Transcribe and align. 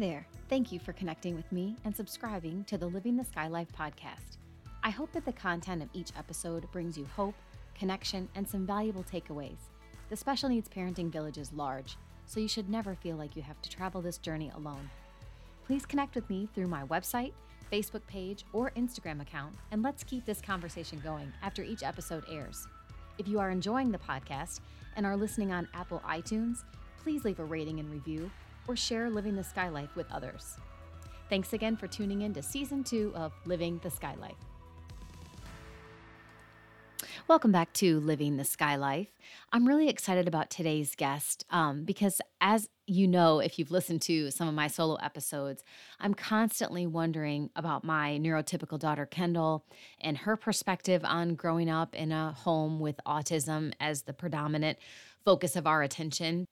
there. 0.00 0.26
Thank 0.48 0.72
you 0.72 0.80
for 0.80 0.94
connecting 0.94 1.36
with 1.36 1.52
me 1.52 1.76
and 1.84 1.94
subscribing 1.94 2.64
to 2.64 2.78
the 2.78 2.86
Living 2.86 3.16
the 3.16 3.24
Sky 3.24 3.48
Life 3.48 3.68
podcast. 3.78 4.38
I 4.82 4.88
hope 4.88 5.12
that 5.12 5.26
the 5.26 5.32
content 5.32 5.82
of 5.82 5.90
each 5.92 6.10
episode 6.16 6.66
brings 6.72 6.96
you 6.96 7.06
hope, 7.14 7.34
connection, 7.78 8.26
and 8.34 8.48
some 8.48 8.66
valuable 8.66 9.04
takeaways. 9.04 9.58
The 10.08 10.16
Special 10.16 10.48
Needs 10.48 10.70
Parenting 10.70 11.12
Village 11.12 11.36
is 11.36 11.52
large, 11.52 11.98
so 12.24 12.40
you 12.40 12.48
should 12.48 12.70
never 12.70 12.94
feel 12.94 13.16
like 13.16 13.36
you 13.36 13.42
have 13.42 13.60
to 13.60 13.68
travel 13.68 14.00
this 14.00 14.16
journey 14.16 14.50
alone. 14.56 14.88
Please 15.66 15.84
connect 15.84 16.14
with 16.14 16.28
me 16.30 16.48
through 16.54 16.68
my 16.68 16.84
website, 16.84 17.34
Facebook 17.70 18.06
page, 18.06 18.46
or 18.54 18.72
Instagram 18.76 19.20
account, 19.20 19.54
and 19.70 19.82
let's 19.82 20.02
keep 20.02 20.24
this 20.24 20.40
conversation 20.40 20.98
going 21.04 21.30
after 21.42 21.62
each 21.62 21.82
episode 21.82 22.24
airs. 22.30 22.66
If 23.18 23.28
you 23.28 23.38
are 23.38 23.50
enjoying 23.50 23.92
the 23.92 23.98
podcast 23.98 24.60
and 24.96 25.04
are 25.04 25.16
listening 25.16 25.52
on 25.52 25.68
Apple 25.74 26.02
iTunes, 26.08 26.64
please 27.02 27.22
leave 27.24 27.38
a 27.38 27.44
rating 27.44 27.80
and 27.80 27.92
review 27.92 28.30
or 28.66 28.76
share 28.76 29.10
Living 29.10 29.36
the 29.36 29.44
Sky 29.44 29.68
Life 29.68 29.96
with 29.96 30.10
others. 30.12 30.56
Thanks 31.28 31.52
again 31.52 31.76
for 31.76 31.86
tuning 31.86 32.22
in 32.22 32.34
to 32.34 32.42
season 32.42 32.82
two 32.82 33.12
of 33.14 33.32
Living 33.44 33.78
the 33.82 33.90
Sky 33.90 34.14
Life. 34.20 34.36
Welcome 37.28 37.52
back 37.52 37.72
to 37.74 38.00
Living 38.00 38.36
the 38.36 38.44
Sky 38.44 38.74
Life. 38.74 39.08
I'm 39.52 39.68
really 39.68 39.88
excited 39.88 40.26
about 40.26 40.50
today's 40.50 40.96
guest 40.96 41.44
um, 41.50 41.84
because, 41.84 42.20
as 42.40 42.68
you 42.86 43.06
know, 43.06 43.38
if 43.38 43.58
you've 43.58 43.70
listened 43.70 44.02
to 44.02 44.32
some 44.32 44.48
of 44.48 44.54
my 44.54 44.66
solo 44.66 44.96
episodes, 44.96 45.62
I'm 46.00 46.14
constantly 46.14 46.88
wondering 46.88 47.50
about 47.54 47.84
my 47.84 48.18
neurotypical 48.20 48.80
daughter, 48.80 49.06
Kendall, 49.06 49.64
and 50.00 50.18
her 50.18 50.36
perspective 50.36 51.02
on 51.04 51.36
growing 51.36 51.70
up 51.70 51.94
in 51.94 52.10
a 52.10 52.32
home 52.32 52.80
with 52.80 52.98
autism 53.06 53.72
as 53.78 54.02
the 54.02 54.12
predominant 54.12 54.78
focus 55.24 55.54
of 55.54 55.68
our 55.68 55.82
attention. 55.82 56.46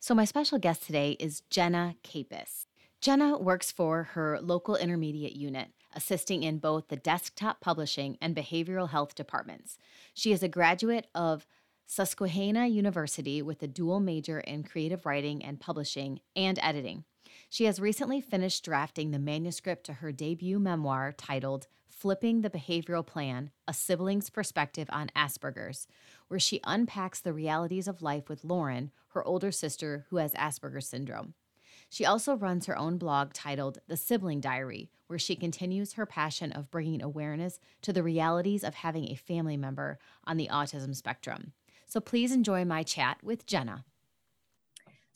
So, 0.00 0.14
my 0.14 0.24
special 0.24 0.58
guest 0.60 0.84
today 0.84 1.16
is 1.18 1.42
Jenna 1.50 1.96
Capis. 2.04 2.66
Jenna 3.00 3.36
works 3.36 3.72
for 3.72 4.04
her 4.04 4.38
local 4.40 4.76
intermediate 4.76 5.34
unit, 5.34 5.70
assisting 5.92 6.44
in 6.44 6.58
both 6.58 6.86
the 6.86 6.96
desktop 6.96 7.60
publishing 7.60 8.16
and 8.22 8.34
behavioral 8.34 8.90
health 8.90 9.16
departments. 9.16 9.76
She 10.14 10.30
is 10.30 10.44
a 10.44 10.48
graduate 10.48 11.08
of 11.16 11.48
Susquehanna 11.84 12.68
University 12.68 13.42
with 13.42 13.60
a 13.64 13.66
dual 13.66 13.98
major 13.98 14.38
in 14.38 14.62
creative 14.62 15.04
writing 15.04 15.44
and 15.44 15.58
publishing 15.58 16.20
and 16.36 16.60
editing. 16.62 17.02
She 17.50 17.64
has 17.64 17.80
recently 17.80 18.20
finished 18.20 18.64
drafting 18.64 19.10
the 19.10 19.18
manuscript 19.18 19.84
to 19.86 19.94
her 19.94 20.12
debut 20.12 20.60
memoir 20.60 21.12
titled 21.12 21.66
Flipping 21.98 22.42
the 22.42 22.50
Behavioral 22.50 23.04
Plan 23.04 23.50
A 23.66 23.74
Sibling's 23.74 24.30
Perspective 24.30 24.88
on 24.92 25.10
Asperger's, 25.16 25.88
where 26.28 26.38
she 26.38 26.60
unpacks 26.62 27.18
the 27.18 27.32
realities 27.32 27.88
of 27.88 28.02
life 28.02 28.28
with 28.28 28.44
Lauren, 28.44 28.92
her 29.08 29.26
older 29.26 29.50
sister 29.50 30.06
who 30.08 30.18
has 30.18 30.32
Asperger's 30.34 30.86
syndrome. 30.86 31.34
She 31.88 32.04
also 32.04 32.36
runs 32.36 32.66
her 32.66 32.78
own 32.78 32.98
blog 32.98 33.32
titled 33.32 33.80
The 33.88 33.96
Sibling 33.96 34.40
Diary, 34.40 34.92
where 35.08 35.18
she 35.18 35.34
continues 35.34 35.94
her 35.94 36.06
passion 36.06 36.52
of 36.52 36.70
bringing 36.70 37.02
awareness 37.02 37.58
to 37.82 37.92
the 37.92 38.04
realities 38.04 38.62
of 38.62 38.74
having 38.74 39.08
a 39.08 39.16
family 39.16 39.56
member 39.56 39.98
on 40.22 40.36
the 40.36 40.50
autism 40.52 40.94
spectrum. 40.94 41.52
So 41.88 41.98
please 41.98 42.30
enjoy 42.30 42.64
my 42.64 42.84
chat 42.84 43.18
with 43.24 43.44
Jenna. 43.44 43.84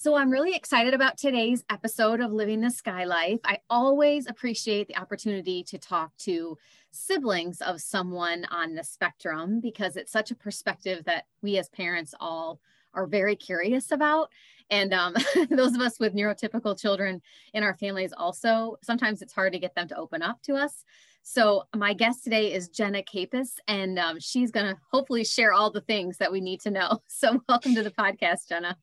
So 0.02 0.16
I'm 0.16 0.32
really 0.32 0.56
excited 0.56 0.94
about 0.94 1.16
today's 1.16 1.62
episode 1.70 2.20
of 2.20 2.32
Living 2.32 2.60
the 2.60 2.72
Sky 2.72 3.04
Life. 3.04 3.38
I 3.44 3.58
always 3.70 4.26
appreciate 4.26 4.88
the 4.88 4.96
opportunity 4.96 5.62
to 5.62 5.78
talk 5.78 6.10
to 6.22 6.58
siblings 6.90 7.60
of 7.60 7.80
someone 7.80 8.44
on 8.46 8.74
the 8.74 8.82
spectrum 8.82 9.60
because 9.60 9.94
it's 9.94 10.10
such 10.10 10.32
a 10.32 10.34
perspective 10.34 11.04
that 11.04 11.26
we 11.40 11.56
as 11.56 11.68
parents 11.68 12.16
all 12.18 12.58
are 12.94 13.06
very 13.06 13.36
curious 13.36 13.92
about. 13.92 14.32
And 14.70 14.92
um, 14.92 15.14
those 15.50 15.76
of 15.76 15.80
us 15.80 16.00
with 16.00 16.16
neurotypical 16.16 16.76
children 16.76 17.22
in 17.54 17.62
our 17.62 17.76
families 17.76 18.12
also, 18.12 18.78
sometimes 18.82 19.22
it's 19.22 19.32
hard 19.32 19.52
to 19.52 19.60
get 19.60 19.76
them 19.76 19.86
to 19.86 19.96
open 19.96 20.20
up 20.20 20.42
to 20.42 20.54
us. 20.54 20.84
So 21.22 21.62
my 21.76 21.92
guest 21.92 22.24
today 22.24 22.52
is 22.52 22.68
Jenna 22.70 23.04
Capus, 23.04 23.60
and 23.68 24.00
um, 24.00 24.18
she's 24.18 24.50
going 24.50 24.66
to 24.66 24.80
hopefully 24.90 25.22
share 25.22 25.52
all 25.52 25.70
the 25.70 25.80
things 25.80 26.18
that 26.18 26.32
we 26.32 26.40
need 26.40 26.60
to 26.62 26.72
know. 26.72 26.98
So 27.06 27.40
welcome 27.48 27.76
to 27.76 27.84
the 27.84 27.92
podcast, 27.92 28.48
Jenna. 28.48 28.76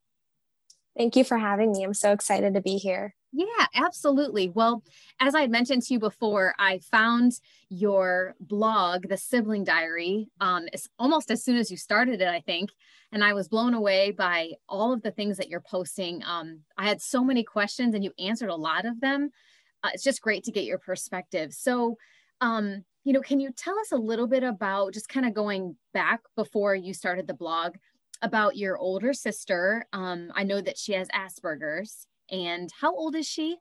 Thank 1.00 1.16
you 1.16 1.24
for 1.24 1.38
having 1.38 1.72
me. 1.72 1.86
I'm 1.86 1.94
so 1.94 2.12
excited 2.12 2.56
to 2.56 2.62
be 2.62 2.76
here. 2.76 3.16
Yeah, 3.32 3.68
absolutely. 3.74 4.50
Well, 4.50 4.84
as 5.22 5.34
I 5.34 5.48
mentioned 5.48 5.84
to 5.84 5.94
you 5.94 6.00
before, 6.00 6.54
I 6.60 6.80
found 6.92 7.40
your 7.70 8.36
blog, 8.42 9.08
The 9.08 9.16
Sibling 9.16 9.64
Diary, 9.64 10.28
um, 10.42 10.66
almost 10.98 11.32
as 11.32 11.42
soon 11.42 11.56
as 11.56 11.72
you 11.72 11.78
started 11.78 12.20
it, 12.20 12.28
I 12.28 12.42
think. 12.42 12.72
And 13.14 13.24
I 13.24 13.32
was 13.32 13.48
blown 13.48 13.74
away 13.74 14.12
by 14.12 14.52
all 14.68 14.92
of 14.92 15.02
the 15.02 15.12
things 15.12 15.38
that 15.38 15.48
you're 15.48 15.62
posting. 15.62 16.22
Um, 16.26 16.64
I 16.78 16.90
had 16.90 17.02
so 17.02 17.24
many 17.24 17.46
questions 17.46 17.96
and 17.96 18.04
you 18.04 18.12
answered 18.20 18.50
a 18.50 18.56
lot 18.56 18.86
of 18.86 19.00
them. 19.00 19.30
Uh, 19.86 19.92
it's 19.94 20.04
just 20.04 20.22
great 20.22 20.44
to 20.44 20.52
get 20.52 20.66
your 20.66 20.80
perspective. 20.80 21.54
So, 21.54 21.96
um, 22.42 22.84
you 23.06 23.14
know, 23.14 23.22
can 23.22 23.40
you 23.40 23.52
tell 23.56 23.80
us 23.80 23.94
a 23.94 23.98
little 23.98 24.28
bit 24.28 24.44
about 24.44 24.94
just 24.94 25.08
kind 25.08 25.26
of 25.26 25.34
going 25.34 25.78
back 25.94 26.20
before 26.36 26.76
you 26.76 26.94
started 26.94 27.26
the 27.26 27.34
blog? 27.34 27.76
About 28.22 28.58
your 28.58 28.78
older 28.78 29.14
sister. 29.14 29.86
Um, 29.94 30.32
I 30.36 30.44
know 30.44 30.62
that 30.62 30.78
she 30.78 30.94
has 30.94 31.08
Asperger's. 31.10 32.08
And 32.32 32.70
how 32.80 32.96
old 32.96 33.16
is 33.16 33.28
she? 33.28 33.58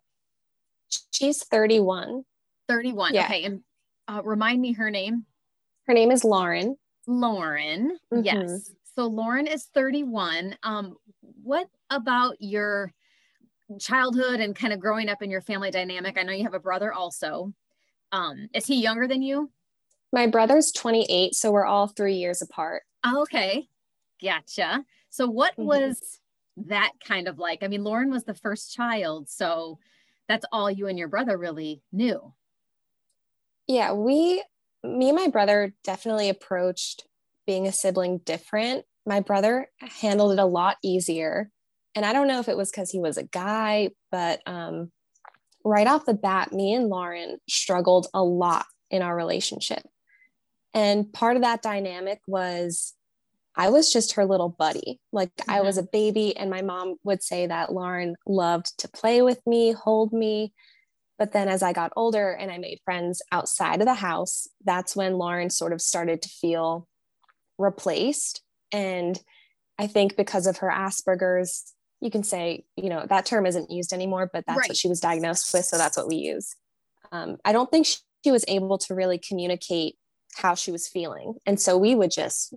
She's 1.10 1.44
31. 1.44 2.24
31. 2.69 3.14
Yeah. 3.14 3.24
Okay. 3.24 3.44
And 3.44 3.60
uh, 4.06 4.22
remind 4.24 4.60
me 4.60 4.72
her 4.72 4.91
name. 4.91 5.24
Her 5.86 5.94
name 5.94 6.10
is 6.10 6.24
Lauren. 6.24 6.76
Lauren. 7.06 7.96
Mm-hmm. 8.12 8.24
Yes. 8.24 8.72
So 8.94 9.06
Lauren 9.06 9.46
is 9.46 9.69
31. 9.74 10.56
Um, 10.62 10.96
what 11.42 11.69
about 11.90 12.36
your 12.40 12.92
childhood 13.80 14.40
and 14.40 14.56
kind 14.56 14.72
of 14.72 14.80
growing 14.80 15.08
up 15.08 15.22
in 15.22 15.30
your 15.30 15.40
family 15.40 15.70
dynamic? 15.70 16.19
I 16.19 16.22
know 16.22 16.32
you 16.32 16.44
have 16.44 16.54
a 16.54 16.60
brother 16.60 16.92
also. 16.92 17.52
Um, 18.12 18.48
is 18.54 18.66
he 18.66 18.82
younger 18.82 19.06
than 19.06 19.22
you? 19.22 19.50
My 20.12 20.26
brother's 20.26 20.72
28, 20.72 21.34
so 21.34 21.52
we're 21.52 21.66
all 21.66 21.86
three 21.86 22.14
years 22.14 22.40
apart. 22.42 22.82
okay. 23.06 23.69
Gotcha. 24.23 24.84
So, 25.11 25.29
what 25.29 25.53
mm-hmm. 25.53 25.67
was 25.67 26.21
that 26.67 26.93
kind 27.05 27.29
of 27.29 27.39
like? 27.39 27.62
I 27.62 27.69
mean, 27.69 27.84
Lauren 27.84 28.11
was 28.11 28.25
the 28.25 28.34
first 28.34 28.75
child, 28.75 29.29
so 29.29 29.79
that's 30.29 30.45
all 30.53 30.71
you 30.71 30.87
and 30.87 30.99
your 30.99 31.09
brother 31.09 31.37
really 31.37 31.83
knew. 31.93 32.34
Yeah, 33.67 33.93
we, 33.93 34.43
me 34.83 35.09
and 35.09 35.17
my 35.17 35.29
brother 35.29 35.75
definitely 35.84 36.29
approached 36.29 37.06
being 37.47 37.67
a 37.67 37.73
sibling 37.73 38.19
different. 38.19 38.84
My 39.06 39.21
brother 39.21 39.69
handled 40.01 40.33
it 40.33 40.39
a 40.39 40.45
lot 40.45 40.77
easier. 40.83 41.50
And 41.95 42.05
I 42.05 42.12
don't 42.12 42.29
know 42.29 42.41
if 42.41 42.49
it 42.49 42.56
was 42.56 42.71
because 42.71 42.91
he 42.91 43.00
was 43.00 43.17
a 43.17 43.25
guy, 43.25 43.91
but 44.12 44.41
um, 44.47 44.93
right 45.65 45.87
off 45.87 46.05
the 46.05 46.15
bat, 46.15 46.53
me 46.53 46.75
and 46.75 46.89
Lauren 46.89 47.39
struggled 47.49 48.06
a 48.12 48.23
lot 48.23 48.67
in 48.91 49.03
our 49.03 49.17
relationship. 49.17 49.83
And 50.75 51.12
part 51.12 51.37
of 51.37 51.43
that 51.43 51.62
dynamic 51.62 52.21
was 52.27 52.95
I 53.58 53.70
was 53.70 53.92
just 53.92 54.12
her 54.12 54.24
little 54.24 54.48
buddy. 54.48 55.00
Like 55.12 55.34
mm-hmm. 55.36 55.50
I 55.50 55.60
was 55.60 55.76
mm-hmm. 55.76 55.86
a 55.86 55.91
baby, 55.92 56.36
and 56.36 56.48
my 56.48 56.62
mom 56.62 56.94
would 57.02 57.22
say 57.22 57.46
that 57.46 57.72
Lauren 57.72 58.14
loved 58.26 58.78
to 58.78 58.88
play 58.88 59.20
with 59.20 59.44
me, 59.46 59.72
hold 59.72 60.12
me. 60.12 60.54
But 61.19 61.32
then 61.32 61.48
as 61.48 61.64
I 61.64 61.72
got 61.72 61.92
older 61.96 62.30
and 62.30 62.50
I 62.50 62.58
made 62.58 62.78
friends 62.84 63.20
outside 63.32 63.80
of 63.80 63.86
the 63.86 63.94
house, 63.94 64.46
that's 64.64 64.94
when 64.94 65.19
Lauren 65.19 65.50
sort 65.50 65.72
of 65.72 65.82
started 65.82 66.22
to 66.22 66.28
feel 66.28 66.86
replaced. 67.58 68.41
And 68.70 69.20
I 69.80 69.88
think 69.88 70.16
because 70.16 70.46
of 70.46 70.58
her 70.58 70.70
Asperger's, 70.70 71.75
you 72.00 72.12
can 72.12 72.22
say, 72.22 72.64
you 72.76 72.88
know, 72.88 73.04
that 73.08 73.26
term 73.26 73.46
isn't 73.46 73.72
used 73.72 73.92
anymore, 73.92 74.30
but 74.32 74.44
that's 74.46 74.58
right. 74.58 74.69
what 74.69 74.76
she 74.76 74.88
was 74.88 75.00
diagnosed 75.00 75.52
with. 75.52 75.64
So 75.64 75.76
that's 75.76 75.96
what 75.96 76.06
we 76.06 76.16
use. 76.16 76.54
Um, 77.10 77.38
I 77.44 77.52
don't 77.52 77.69
think 77.69 77.86
she, 77.86 77.96
she 78.25 78.30
was 78.30 78.44
able 78.46 78.78
to 78.78 78.94
really 78.94 79.19
communicate 79.19 79.96
how 80.36 80.54
she 80.54 80.70
was 80.70 80.86
feeling. 80.86 81.34
And 81.46 81.60
so 81.60 81.76
we 81.76 81.96
would 81.96 82.12
just 82.12 82.54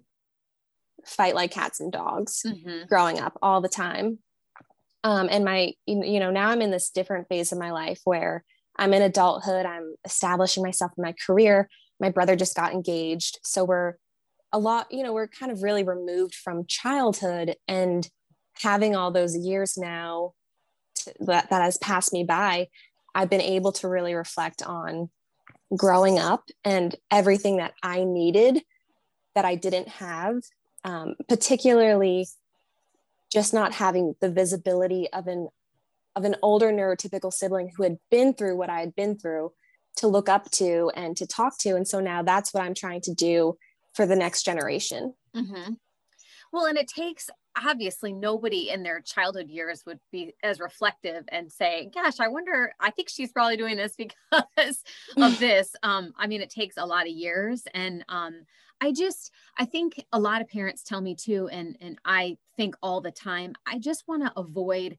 fight 1.05 1.35
like 1.35 1.51
cats 1.51 1.79
and 1.79 1.91
dogs 1.91 2.43
mm-hmm. 2.45 2.85
growing 2.87 3.19
up 3.19 3.37
all 3.41 3.61
the 3.61 3.69
time. 3.69 4.19
Um, 5.03 5.27
and 5.31 5.43
my, 5.43 5.73
you 5.85 6.19
know, 6.19 6.31
now 6.31 6.49
I'm 6.49 6.61
in 6.61 6.71
this 6.71 6.91
different 6.91 7.27
phase 7.27 7.51
of 7.51 7.57
my 7.57 7.71
life 7.71 7.99
where 8.03 8.43
I'm 8.77 8.93
in 8.93 9.01
adulthood, 9.01 9.65
I'm 9.65 9.95
establishing 10.05 10.63
myself 10.63 10.91
in 10.97 11.03
my 11.03 11.15
career. 11.25 11.69
My 11.99 12.09
brother 12.09 12.35
just 12.35 12.55
got 12.55 12.73
engaged. 12.73 13.39
So 13.43 13.63
we're 13.63 13.95
a 14.51 14.59
lot, 14.59 14.87
you 14.91 15.03
know, 15.03 15.13
we're 15.13 15.27
kind 15.27 15.51
of 15.51 15.63
really 15.63 15.83
removed 15.83 16.35
from 16.35 16.65
childhood 16.67 17.55
and 17.67 18.07
having 18.61 18.95
all 18.95 19.11
those 19.11 19.35
years 19.35 19.77
now 19.77 20.33
to, 20.95 21.13
that, 21.21 21.49
that 21.49 21.61
has 21.61 21.77
passed 21.77 22.13
me 22.13 22.23
by. 22.23 22.67
I've 23.15 23.29
been 23.29 23.41
able 23.41 23.71
to 23.73 23.87
really 23.87 24.13
reflect 24.13 24.61
on 24.61 25.09
growing 25.75 26.19
up 26.19 26.43
and 26.63 26.95
everything 27.09 27.57
that 27.57 27.73
I 27.81 28.03
needed 28.03 28.61
that 29.35 29.45
I 29.45 29.55
didn't 29.55 29.87
have 29.87 30.35
um, 30.83 31.15
particularly 31.27 32.27
just 33.31 33.53
not 33.53 33.73
having 33.73 34.15
the 34.19 34.29
visibility 34.29 35.07
of 35.13 35.27
an 35.27 35.47
of 36.15 36.25
an 36.25 36.35
older 36.41 36.71
neurotypical 36.71 37.31
sibling 37.31 37.71
who 37.75 37.83
had 37.83 37.97
been 38.09 38.33
through 38.33 38.57
what 38.57 38.69
I 38.69 38.81
had 38.81 38.93
been 38.95 39.17
through 39.17 39.53
to 39.97 40.07
look 40.07 40.27
up 40.27 40.51
to 40.51 40.91
and 40.93 41.15
to 41.15 41.25
talk 41.25 41.57
to. 41.59 41.75
And 41.75 41.87
so 41.87 42.01
now 42.01 42.21
that's 42.21 42.53
what 42.53 42.63
I'm 42.63 42.73
trying 42.73 43.01
to 43.01 43.13
do 43.13 43.57
for 43.93 44.05
the 44.05 44.15
next 44.15 44.43
generation. 44.43 45.13
Mm-hmm. 45.33 45.73
Well, 46.51 46.65
and 46.65 46.77
it 46.77 46.89
takes 46.89 47.29
obviously 47.55 48.13
nobody 48.13 48.69
in 48.69 48.83
their 48.83 49.01
childhood 49.01 49.49
years 49.49 49.83
would 49.85 49.99
be 50.11 50.33
as 50.43 50.59
reflective 50.59 51.25
and 51.29 51.51
say, 51.51 51.89
gosh, 51.93 52.19
I 52.19 52.27
wonder, 52.27 52.73
I 52.79 52.91
think 52.91 53.09
she's 53.09 53.31
probably 53.31 53.57
doing 53.57 53.77
this 53.77 53.95
because 53.97 54.83
of 55.17 55.39
this. 55.39 55.75
Um, 55.83 56.13
I 56.17 56.27
mean, 56.27 56.41
it 56.41 56.49
takes 56.49 56.77
a 56.77 56.85
lot 56.85 57.07
of 57.07 57.13
years. 57.13 57.63
And 57.73 58.05
um, 58.09 58.45
I 58.81 58.91
just, 58.91 59.31
I 59.57 59.65
think 59.65 60.03
a 60.11 60.19
lot 60.19 60.41
of 60.41 60.49
parents 60.49 60.83
tell 60.83 61.01
me 61.01 61.15
too, 61.15 61.47
and 61.51 61.77
and 61.79 61.99
I 62.03 62.37
think 62.57 62.75
all 62.81 62.99
the 62.99 63.11
time, 63.11 63.53
I 63.67 63.77
just 63.77 64.07
want 64.07 64.23
to 64.23 64.39
avoid 64.39 64.97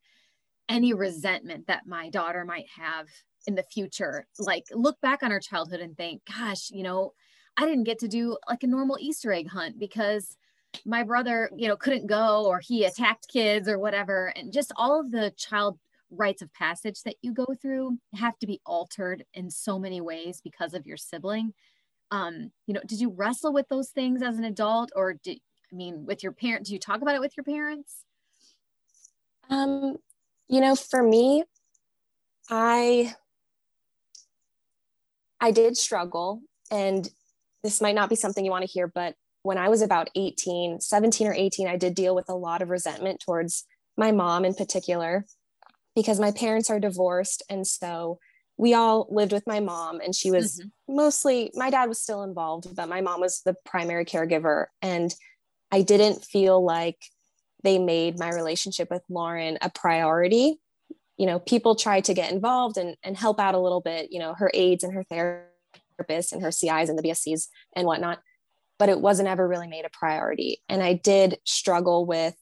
any 0.68 0.94
resentment 0.94 1.66
that 1.66 1.86
my 1.86 2.08
daughter 2.08 2.44
might 2.44 2.66
have 2.78 3.08
in 3.46 3.56
the 3.56 3.64
future. 3.64 4.26
Like 4.38 4.66
look 4.72 5.00
back 5.00 5.24
on 5.24 5.32
her 5.32 5.40
childhood 5.40 5.80
and 5.80 5.96
think, 5.96 6.22
gosh, 6.26 6.70
you 6.70 6.84
know, 6.84 7.12
I 7.56 7.66
didn't 7.66 7.84
get 7.84 7.98
to 8.00 8.08
do 8.08 8.38
like 8.48 8.62
a 8.62 8.68
normal 8.68 8.98
Easter 9.00 9.32
egg 9.32 9.48
hunt 9.48 9.78
because 9.80 10.36
my 10.84 11.02
brother, 11.02 11.50
you 11.56 11.68
know, 11.68 11.76
couldn't 11.76 12.06
go 12.06 12.46
or 12.46 12.60
he 12.60 12.84
attacked 12.84 13.28
kids 13.28 13.68
or 13.68 13.78
whatever. 13.78 14.32
And 14.36 14.52
just 14.52 14.72
all 14.76 14.98
of 15.00 15.10
the 15.10 15.32
child 15.36 15.78
rites 16.10 16.42
of 16.42 16.52
passage 16.52 17.02
that 17.02 17.16
you 17.22 17.32
go 17.32 17.46
through 17.60 17.98
have 18.14 18.38
to 18.38 18.46
be 18.46 18.60
altered 18.66 19.24
in 19.34 19.50
so 19.50 19.78
many 19.78 20.00
ways 20.00 20.40
because 20.42 20.74
of 20.74 20.86
your 20.86 20.96
sibling. 20.96 21.54
Um, 22.10 22.52
you 22.66 22.74
know, 22.74 22.82
did 22.86 23.00
you 23.00 23.10
wrestle 23.10 23.52
with 23.52 23.68
those 23.68 23.90
things 23.90 24.22
as 24.22 24.38
an 24.38 24.44
adult 24.44 24.90
or 24.94 25.14
did 25.14 25.38
I 25.72 25.76
mean 25.76 26.04
with 26.04 26.22
your 26.22 26.32
parents? 26.32 26.68
Do 26.68 26.74
you 26.74 26.80
talk 26.80 27.00
about 27.00 27.14
it 27.14 27.20
with 27.20 27.36
your 27.36 27.44
parents? 27.44 28.04
Um, 29.48 29.96
you 30.48 30.60
know, 30.60 30.76
for 30.76 31.02
me, 31.02 31.44
I 32.50 33.14
I 35.40 35.50
did 35.50 35.76
struggle 35.76 36.42
and 36.70 37.08
this 37.62 37.80
might 37.80 37.94
not 37.94 38.08
be 38.08 38.16
something 38.16 38.44
you 38.44 38.50
want 38.50 38.64
to 38.64 38.70
hear, 38.70 38.86
but 38.86 39.14
when 39.42 39.58
I 39.58 39.68
was 39.68 39.82
about 39.82 40.10
18, 40.14 40.80
17 40.80 41.26
or 41.26 41.34
18, 41.34 41.68
I 41.68 41.76
did 41.76 41.94
deal 41.94 42.14
with 42.14 42.28
a 42.28 42.34
lot 42.34 42.62
of 42.62 42.70
resentment 42.70 43.20
towards 43.20 43.64
my 43.96 44.12
mom 44.12 44.44
in 44.44 44.54
particular 44.54 45.26
because 45.94 46.20
my 46.20 46.30
parents 46.30 46.70
are 46.70 46.80
divorced. 46.80 47.42
And 47.50 47.66
so 47.66 48.18
we 48.56 48.74
all 48.74 49.06
lived 49.10 49.32
with 49.32 49.46
my 49.46 49.60
mom, 49.60 50.00
and 50.00 50.14
she 50.14 50.30
was 50.30 50.60
mm-hmm. 50.60 50.96
mostly, 50.96 51.50
my 51.54 51.70
dad 51.70 51.88
was 51.88 52.00
still 52.00 52.22
involved, 52.22 52.74
but 52.74 52.88
my 52.88 53.00
mom 53.00 53.20
was 53.20 53.42
the 53.44 53.56
primary 53.64 54.04
caregiver. 54.04 54.66
And 54.80 55.14
I 55.70 55.82
didn't 55.82 56.24
feel 56.24 56.62
like 56.62 56.98
they 57.64 57.78
made 57.78 58.18
my 58.18 58.28
relationship 58.28 58.90
with 58.90 59.02
Lauren 59.08 59.58
a 59.62 59.70
priority. 59.70 60.60
You 61.16 61.26
know, 61.26 61.38
people 61.38 61.74
tried 61.74 62.04
to 62.04 62.14
get 62.14 62.32
involved 62.32 62.76
and, 62.76 62.96
and 63.02 63.16
help 63.16 63.40
out 63.40 63.54
a 63.54 63.60
little 63.60 63.80
bit, 63.80 64.12
you 64.12 64.18
know, 64.18 64.34
her 64.34 64.50
aides 64.54 64.84
and 64.84 64.92
her 64.94 65.04
therapists 65.04 66.32
and 66.32 66.42
her 66.42 66.50
CIs 66.50 66.88
and 66.88 66.98
the 66.98 67.02
BSCs 67.02 67.48
and 67.74 67.86
whatnot 67.86 68.20
but 68.82 68.88
it 68.88 69.00
wasn't 69.00 69.28
ever 69.28 69.46
really 69.46 69.68
made 69.68 69.84
a 69.84 69.90
priority. 69.90 70.60
And 70.68 70.82
I 70.82 70.94
did 70.94 71.38
struggle 71.44 72.04
with 72.04 72.34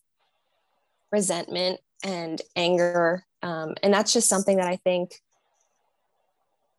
resentment 1.13 1.81
and 2.03 2.41
anger. 2.57 3.27
Um, 3.43 3.75
and 3.83 3.93
that's 3.93 4.15
just 4.15 4.27
something 4.27 4.57
that 4.57 4.67
I 4.67 4.77
think 4.77 5.11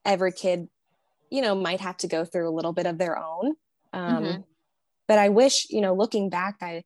every 0.03 0.31
kid, 0.31 0.67
you 1.29 1.43
know, 1.43 1.53
might 1.53 1.79
have 1.79 1.95
to 1.97 2.07
go 2.07 2.25
through 2.25 2.49
a 2.49 2.57
little 2.57 2.73
bit 2.73 2.87
of 2.87 2.97
their 2.97 3.19
own. 3.19 3.53
Um, 3.93 4.23
mm-hmm. 4.23 4.41
But 5.07 5.19
I 5.19 5.29
wish, 5.29 5.67
you 5.69 5.81
know, 5.81 5.93
looking 5.93 6.31
back, 6.31 6.55
I, 6.59 6.83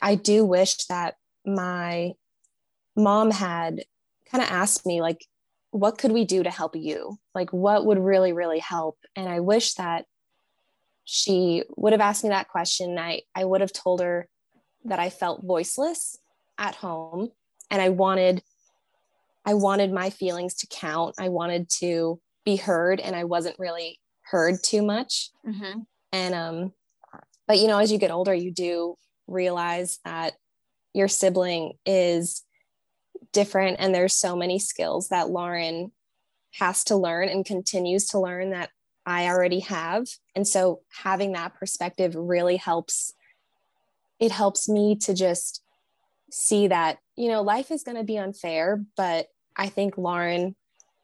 I 0.00 0.14
do 0.14 0.42
wish 0.46 0.86
that 0.86 1.16
my 1.44 2.12
mom 2.96 3.30
had 3.30 3.84
kind 4.30 4.42
of 4.42 4.48
asked 4.48 4.86
me, 4.86 5.02
like, 5.02 5.26
what 5.70 5.98
could 5.98 6.12
we 6.12 6.24
do 6.24 6.42
to 6.44 6.50
help 6.50 6.76
you? 6.76 7.18
Like, 7.34 7.52
what 7.52 7.84
would 7.84 7.98
really, 7.98 8.32
really 8.32 8.60
help? 8.60 8.96
And 9.14 9.28
I 9.28 9.40
wish 9.40 9.74
that 9.74 10.06
she 11.04 11.62
would 11.76 11.92
have 11.92 12.00
asked 12.00 12.24
me 12.24 12.30
that 12.30 12.48
question. 12.48 12.98
I, 12.98 13.22
I 13.34 13.44
would 13.44 13.60
have 13.60 13.72
told 13.72 14.00
her 14.00 14.28
that 14.84 14.98
I 14.98 15.10
felt 15.10 15.44
voiceless 15.44 16.18
at 16.58 16.74
home 16.74 17.30
and 17.70 17.80
I 17.80 17.90
wanted 17.90 18.42
I 19.46 19.54
wanted 19.54 19.92
my 19.92 20.08
feelings 20.08 20.54
to 20.56 20.66
count. 20.68 21.16
I 21.18 21.28
wanted 21.28 21.68
to 21.80 22.18
be 22.46 22.56
heard 22.56 22.98
and 22.98 23.14
I 23.14 23.24
wasn't 23.24 23.58
really 23.58 24.00
heard 24.22 24.62
too 24.62 24.82
much. 24.82 25.30
Mm-hmm. 25.46 25.80
And 26.12 26.34
um 26.34 26.72
but 27.46 27.58
you 27.58 27.66
know 27.66 27.78
as 27.78 27.92
you 27.92 27.98
get 27.98 28.10
older 28.10 28.34
you 28.34 28.50
do 28.50 28.96
realize 29.26 29.98
that 30.04 30.34
your 30.94 31.08
sibling 31.08 31.72
is 31.84 32.42
different 33.32 33.76
and 33.80 33.94
there's 33.94 34.14
so 34.14 34.36
many 34.36 34.58
skills 34.58 35.08
that 35.08 35.28
Lauren 35.28 35.92
has 36.54 36.84
to 36.84 36.96
learn 36.96 37.28
and 37.28 37.44
continues 37.44 38.06
to 38.08 38.20
learn 38.20 38.50
that 38.50 38.70
I 39.06 39.26
already 39.26 39.60
have. 39.60 40.06
And 40.34 40.46
so 40.46 40.80
having 41.02 41.32
that 41.32 41.54
perspective 41.54 42.14
really 42.14 42.56
helps. 42.56 43.12
It 44.18 44.32
helps 44.32 44.68
me 44.68 44.96
to 44.96 45.14
just 45.14 45.62
see 46.30 46.68
that, 46.68 46.98
you 47.16 47.28
know, 47.28 47.42
life 47.42 47.70
is 47.70 47.82
going 47.82 47.96
to 47.96 48.04
be 48.04 48.18
unfair. 48.18 48.82
But 48.96 49.26
I 49.56 49.68
think 49.68 49.98
Lauren, 49.98 50.56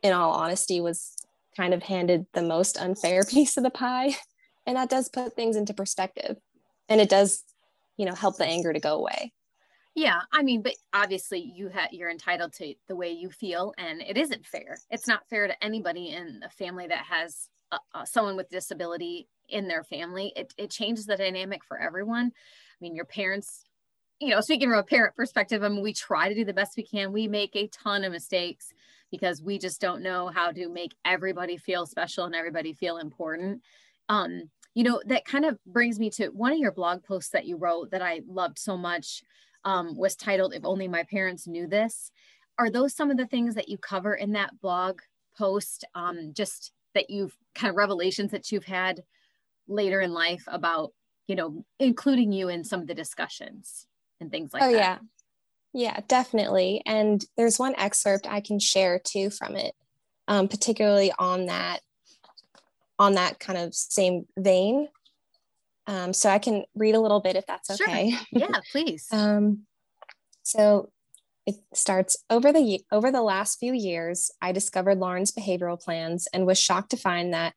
in 0.03 0.13
all 0.13 0.33
honesty, 0.33 0.81
was 0.81 1.15
kind 1.57 1.75
of 1.75 1.83
handed 1.83 2.27
the 2.33 2.43
most 2.43 2.77
unfair 2.77 3.25
piece 3.29 3.57
of 3.57 3.65
the 3.65 3.71
pie. 3.71 4.17
And 4.67 4.77
that 4.77 4.91
does 4.91 5.09
put 5.09 5.35
things 5.35 5.57
into 5.57 5.75
perspective. 5.75 6.37
And 6.89 7.01
it 7.01 7.09
does, 7.09 7.45
you 7.97 8.07
know, 8.07 8.15
help 8.15 8.37
the 8.37 8.47
anger 8.47 8.73
to 8.73 8.81
go 8.81 8.97
away. 8.97 9.33
Yeah, 9.95 10.21
I 10.33 10.43
mean, 10.43 10.63
but 10.63 10.75
obviously 10.93 11.53
you 11.55 11.69
have 11.69 11.93
you're 11.93 12.11
entitled 12.11 12.53
to 12.55 12.75
the 12.89 12.95
way 12.95 13.11
you 13.11 13.29
feel, 13.29 13.75
and 13.77 14.01
it 14.01 14.17
isn't 14.17 14.47
fair. 14.47 14.79
It's 14.89 15.09
not 15.09 15.29
fair 15.29 15.49
to 15.49 15.65
anybody 15.65 16.11
in 16.11 16.43
a 16.45 16.49
family 16.49 16.87
that 16.87 17.05
has 17.07 17.49
uh, 17.73 17.79
uh, 17.95 18.05
someone 18.05 18.37
with 18.37 18.51
disability 18.51 19.29
in 19.49 19.69
their 19.69 19.83
family, 19.85 20.33
it, 20.37 20.55
it 20.57 20.71
changes 20.71 21.07
the 21.07 21.17
dynamic 21.17 21.65
for 21.65 21.79
everyone. 21.81 22.27
I 22.27 22.79
mean, 22.81 22.95
your 22.95 23.05
parents, 23.05 23.65
you 24.21 24.29
know, 24.29 24.41
speaking 24.41 24.69
from 24.69 24.79
a 24.79 24.85
parent 24.85 25.17
perspective, 25.17 25.63
I 25.63 25.69
mean, 25.69 25.83
we 25.83 25.93
try 25.93 26.29
to 26.29 26.35
do 26.35 26.45
the 26.45 26.53
best 26.53 26.77
we 26.77 26.85
can. 26.85 27.13
We 27.13 27.29
make 27.29 27.55
a 27.55 27.69
ton 27.69 28.05
of 28.05 28.13
mistakes 28.13 28.73
because 29.11 29.43
we 29.43 29.59
just 29.59 29.81
don't 29.81 30.03
know 30.03 30.29
how 30.29 30.53
to 30.53 30.69
make 30.69 30.95
everybody 31.05 31.57
feel 31.57 31.87
special 31.87 32.25
and 32.25 32.35
everybody 32.35 32.73
feel 32.73 32.99
important. 32.99 33.63
Um, 34.09 34.51
you 34.75 34.85
know, 34.85 35.01
that 35.07 35.25
kind 35.25 35.45
of 35.45 35.59
brings 35.67 35.99
me 35.99 36.11
to 36.11 36.29
one 36.29 36.53
of 36.53 36.59
your 36.59 36.73
blog 36.73 37.03
posts 37.03 37.31
that 37.31 37.47
you 37.47 37.57
wrote 37.57 37.91
that 37.91 38.03
I 38.03 38.21
loved 38.29 38.59
so 38.59 38.77
much 38.77 39.23
um, 39.65 39.97
was 39.97 40.17
titled, 40.17 40.55
If 40.55 40.65
Only 40.65 40.89
My 40.89 41.05
Parents 41.05 41.47
Knew 41.47 41.67
This. 41.67 42.11
Are 42.59 42.71
those 42.71 42.95
some 42.95 43.11
of 43.11 43.17
the 43.17 43.27
things 43.27 43.55
that 43.55 43.69
you 43.69 43.79
cover 43.79 44.15
in 44.15 44.33
that 44.33 44.61
blog 44.61 45.01
post? 45.37 45.85
Um, 45.95 46.33
just 46.35 46.73
that 46.95 47.11
you've 47.11 47.37
kind 47.55 47.71
of 47.71 47.77
revelations 47.77 48.31
that 48.33 48.51
you've 48.51 48.65
had 48.65 49.03
later 49.69 50.01
in 50.01 50.13
life 50.13 50.45
about 50.47 50.93
you 51.27 51.37
know 51.37 51.65
including 51.79 52.33
you 52.33 52.49
in 52.49 52.65
some 52.65 52.81
of 52.81 52.87
the 52.87 52.95
discussions 52.95 53.87
and 54.21 54.31
things 54.31 54.53
like 54.53 54.63
that. 54.63 54.69
oh, 54.69 54.73
that. 54.73 54.79
yeah. 54.79 54.99
Yeah 55.73 56.01
definitely. 56.09 56.83
And 56.87 57.25
there's 57.37 57.59
one 57.59 57.75
excerpt 57.77 58.27
i 58.29 58.41
can 58.41 58.59
share 58.59 59.01
too 59.03 59.31
from 59.31 59.57
it 59.57 59.75
um, 60.29 60.49
particularly 60.49 61.13
on 61.19 61.47
that 61.47 61.81
on 62.99 63.15
that 63.15 63.41
kind 63.41 63.59
of 63.59 63.75
same 63.75 64.27
vein. 64.39 64.89
Um, 65.87 66.13
so 66.13 66.29
i 66.31 66.39
can 66.39 66.65
read 66.75 66.95
a 66.95 67.01
little 67.01 67.21
bit 67.21 67.37
if 67.37 67.47
that's 67.47 67.71
okay. 67.71 68.11
Sure. 68.11 68.21
yeah 68.33 68.61
please. 68.73 69.07
Um, 69.13 69.67
so 70.43 70.91
it 71.51 71.57
starts 71.75 72.17
over 72.31 72.53
the 72.53 72.81
over 72.93 73.11
the 73.11 73.23
last 73.23 73.59
few 73.59 73.73
years, 73.73 74.31
I 74.41 74.53
discovered 74.53 74.99
Lauren's 74.99 75.33
behavioral 75.33 75.81
plans 75.81 76.29
and 76.33 76.47
was 76.47 76.59
shocked 76.59 76.91
to 76.91 76.97
find 76.97 77.33
that 77.35 77.55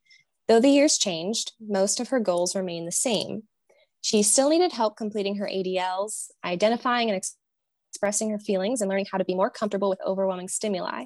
though 0.48 0.60
the 0.60 0.70
years 0.70 0.98
changed, 0.98 1.54
most 1.60 2.00
of 2.00 2.10
her 2.10 2.20
goals 2.20 2.56
remained 2.56 2.88
the 2.88 2.92
same. 2.92 3.44
She 4.02 4.24
still 4.24 4.50
needed 4.50 4.72
help 4.72 4.98
completing 4.98 5.38
her 5.38 5.48
ADLs, 5.48 6.30
identifying 6.44 7.10
and 7.10 7.18
ex- 7.18 7.38
expressing 7.92 8.32
her 8.32 8.40
feelings, 8.40 8.82
and 8.82 8.90
learning 8.90 9.08
how 9.12 9.20
to 9.20 9.26
be 9.26 9.36
more 9.36 9.52
comfortable 9.52 9.90
with 9.90 10.02
overwhelming 10.06 10.50
stimuli. 10.50 11.06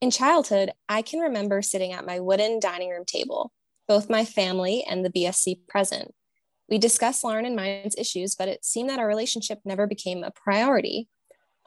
In 0.00 0.10
childhood, 0.10 0.72
I 0.88 1.02
can 1.02 1.20
remember 1.20 1.62
sitting 1.62 1.92
at 1.92 2.06
my 2.06 2.18
wooden 2.18 2.58
dining 2.58 2.90
room 2.90 3.04
table, 3.06 3.52
both 3.86 4.10
my 4.10 4.24
family 4.24 4.84
and 4.88 5.04
the 5.04 5.10
BSC 5.10 5.66
present. 5.68 6.12
We 6.68 6.78
discussed 6.78 7.22
Lauren 7.22 7.46
and 7.46 7.56
mine's 7.56 7.96
issues, 7.96 8.34
but 8.34 8.48
it 8.48 8.64
seemed 8.64 8.90
that 8.90 8.98
our 8.98 9.06
relationship 9.06 9.60
never 9.64 9.86
became 9.86 10.24
a 10.24 10.32
priority 10.32 11.08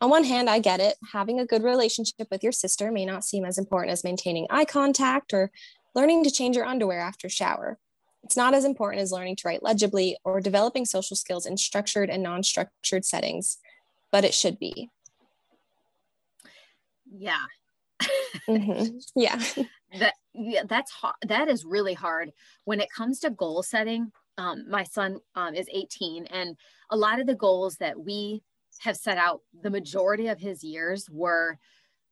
on 0.04 0.10
one 0.10 0.26
hand, 0.26 0.50
I 0.50 0.60
get 0.60 0.82
it. 0.82 0.98
Having 1.14 1.40
a 1.40 1.46
good 1.46 1.64
relationship 1.64 2.28
with 2.30 2.44
your 2.44 2.52
sister 2.52 2.92
may 2.92 3.06
not 3.06 3.24
seem 3.24 3.46
as 3.46 3.58
important 3.58 3.94
as 3.94 4.04
maintaining 4.04 4.48
eye 4.50 4.66
contact 4.66 5.34
or 5.34 5.50
learning 5.96 6.26
to 6.26 6.30
change 6.30 6.58
your 6.58 6.66
underwear 6.66 7.00
after 7.00 7.30
shower. 7.30 7.80
It's 8.22 8.36
not 8.36 8.54
as 8.54 8.66
important 8.66 9.02
as 9.02 9.14
learning 9.14 9.38
to 9.38 9.48
write 9.48 9.64
legibly 9.64 10.18
or 10.26 10.42
developing 10.42 10.84
social 10.84 11.16
skills 11.16 11.46
in 11.46 11.56
structured 11.56 12.10
and 12.10 12.22
non 12.22 12.44
structured 12.44 13.06
settings, 13.06 13.60
but 14.12 14.26
it 14.26 14.34
should 14.34 14.60
be. 14.60 14.90
Yeah. 17.10 17.46
mm-hmm. 18.02 18.98
Yeah. 19.16 19.42
that 20.00 20.16
yeah, 20.34 20.64
that's 20.68 20.92
hard. 20.92 21.16
That 21.26 21.48
is 21.48 21.64
really 21.64 21.94
hard 21.94 22.32
when 22.66 22.82
it 22.82 22.92
comes 22.92 23.22
to 23.22 23.30
goal 23.30 23.64
setting. 23.64 24.12
Um, 24.38 24.70
my 24.70 24.84
son 24.84 25.20
um, 25.36 25.56
is 25.56 25.70
18, 25.72 26.26
and 26.26 26.58
a 26.92 26.98
lot 26.98 27.22
of 27.22 27.28
the 27.28 27.36
goals 27.36 27.78
that 27.78 27.98
we 27.98 28.44
have 28.84 28.98
set 28.98 29.18
out 29.18 29.42
the 29.62 29.70
majority 29.70 30.28
of 30.28 30.40
his 30.40 30.64
years 30.64 31.10
were 31.10 31.58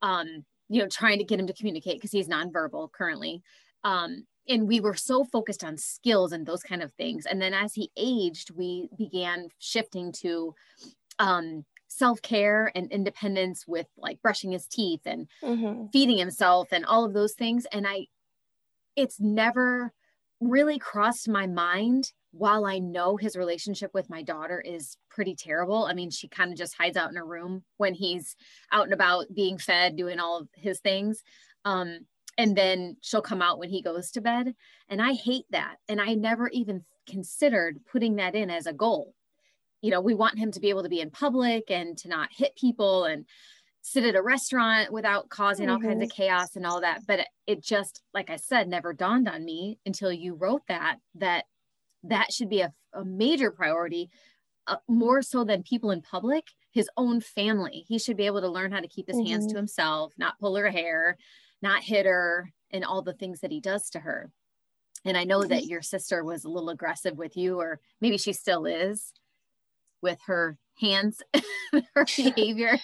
um, 0.02 0.46
you 0.70 0.82
know 0.82 0.88
trying 0.88 1.20
to 1.20 1.24
get 1.24 1.40
him 1.40 1.48
to 1.48 1.54
communicate 1.54 1.96
because 1.96 2.12
he's 2.12 2.28
nonverbal 2.28 2.92
currently 2.92 3.42
um, 3.84 4.26
and 4.48 4.68
we 4.68 4.80
were 4.80 4.96
so 4.96 5.24
focused 5.24 5.64
on 5.64 5.78
skills 5.78 6.32
and 6.32 6.46
those 6.46 6.64
kind 6.64 6.82
of 6.82 6.94
things. 6.94 7.26
And 7.26 7.42
then 7.42 7.54
as 7.54 7.74
he 7.74 7.92
aged, 7.96 8.52
we 8.52 8.90
began 8.98 9.50
shifting 9.60 10.12
to 10.14 10.56
um, 11.20 11.66
self 11.88 12.22
care 12.22 12.72
and 12.76 12.92
independence 12.92 13.68
with 13.68 13.88
like 13.98 14.22
brushing 14.22 14.52
his 14.52 14.68
teeth 14.68 15.02
and 15.06 15.28
mm-hmm. 15.44 15.88
feeding 15.94 16.18
himself 16.18 16.70
and 16.72 16.86
all 16.86 17.06
of 17.06 17.14
those 17.14 17.34
things. 17.34 17.66
And 17.72 17.88
I, 17.88 18.08
it's 18.96 19.20
never 19.20 19.94
really 20.40 20.80
crossed 20.80 21.30
my 21.30 21.48
mind 21.48 22.12
while 22.32 22.66
I 22.66 22.80
know 22.80 23.18
his 23.18 23.36
relationship 23.36 23.92
with 23.94 24.10
my 24.10 24.24
daughter 24.24 24.62
is 24.62 24.98
pretty 25.10 25.36
terrible. 25.36 25.86
I 25.86 25.94
mean, 25.94 26.10
she 26.10 26.28
kind 26.28 26.52
of 26.52 26.58
just 26.58 26.76
hides 26.78 26.98
out 26.98 27.10
in 27.10 27.16
her 27.18 27.26
room 27.26 27.64
when 27.78 27.94
he's 27.94 28.36
out 28.72 28.86
and 28.86 28.94
about 28.94 29.26
being 29.34 29.58
fed, 29.58 29.98
doing 29.98 30.20
all 30.20 30.40
of 30.40 30.48
his 30.56 30.80
things. 30.80 31.24
Um, 31.66 32.00
and 32.38 32.56
then 32.56 32.98
she'll 33.02 33.22
come 33.22 33.42
out 33.42 33.60
when 33.60 33.70
he 33.70 33.82
goes 33.82 34.12
to 34.12 34.22
bed. 34.22 34.56
And 34.88 35.02
I 35.02 35.14
hate 35.14 35.46
that. 35.52 35.76
And 35.90 36.00
I 36.00 36.14
never 36.14 36.48
even 36.50 36.86
considered 37.08 37.82
putting 37.92 38.16
that 38.16 38.36
in 38.36 38.50
as 38.50 38.66
a 38.66 38.74
goal. 38.74 39.14
You 39.82 39.92
know, 39.92 40.02
we 40.02 40.14
want 40.14 40.40
him 40.40 40.52
to 40.52 40.60
be 40.60 40.70
able 40.70 40.84
to 40.84 40.90
be 40.90 41.02
in 41.02 41.12
public 41.12 41.70
and 41.70 41.98
to 42.00 42.08
not 42.08 42.30
hit 42.32 42.56
people 42.56 43.06
and 43.06 43.26
sit 43.82 44.06
at 44.06 44.16
a 44.16 44.22
restaurant 44.22 44.94
without 44.94 45.30
causing 45.30 45.68
mm-hmm. 45.68 45.74
all 45.74 45.82
kinds 45.82 46.04
of 46.04 46.10
mm-hmm. 46.10 46.22
chaos 46.22 46.56
and 46.56 46.66
all 46.66 46.82
that. 46.82 47.02
But 47.06 47.28
it 47.48 47.64
just, 47.64 48.02
like 48.14 48.30
I 48.30 48.38
said, 48.38 48.68
never 48.68 48.94
dawned 48.94 49.28
on 49.28 49.44
me 49.44 49.80
until 49.86 50.12
you 50.12 50.36
wrote 50.36 50.62
that, 50.68 50.98
that 51.16 51.46
that 52.04 52.32
should 52.32 52.50
be 52.50 52.62
a, 52.62 52.74
a 52.94 53.06
major 53.06 53.52
priority, 53.52 54.10
uh, 54.68 54.78
more 54.88 55.22
so 55.22 55.44
than 55.44 55.64
people 55.64 55.92
in 55.92 56.02
public, 56.02 56.46
his 56.72 56.90
own 56.98 57.22
family. 57.22 57.86
He 57.88 58.00
should 58.00 58.18
be 58.18 58.26
able 58.26 58.42
to 58.42 58.50
learn 58.50 58.72
how 58.72 58.80
to 58.80 58.88
keep 58.88 59.08
his 59.08 59.18
mm-hmm. 59.18 59.28
hands 59.28 59.46
to 59.46 59.50
mm-hmm. 59.52 59.58
himself, 59.58 60.14
not 60.18 60.40
pull 60.40 60.56
her 60.56 60.70
hair, 60.70 61.18
not 61.62 61.84
hit 61.84 62.06
her, 62.06 62.52
and 62.72 62.86
all 62.86 63.02
the 63.02 63.14
things 63.14 63.42
that 63.42 63.52
he 63.52 63.60
does 63.60 63.90
to 63.92 64.00
her. 64.00 64.32
And 65.04 65.18
I 65.18 65.24
know 65.24 65.44
that 65.44 65.66
your 65.66 65.82
sister 65.82 66.24
was 66.24 66.44
a 66.44 66.50
little 66.50 66.70
aggressive 66.70 67.18
with 67.18 67.36
you, 67.36 67.60
or 67.60 67.80
maybe 68.00 68.18
she 68.18 68.34
still 68.34 68.66
is 68.66 69.14
with 70.02 70.20
her 70.28 70.58
hands, 70.80 71.22
her 71.96 72.06
behavior. 72.16 72.78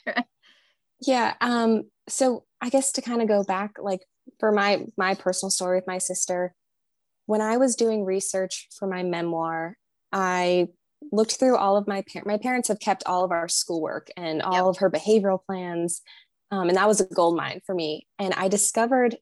Yeah. 1.02 1.36
Um, 1.42 1.84
so 2.10 2.46
I 2.60 2.70
guess 2.70 2.92
to 2.94 3.02
kind 3.02 3.22
of 3.22 3.28
go 3.28 3.44
back, 3.44 3.78
like 3.80 4.02
for 4.40 4.52
my 4.52 4.86
my 4.98 5.14
personal 5.14 5.52
story 5.52 5.78
with 5.78 5.88
my 5.88 6.00
sister, 6.00 6.54
when 7.28 7.42
I 7.42 7.58
was 7.58 7.76
doing 7.76 8.04
research 8.04 8.68
for 8.78 8.88
my 8.88 9.04
memoir, 9.04 9.78
I 10.12 10.70
looked 11.12 11.36
through 11.36 11.58
all 11.58 11.78
of 11.78 11.88
my 11.88 12.04
parents. 12.12 12.28
My 12.28 12.38
parents 12.38 12.70
have 12.70 12.80
kept 12.80 13.04
all 13.06 13.24
of 13.24 13.32
our 13.32 13.48
schoolwork 13.48 14.10
and 14.18 14.42
all 14.42 14.54
yep. 14.54 14.66
of 14.66 14.78
her 14.78 14.90
behavioral 14.90 15.40
plans, 15.46 16.02
um, 16.50 16.70
and 16.70 16.78
that 16.78 16.88
was 16.88 17.02
a 17.02 17.06
gold 17.06 17.36
mine 17.36 17.62
for 17.66 17.76
me. 17.76 18.08
And 18.18 18.34
I 18.34 18.48
discovered, 18.48 19.18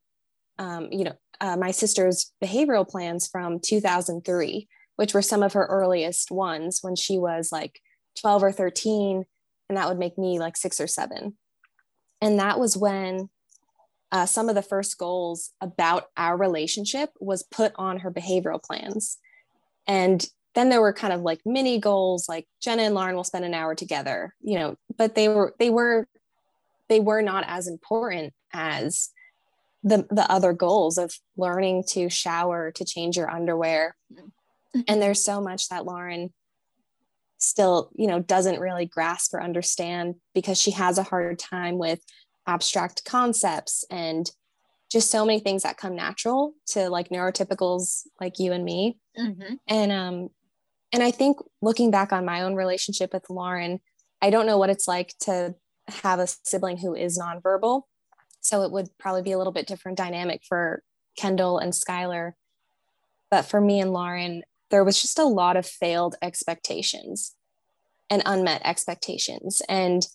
um, 0.57 0.87
you 0.91 1.03
know, 1.03 1.15
uh, 1.41 1.57
my 1.57 1.71
sister's 1.71 2.31
behavioral 2.41 2.87
plans 2.87 3.27
from 3.27 3.59
2003, 3.59 4.67
which 4.95 5.13
were 5.13 5.21
some 5.21 5.43
of 5.43 5.53
her 5.53 5.65
earliest 5.65 6.31
ones 6.31 6.79
when 6.81 6.95
she 6.95 7.17
was 7.17 7.51
like 7.51 7.81
12 8.21 8.43
or 8.43 8.51
13, 8.51 9.25
and 9.67 9.77
that 9.77 9.89
would 9.89 9.99
make 9.99 10.17
me 10.17 10.39
like 10.39 10.55
six 10.55 10.79
or 10.79 10.87
seven. 10.87 11.35
And 12.21 12.39
that 12.39 12.59
was 12.59 12.77
when 12.77 13.29
uh, 14.15 14.25
some 14.25 14.47
of 14.47 14.55
the 14.55 14.61
first 14.61 14.97
goals 14.97 15.51
about 15.59 16.05
our 16.15 16.37
relationship 16.37 17.09
was 17.19 17.43
put 17.43 17.73
on 17.75 17.99
her 17.99 18.09
behavioral 18.09 18.63
plans. 18.63 19.17
And 19.87 20.25
then 20.53 20.69
there 20.69 20.79
were 20.79 20.93
kind 20.93 21.11
of 21.11 21.19
like 21.19 21.41
mini 21.45 21.79
goals 21.79 22.29
like 22.29 22.47
Jenna 22.61 22.83
and 22.83 22.95
Lauren 22.95 23.17
will 23.17 23.25
spend 23.25 23.43
an 23.43 23.53
hour 23.53 23.75
together, 23.75 24.33
you 24.39 24.57
know, 24.57 24.77
but 24.97 25.15
they 25.15 25.27
were 25.27 25.53
they 25.59 25.69
were 25.69 26.07
they 26.87 27.01
were 27.01 27.21
not 27.21 27.43
as 27.45 27.67
important 27.67 28.33
as 28.53 29.09
the 29.83 30.07
the 30.09 30.31
other 30.31 30.53
goals 30.53 30.97
of 30.97 31.13
learning 31.35 31.83
to 31.89 32.09
shower, 32.09 32.71
to 32.71 32.85
change 32.85 33.17
your 33.17 33.29
underwear. 33.29 33.97
Mm-hmm. 34.13 34.81
And 34.87 35.01
there's 35.01 35.25
so 35.25 35.41
much 35.41 35.67
that 35.67 35.83
Lauren 35.83 36.33
still 37.37 37.91
you 37.95 38.07
know 38.07 38.21
doesn't 38.21 38.61
really 38.61 38.85
grasp 38.85 39.33
or 39.33 39.43
understand 39.43 40.15
because 40.33 40.57
she 40.57 40.71
has 40.71 40.97
a 40.97 41.03
hard 41.03 41.37
time 41.37 41.77
with 41.77 41.99
abstract 42.47 43.03
concepts 43.05 43.83
and 43.89 44.31
just 44.91 45.09
so 45.09 45.25
many 45.25 45.39
things 45.39 45.63
that 45.63 45.77
come 45.77 45.95
natural 45.95 46.53
to 46.67 46.89
like 46.89 47.09
neurotypicals 47.09 48.03
like 48.21 48.39
you 48.39 48.51
and 48.51 48.63
me 48.63 48.97
mm-hmm. 49.17 49.55
and 49.67 49.91
um 49.91 50.29
and 50.93 51.01
i 51.03 51.11
think 51.11 51.37
looking 51.61 51.91
back 51.91 52.13
on 52.13 52.25
my 52.25 52.41
own 52.41 52.55
relationship 52.55 53.13
with 53.13 53.29
lauren 53.29 53.79
i 54.21 54.29
don't 54.29 54.45
know 54.45 54.57
what 54.57 54.69
it's 54.69 54.87
like 54.87 55.13
to 55.19 55.55
have 55.87 56.19
a 56.19 56.27
sibling 56.27 56.77
who 56.77 56.95
is 56.95 57.19
nonverbal 57.19 57.83
so 58.41 58.61
it 58.61 58.71
would 58.71 58.87
probably 58.99 59.23
be 59.23 59.31
a 59.31 59.37
little 59.37 59.53
bit 59.53 59.67
different 59.67 59.97
dynamic 59.97 60.41
for 60.47 60.83
kendall 61.17 61.57
and 61.57 61.73
skylar 61.73 62.33
but 63.31 63.41
for 63.43 63.59
me 63.59 63.79
and 63.79 63.91
lauren 63.91 64.43
there 64.71 64.83
was 64.83 65.01
just 65.01 65.19
a 65.19 65.23
lot 65.23 65.57
of 65.57 65.65
failed 65.65 66.15
expectations 66.21 67.35
and 68.09 68.21
unmet 68.25 68.61
expectations. 68.63 69.61
And 69.67 70.05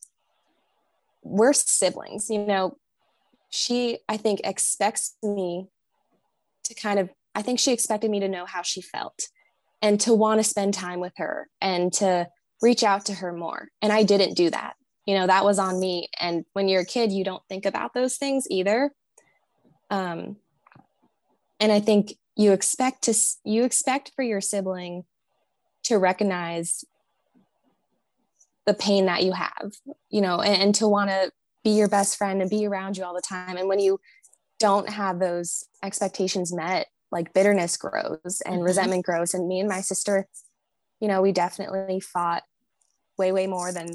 we're 1.22 1.52
siblings, 1.52 2.30
you 2.30 2.44
know, 2.44 2.76
she, 3.50 3.98
I 4.08 4.16
think, 4.16 4.40
expects 4.44 5.16
me 5.22 5.68
to 6.64 6.74
kind 6.74 6.98
of, 6.98 7.10
I 7.34 7.42
think 7.42 7.58
she 7.58 7.72
expected 7.72 8.10
me 8.10 8.20
to 8.20 8.28
know 8.28 8.46
how 8.46 8.62
she 8.62 8.80
felt 8.80 9.28
and 9.82 10.00
to 10.00 10.14
want 10.14 10.40
to 10.40 10.44
spend 10.44 10.74
time 10.74 11.00
with 11.00 11.14
her 11.16 11.48
and 11.60 11.92
to 11.94 12.28
reach 12.62 12.82
out 12.82 13.06
to 13.06 13.14
her 13.14 13.32
more. 13.32 13.68
And 13.82 13.92
I 13.92 14.02
didn't 14.02 14.34
do 14.34 14.50
that. 14.50 14.74
You 15.06 15.16
know, 15.16 15.26
that 15.26 15.44
was 15.44 15.58
on 15.58 15.80
me. 15.80 16.08
And 16.18 16.44
when 16.52 16.68
you're 16.68 16.82
a 16.82 16.86
kid, 16.86 17.10
you 17.10 17.24
don't 17.24 17.42
think 17.48 17.66
about 17.66 17.94
those 17.94 18.16
things 18.16 18.46
either. 18.50 18.92
Um, 19.90 20.36
and 21.58 21.72
I 21.72 21.80
think 21.80 22.14
you 22.36 22.52
expect 22.52 23.02
to 23.02 23.14
you 23.44 23.64
expect 23.64 24.12
for 24.14 24.22
your 24.22 24.40
sibling 24.40 25.04
to 25.84 25.98
recognize 25.98 26.84
the 28.70 28.74
pain 28.74 29.06
that 29.06 29.24
you 29.24 29.32
have 29.32 29.72
you 30.10 30.20
know 30.20 30.40
and, 30.40 30.62
and 30.62 30.74
to 30.76 30.86
want 30.86 31.10
to 31.10 31.32
be 31.64 31.70
your 31.70 31.88
best 31.88 32.16
friend 32.16 32.40
and 32.40 32.48
be 32.48 32.66
around 32.66 32.96
you 32.96 33.04
all 33.04 33.14
the 33.14 33.20
time. 33.20 33.56
And 33.58 33.68
when 33.68 33.80
you 33.80 34.00
don't 34.58 34.88
have 34.88 35.18
those 35.18 35.66
expectations 35.82 36.54
met 36.54 36.86
like 37.10 37.34
bitterness 37.34 37.76
grows 37.76 38.40
and 38.46 38.56
mm-hmm. 38.56 38.62
resentment 38.62 39.04
grows. 39.04 39.34
And 39.34 39.48
me 39.48 39.58
and 39.58 39.68
my 39.68 39.80
sister 39.80 40.28
you 41.00 41.08
know 41.08 41.20
we 41.20 41.32
definitely 41.32 41.98
fought 41.98 42.44
way 43.18 43.32
way 43.32 43.48
more 43.48 43.72
than 43.72 43.88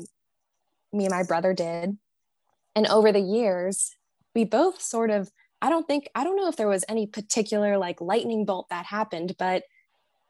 me 0.92 1.06
and 1.06 1.14
my 1.14 1.24
brother 1.24 1.54
did. 1.54 1.98
And 2.76 2.88
over 2.88 3.14
the 3.14 3.22
years 3.22 3.96
we 4.34 4.44
both 4.44 4.82
sort 4.82 5.10
of 5.10 5.32
I 5.62 5.70
don't 5.70 5.88
think, 5.88 6.10
I 6.14 6.24
don't 6.26 6.36
know 6.36 6.50
if 6.50 6.58
there 6.58 6.68
was 6.68 6.84
any 6.90 7.08
particular 7.08 7.78
like 7.78 8.02
lightning 8.02 8.46
bolt 8.46 8.68
that 8.70 8.86
happened, 8.86 9.36
but 9.40 9.64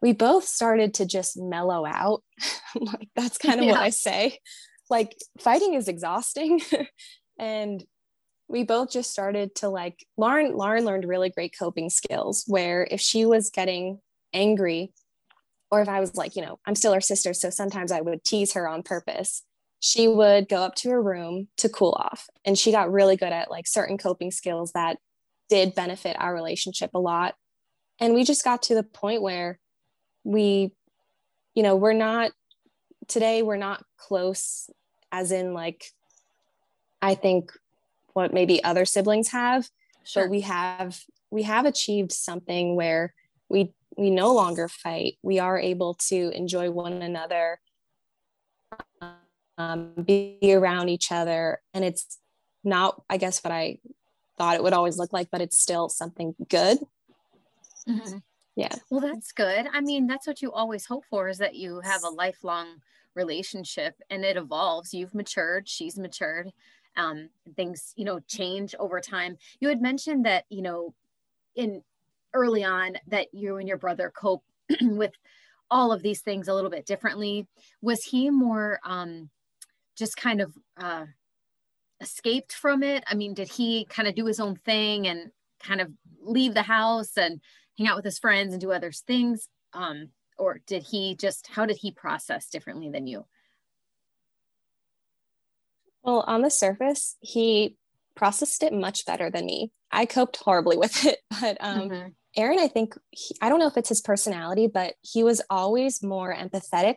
we 0.05 0.13
both 0.13 0.43
started 0.43 0.93
to 0.93 1.05
just 1.07 1.35
mellow 1.35 1.83
out. 1.83 2.21
like 2.75 3.09
that's 3.15 3.39
kind 3.39 3.59
of 3.59 3.65
yeah. 3.65 3.71
what 3.71 3.81
I 3.81 3.89
say. 3.89 4.37
Like 4.87 5.15
fighting 5.39 5.73
is 5.73 5.87
exhausting. 5.87 6.61
and 7.39 7.83
we 8.47 8.63
both 8.63 8.91
just 8.91 9.09
started 9.09 9.55
to 9.55 9.69
like 9.69 10.05
Lauren 10.15 10.55
Lauren 10.55 10.85
learned 10.85 11.05
really 11.05 11.31
great 11.31 11.55
coping 11.57 11.89
skills 11.89 12.43
where 12.45 12.87
if 12.91 13.01
she 13.01 13.25
was 13.25 13.49
getting 13.49 13.99
angry 14.31 14.93
or 15.71 15.81
if 15.81 15.89
I 15.89 15.99
was 16.01 16.13
like, 16.13 16.35
you 16.35 16.43
know, 16.43 16.59
I'm 16.67 16.75
still 16.75 16.93
her 16.93 17.01
sister, 17.01 17.33
so 17.33 17.49
sometimes 17.49 17.91
I 17.91 18.01
would 18.01 18.23
tease 18.23 18.53
her 18.53 18.67
on 18.67 18.83
purpose. 18.83 19.41
She 19.79 20.07
would 20.07 20.47
go 20.47 20.57
up 20.57 20.75
to 20.75 20.91
her 20.91 21.01
room 21.01 21.47
to 21.57 21.67
cool 21.67 21.97
off. 21.99 22.29
And 22.45 22.59
she 22.59 22.71
got 22.71 22.91
really 22.91 23.15
good 23.15 23.33
at 23.33 23.49
like 23.49 23.65
certain 23.65 23.97
coping 23.97 24.29
skills 24.29 24.71
that 24.73 24.97
did 25.49 25.73
benefit 25.73 26.15
our 26.19 26.31
relationship 26.31 26.91
a 26.93 26.99
lot. 26.99 27.33
And 27.99 28.13
we 28.13 28.23
just 28.23 28.43
got 28.43 28.61
to 28.63 28.75
the 28.75 28.83
point 28.83 29.23
where 29.23 29.57
we, 30.25 30.73
you 31.53 31.63
know, 31.63 31.77
we're 31.77 31.93
not 31.93 32.31
today, 33.07 33.41
we're 33.41 33.55
not 33.55 33.85
close, 33.95 34.69
as 35.11 35.31
in, 35.31 35.53
like, 35.53 35.85
I 37.01 37.15
think 37.15 37.51
what 38.11 38.33
maybe 38.33 38.61
other 38.63 38.83
siblings 38.83 39.29
have, 39.29 39.69
sure. 40.03 40.23
but 40.23 40.29
we 40.31 40.41
have 40.41 40.99
we 41.31 41.43
have 41.43 41.65
achieved 41.65 42.11
something 42.11 42.75
where 42.75 43.13
we 43.49 43.73
we 43.97 44.09
no 44.09 44.33
longer 44.33 44.67
fight 44.67 45.17
we 45.21 45.39
are 45.39 45.57
able 45.57 45.93
to 45.95 46.29
enjoy 46.35 46.69
one 46.69 47.01
another 47.01 47.59
um, 49.57 49.91
be 50.03 50.37
around 50.43 50.89
each 50.89 51.11
other 51.11 51.61
and 51.73 51.83
it's 51.83 52.19
not 52.63 53.01
i 53.09 53.17
guess 53.17 53.43
what 53.43 53.51
i 53.51 53.77
thought 54.37 54.55
it 54.55 54.63
would 54.63 54.73
always 54.73 54.97
look 54.97 55.13
like, 55.13 55.29
but 55.31 55.41
it's 55.41 55.59
still 55.59 55.89
something 55.89 56.35
good. 56.49 56.79
Mm-hmm. 57.87 58.17
Yeah. 58.55 58.73
Well, 58.89 59.01
that's 59.01 59.31
good. 59.31 59.67
I 59.73 59.81
mean, 59.81 60.07
that's 60.07 60.27
what 60.27 60.41
you 60.41 60.51
always 60.51 60.85
hope 60.85 61.05
for 61.09 61.27
is 61.27 61.37
that 61.39 61.55
you 61.55 61.81
have 61.81 62.03
a 62.03 62.09
lifelong 62.09 62.81
relationship 63.13 63.95
and 64.09 64.23
it 64.23 64.37
evolves. 64.37 64.93
You've 64.93 65.13
matured, 65.13 65.67
she's 65.67 65.97
matured. 65.97 66.51
Um, 66.97 67.27
things, 67.57 67.91
you 67.97 68.05
know, 68.05 68.21
change 68.21 68.73
over 68.79 69.01
time. 69.01 69.37
You 69.59 69.67
had 69.67 69.81
mentioned 69.81 70.25
that, 70.25 70.45
you 70.49 70.61
know, 70.61 70.93
in 71.55 71.81
early 72.33 72.63
on 72.63 72.97
that 73.07 73.33
you 73.33 73.57
and 73.57 73.67
your 73.67 73.77
brother 73.77 74.13
cope 74.15 74.43
with 74.81 75.11
all 75.69 75.91
of 75.91 76.03
these 76.03 76.21
things 76.21 76.47
a 76.47 76.53
little 76.53 76.69
bit 76.69 76.85
differently. 76.85 77.47
Was 77.81 78.03
he 78.03 78.29
more 78.29 78.79
um, 78.85 79.29
just 79.97 80.15
kind 80.15 80.39
of 80.39 80.53
uh, 80.77 81.05
escaped 81.99 82.53
from 82.53 82.83
it? 82.83 83.03
I 83.07 83.15
mean, 83.15 83.33
did 83.33 83.49
he 83.49 83.85
kind 83.89 84.07
of 84.07 84.15
do 84.15 84.25
his 84.25 84.39
own 84.39 84.55
thing 84.55 85.07
and 85.07 85.31
kind 85.59 85.81
of 85.81 85.91
leave 86.21 86.53
the 86.53 86.61
house 86.61 87.17
and 87.17 87.41
hang 87.77 87.87
out 87.87 87.95
with 87.95 88.05
his 88.05 88.19
friends 88.19 88.53
and 88.53 88.61
do 88.61 88.71
other 88.71 88.91
things 88.91 89.47
um, 89.73 90.09
or 90.37 90.61
did 90.65 90.83
he 90.83 91.15
just 91.15 91.47
how 91.47 91.65
did 91.65 91.77
he 91.77 91.91
process 91.91 92.49
differently 92.49 92.89
than 92.89 93.07
you? 93.07 93.25
Well 96.03 96.23
on 96.27 96.41
the 96.41 96.51
surface 96.51 97.17
he 97.19 97.77
processed 98.15 98.63
it 98.63 98.73
much 98.73 99.05
better 99.05 99.29
than 99.29 99.45
me. 99.45 99.71
I 99.91 100.05
coped 100.05 100.37
horribly 100.37 100.77
with 100.83 101.05
it 101.05 101.19
but 101.29 101.57
um, 101.59 101.89
mm-hmm. 101.89 102.07
aaron 102.35 102.59
i 102.59 102.67
think 102.67 102.97
he, 103.11 103.35
i 103.41 103.49
don't 103.49 103.59
know 103.59 103.67
if 103.67 103.77
it's 103.77 103.89
his 103.89 104.01
personality 104.01 104.67
but 104.67 104.95
he 105.01 105.23
was 105.23 105.41
always 105.49 106.03
more 106.03 106.35
empathetic 106.35 106.95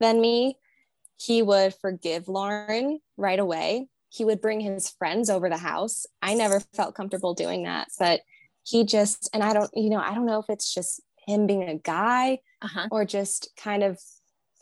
than 0.00 0.20
me. 0.20 0.56
He 1.16 1.42
would 1.42 1.74
forgive 1.74 2.28
lauren 2.28 3.00
right 3.16 3.40
away. 3.40 3.88
He 4.08 4.24
would 4.24 4.40
bring 4.40 4.60
his 4.60 4.88
friends 4.88 5.28
over 5.28 5.48
the 5.48 5.56
house. 5.56 6.06
I 6.22 6.34
never 6.34 6.60
felt 6.74 6.94
comfortable 6.94 7.34
doing 7.34 7.64
that 7.64 7.88
but 7.98 8.20
he 8.68 8.84
just 8.84 9.30
and 9.32 9.42
i 9.42 9.52
don't 9.52 9.70
you 9.74 9.90
know 9.90 10.00
i 10.00 10.14
don't 10.14 10.26
know 10.26 10.38
if 10.38 10.46
it's 10.48 10.72
just 10.72 11.00
him 11.26 11.46
being 11.46 11.62
a 11.62 11.78
guy 11.78 12.38
uh-huh. 12.62 12.88
or 12.90 13.04
just 13.04 13.50
kind 13.56 13.82
of 13.82 13.98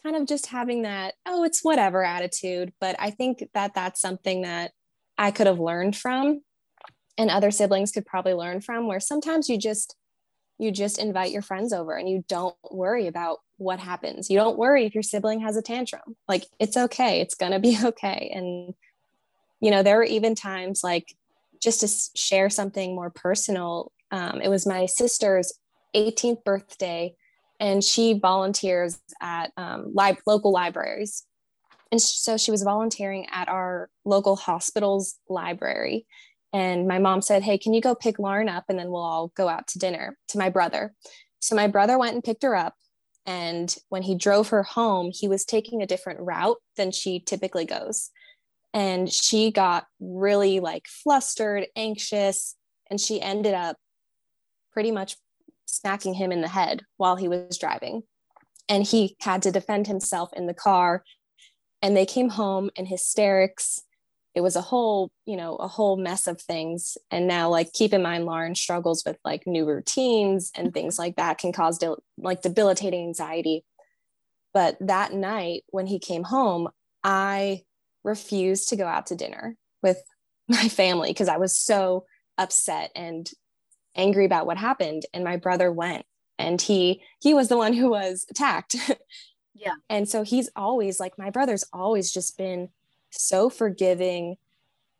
kind 0.02 0.16
of 0.16 0.26
just 0.26 0.46
having 0.46 0.82
that 0.82 1.14
oh 1.26 1.44
it's 1.44 1.64
whatever 1.64 2.04
attitude 2.04 2.72
but 2.80 2.96
i 2.98 3.10
think 3.10 3.42
that 3.54 3.74
that's 3.74 4.00
something 4.00 4.42
that 4.42 4.72
i 5.18 5.30
could 5.30 5.46
have 5.46 5.58
learned 5.58 5.96
from 5.96 6.40
and 7.18 7.30
other 7.30 7.50
siblings 7.50 7.92
could 7.92 8.06
probably 8.06 8.34
learn 8.34 8.60
from 8.60 8.86
where 8.86 9.00
sometimes 9.00 9.48
you 9.48 9.58
just 9.58 9.96
you 10.58 10.70
just 10.70 10.98
invite 10.98 11.32
your 11.32 11.42
friends 11.42 11.72
over 11.72 11.94
and 11.96 12.08
you 12.08 12.24
don't 12.28 12.56
worry 12.70 13.06
about 13.06 13.38
what 13.58 13.78
happens. 13.78 14.30
You 14.30 14.38
don't 14.38 14.58
worry 14.58 14.86
if 14.86 14.94
your 14.94 15.02
sibling 15.02 15.40
has 15.40 15.56
a 15.56 15.62
tantrum. 15.62 16.16
Like 16.28 16.46
it's 16.58 16.76
okay. 16.76 17.20
It's 17.20 17.34
going 17.34 17.52
to 17.52 17.58
be 17.58 17.76
okay. 17.84 18.30
And 18.34 18.74
you 19.60 19.70
know 19.70 19.82
there 19.82 19.96
were 19.96 20.04
even 20.04 20.34
times 20.34 20.82
like 20.84 21.14
just 21.62 21.80
to 21.80 22.18
share 22.18 22.50
something 22.50 22.94
more 22.94 23.10
personal 23.10 23.92
um, 24.10 24.40
it 24.40 24.48
was 24.48 24.66
my 24.66 24.86
sister's 24.86 25.52
18th 25.94 26.44
birthday 26.44 27.14
and 27.58 27.82
she 27.82 28.18
volunteers 28.18 28.98
at 29.20 29.50
um, 29.56 29.92
li- 29.94 30.18
local 30.26 30.52
libraries. 30.52 31.24
And 31.90 32.00
so 32.00 32.36
she 32.36 32.50
was 32.50 32.62
volunteering 32.62 33.26
at 33.32 33.48
our 33.48 33.88
local 34.04 34.36
hospital's 34.36 35.16
library. 35.28 36.06
And 36.52 36.86
my 36.86 36.98
mom 36.98 37.22
said, 37.22 37.42
Hey, 37.42 37.58
can 37.58 37.72
you 37.74 37.80
go 37.80 37.94
pick 37.94 38.18
Lauren 38.18 38.48
up? 38.48 38.64
And 38.68 38.78
then 38.78 38.90
we'll 38.90 39.02
all 39.02 39.32
go 39.36 39.48
out 39.48 39.68
to 39.68 39.78
dinner 39.78 40.16
to 40.28 40.38
my 40.38 40.50
brother. 40.50 40.94
So 41.40 41.54
my 41.54 41.68
brother 41.68 41.98
went 41.98 42.14
and 42.14 42.24
picked 42.24 42.42
her 42.42 42.56
up. 42.56 42.74
And 43.24 43.74
when 43.88 44.02
he 44.02 44.14
drove 44.14 44.48
her 44.48 44.62
home, 44.62 45.10
he 45.12 45.28
was 45.28 45.44
taking 45.44 45.82
a 45.82 45.86
different 45.86 46.20
route 46.20 46.58
than 46.76 46.92
she 46.92 47.20
typically 47.20 47.64
goes. 47.64 48.10
And 48.72 49.10
she 49.10 49.50
got 49.50 49.86
really 50.00 50.60
like 50.60 50.86
flustered, 50.86 51.66
anxious, 51.74 52.56
and 52.90 53.00
she 53.00 53.20
ended 53.20 53.54
up 53.54 53.76
pretty 54.76 54.90
much 54.90 55.16
smacking 55.64 56.12
him 56.12 56.30
in 56.30 56.42
the 56.42 56.48
head 56.48 56.82
while 56.98 57.16
he 57.16 57.28
was 57.28 57.56
driving. 57.56 58.02
And 58.68 58.84
he 58.84 59.16
had 59.22 59.40
to 59.42 59.50
defend 59.50 59.86
himself 59.86 60.28
in 60.34 60.46
the 60.46 60.52
car. 60.52 61.02
And 61.80 61.96
they 61.96 62.04
came 62.04 62.28
home 62.28 62.68
in 62.76 62.84
hysterics. 62.84 63.80
It 64.34 64.42
was 64.42 64.54
a 64.54 64.60
whole, 64.60 65.10
you 65.24 65.38
know, 65.38 65.56
a 65.56 65.66
whole 65.66 65.96
mess 65.96 66.26
of 66.26 66.42
things. 66.42 66.98
And 67.10 67.26
now, 67.26 67.48
like, 67.48 67.72
keep 67.72 67.94
in 67.94 68.02
mind, 68.02 68.26
Lauren 68.26 68.54
struggles 68.54 69.02
with 69.06 69.16
like 69.24 69.46
new 69.46 69.64
routines 69.64 70.50
and 70.54 70.74
things 70.74 70.98
like 70.98 71.16
that 71.16 71.38
can 71.38 71.54
cause 71.54 71.78
de- 71.78 71.96
like 72.18 72.42
debilitating 72.42 73.06
anxiety. 73.06 73.64
But 74.52 74.76
that 74.80 75.14
night 75.14 75.62
when 75.68 75.86
he 75.86 75.98
came 75.98 76.24
home, 76.24 76.68
I 77.02 77.62
refused 78.04 78.68
to 78.68 78.76
go 78.76 78.86
out 78.86 79.06
to 79.06 79.16
dinner 79.16 79.56
with 79.82 80.02
my 80.48 80.68
family 80.68 81.12
because 81.12 81.28
I 81.28 81.38
was 81.38 81.56
so 81.56 82.04
upset 82.36 82.90
and 82.94 83.30
angry 83.96 84.24
about 84.24 84.46
what 84.46 84.56
happened 84.56 85.04
and 85.12 85.24
my 85.24 85.36
brother 85.36 85.72
went 85.72 86.04
and 86.38 86.60
he 86.60 87.02
he 87.20 87.34
was 87.34 87.48
the 87.48 87.56
one 87.56 87.72
who 87.72 87.90
was 87.90 88.26
attacked. 88.30 88.76
Yeah. 89.58 89.76
And 89.88 90.06
so 90.06 90.22
he's 90.22 90.50
always 90.54 91.00
like 91.00 91.16
my 91.16 91.30
brother's 91.30 91.64
always 91.72 92.12
just 92.12 92.36
been 92.36 92.68
so 93.10 93.48
forgiving 93.48 94.36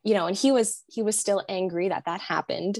you 0.01 0.15
know 0.15 0.25
and 0.25 0.35
he 0.35 0.51
was 0.51 0.83
he 0.87 1.03
was 1.03 1.15
still 1.15 1.45
angry 1.47 1.89
that 1.89 2.05
that 2.05 2.21
happened. 2.21 2.79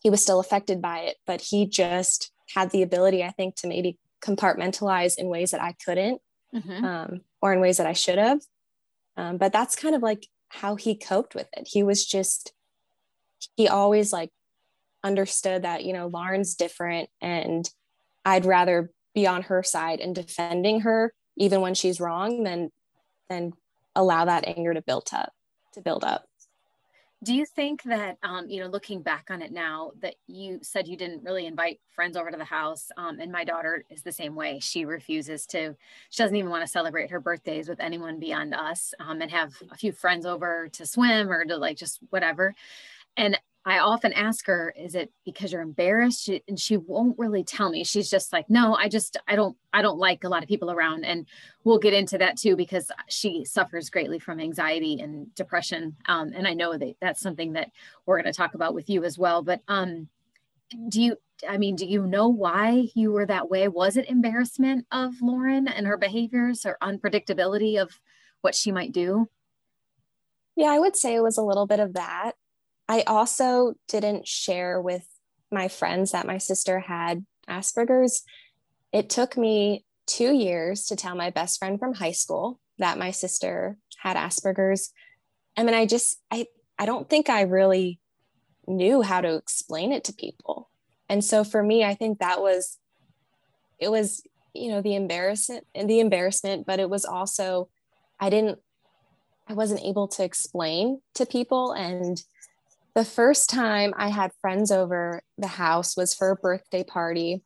He 0.00 0.10
was 0.10 0.22
still 0.22 0.40
affected 0.40 0.82
by 0.82 0.98
it 0.98 1.16
but 1.26 1.40
he 1.40 1.64
just 1.64 2.32
had 2.54 2.70
the 2.70 2.82
ability 2.82 3.24
i 3.24 3.30
think 3.30 3.56
to 3.56 3.66
maybe 3.66 3.96
compartmentalize 4.20 5.16
in 5.16 5.28
ways 5.28 5.52
that 5.52 5.62
i 5.62 5.72
couldn't 5.84 6.20
mm-hmm. 6.54 6.84
um, 6.84 7.20
or 7.40 7.54
in 7.54 7.60
ways 7.60 7.78
that 7.78 7.86
i 7.86 7.94
should 7.94 8.18
have. 8.18 8.42
Um, 9.16 9.36
but 9.38 9.52
that's 9.52 9.76
kind 9.76 9.94
of 9.94 10.02
like 10.02 10.26
how 10.48 10.76
he 10.76 10.94
coped 10.94 11.34
with 11.34 11.48
it. 11.56 11.68
He 11.70 11.82
was 11.82 12.04
just 12.04 12.52
he 13.56 13.68
always 13.68 14.12
like 14.12 14.30
understood 15.02 15.62
that 15.62 15.84
you 15.84 15.92
know 15.92 16.06
lauren's 16.06 16.54
different 16.54 17.08
and 17.20 17.70
i'd 18.24 18.44
rather 18.44 18.90
be 19.14 19.26
on 19.26 19.42
her 19.42 19.62
side 19.62 20.00
and 20.00 20.14
defending 20.14 20.80
her 20.80 21.12
even 21.36 21.60
when 21.60 21.74
she's 21.74 22.00
wrong 22.00 22.42
than 22.44 22.70
than 23.28 23.52
allow 23.94 24.24
that 24.24 24.46
anger 24.46 24.74
to 24.74 24.82
build 24.82 25.08
up 25.12 25.32
to 25.72 25.80
build 25.80 26.04
up. 26.04 26.26
Do 27.22 27.34
you 27.34 27.44
think 27.44 27.82
that 27.82 28.16
um, 28.22 28.48
you 28.48 28.60
know 28.60 28.68
looking 28.68 29.02
back 29.02 29.26
on 29.28 29.42
it 29.42 29.52
now 29.52 29.92
that 30.00 30.14
you 30.26 30.58
said 30.62 30.88
you 30.88 30.96
didn't 30.96 31.22
really 31.22 31.44
invite 31.44 31.78
friends 31.94 32.16
over 32.16 32.30
to 32.30 32.36
the 32.36 32.44
house 32.44 32.90
um, 32.96 33.20
and 33.20 33.30
my 33.30 33.44
daughter 33.44 33.84
is 33.90 34.02
the 34.02 34.12
same 34.12 34.34
way. 34.34 34.58
She 34.58 34.86
refuses 34.86 35.44
to 35.48 35.76
she 36.08 36.22
doesn't 36.22 36.36
even 36.36 36.50
want 36.50 36.64
to 36.64 36.70
celebrate 36.70 37.10
her 37.10 37.20
birthdays 37.20 37.68
with 37.68 37.78
anyone 37.78 38.18
beyond 38.18 38.54
us 38.54 38.94
um, 39.00 39.20
and 39.20 39.30
have 39.30 39.52
a 39.70 39.76
few 39.76 39.92
friends 39.92 40.24
over 40.24 40.68
to 40.72 40.86
swim 40.86 41.30
or 41.30 41.44
to 41.44 41.58
like 41.58 41.76
just 41.76 41.98
whatever. 42.08 42.54
And 43.18 43.38
I 43.66 43.78
often 43.78 44.14
ask 44.14 44.46
her, 44.46 44.72
is 44.78 44.94
it 44.94 45.12
because 45.24 45.52
you're 45.52 45.60
embarrassed? 45.60 46.24
She, 46.24 46.42
and 46.48 46.58
she 46.58 46.78
won't 46.78 47.18
really 47.18 47.44
tell 47.44 47.68
me. 47.68 47.84
She's 47.84 48.08
just 48.08 48.32
like, 48.32 48.48
no, 48.48 48.74
I 48.74 48.88
just, 48.88 49.18
I 49.28 49.36
don't, 49.36 49.54
I 49.72 49.82
don't 49.82 49.98
like 49.98 50.24
a 50.24 50.30
lot 50.30 50.42
of 50.42 50.48
people 50.48 50.70
around. 50.70 51.04
And 51.04 51.26
we'll 51.62 51.78
get 51.78 51.92
into 51.92 52.16
that 52.18 52.38
too, 52.38 52.56
because 52.56 52.90
she 53.08 53.44
suffers 53.44 53.90
greatly 53.90 54.18
from 54.18 54.40
anxiety 54.40 54.98
and 55.00 55.34
depression. 55.34 55.96
Um, 56.06 56.32
and 56.34 56.48
I 56.48 56.54
know 56.54 56.78
that 56.78 56.96
that's 57.02 57.20
something 57.20 57.52
that 57.52 57.70
we're 58.06 58.20
going 58.20 58.32
to 58.32 58.36
talk 58.36 58.54
about 58.54 58.72
with 58.72 58.88
you 58.88 59.04
as 59.04 59.18
well. 59.18 59.42
But 59.42 59.60
um, 59.68 60.08
do 60.88 61.02
you, 61.02 61.16
I 61.46 61.58
mean, 61.58 61.76
do 61.76 61.84
you 61.84 62.06
know 62.06 62.28
why 62.28 62.88
you 62.94 63.12
were 63.12 63.26
that 63.26 63.50
way? 63.50 63.68
Was 63.68 63.98
it 63.98 64.08
embarrassment 64.08 64.86
of 64.90 65.20
Lauren 65.20 65.68
and 65.68 65.86
her 65.86 65.98
behaviors 65.98 66.64
or 66.64 66.78
unpredictability 66.82 67.80
of 67.80 68.00
what 68.40 68.54
she 68.54 68.72
might 68.72 68.92
do? 68.92 69.28
Yeah, 70.56 70.68
I 70.68 70.78
would 70.78 70.96
say 70.96 71.14
it 71.14 71.22
was 71.22 71.36
a 71.36 71.42
little 71.42 71.66
bit 71.66 71.80
of 71.80 71.92
that. 71.92 72.32
I 72.90 73.02
also 73.02 73.74
didn't 73.86 74.26
share 74.26 74.80
with 74.80 75.06
my 75.52 75.68
friends 75.68 76.10
that 76.10 76.26
my 76.26 76.38
sister 76.38 76.80
had 76.80 77.24
Asperger's. 77.48 78.24
It 78.92 79.08
took 79.08 79.36
me 79.36 79.84
two 80.08 80.34
years 80.34 80.86
to 80.86 80.96
tell 80.96 81.14
my 81.14 81.30
best 81.30 81.60
friend 81.60 81.78
from 81.78 81.94
high 81.94 82.10
school 82.10 82.58
that 82.78 82.98
my 82.98 83.12
sister 83.12 83.76
had 83.98 84.16
Asperger's. 84.16 84.92
I 85.56 85.62
mean, 85.62 85.74
I 85.74 85.86
just, 85.86 86.20
I, 86.32 86.46
I 86.80 86.84
don't 86.84 87.08
think 87.08 87.30
I 87.30 87.42
really 87.42 88.00
knew 88.66 89.02
how 89.02 89.20
to 89.20 89.36
explain 89.36 89.92
it 89.92 90.02
to 90.04 90.12
people. 90.12 90.68
And 91.08 91.24
so 91.24 91.44
for 91.44 91.62
me, 91.62 91.84
I 91.84 91.94
think 91.94 92.18
that 92.18 92.40
was, 92.40 92.76
it 93.78 93.92
was, 93.92 94.20
you 94.52 94.68
know, 94.68 94.82
the 94.82 94.96
embarrassment 94.96 95.64
and 95.76 95.88
the 95.88 96.00
embarrassment, 96.00 96.66
but 96.66 96.80
it 96.80 96.90
was 96.90 97.04
also, 97.04 97.68
I 98.18 98.30
didn't, 98.30 98.58
I 99.46 99.52
wasn't 99.52 99.84
able 99.84 100.08
to 100.08 100.24
explain 100.24 101.02
to 101.14 101.24
people. 101.24 101.70
And 101.70 102.20
the 103.00 103.04
first 103.06 103.48
time 103.48 103.94
I 103.96 104.10
had 104.10 104.30
friends 104.42 104.70
over 104.70 105.22
the 105.38 105.46
house 105.46 105.96
was 105.96 106.12
for 106.12 106.32
a 106.32 106.36
birthday 106.36 106.84
party. 106.84 107.42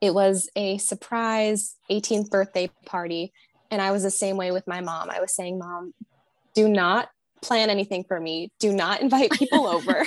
It 0.00 0.12
was 0.12 0.50
a 0.56 0.78
surprise 0.78 1.76
18th 1.88 2.30
birthday 2.30 2.68
party. 2.84 3.32
And 3.70 3.80
I 3.80 3.92
was 3.92 4.02
the 4.02 4.10
same 4.10 4.36
way 4.36 4.50
with 4.50 4.66
my 4.66 4.80
mom. 4.80 5.08
I 5.08 5.20
was 5.20 5.36
saying, 5.36 5.60
Mom, 5.60 5.94
do 6.56 6.68
not 6.68 7.10
plan 7.42 7.70
anything 7.70 8.02
for 8.02 8.18
me, 8.18 8.50
do 8.58 8.72
not 8.72 9.00
invite 9.00 9.30
people 9.30 9.66
over. 9.68 10.04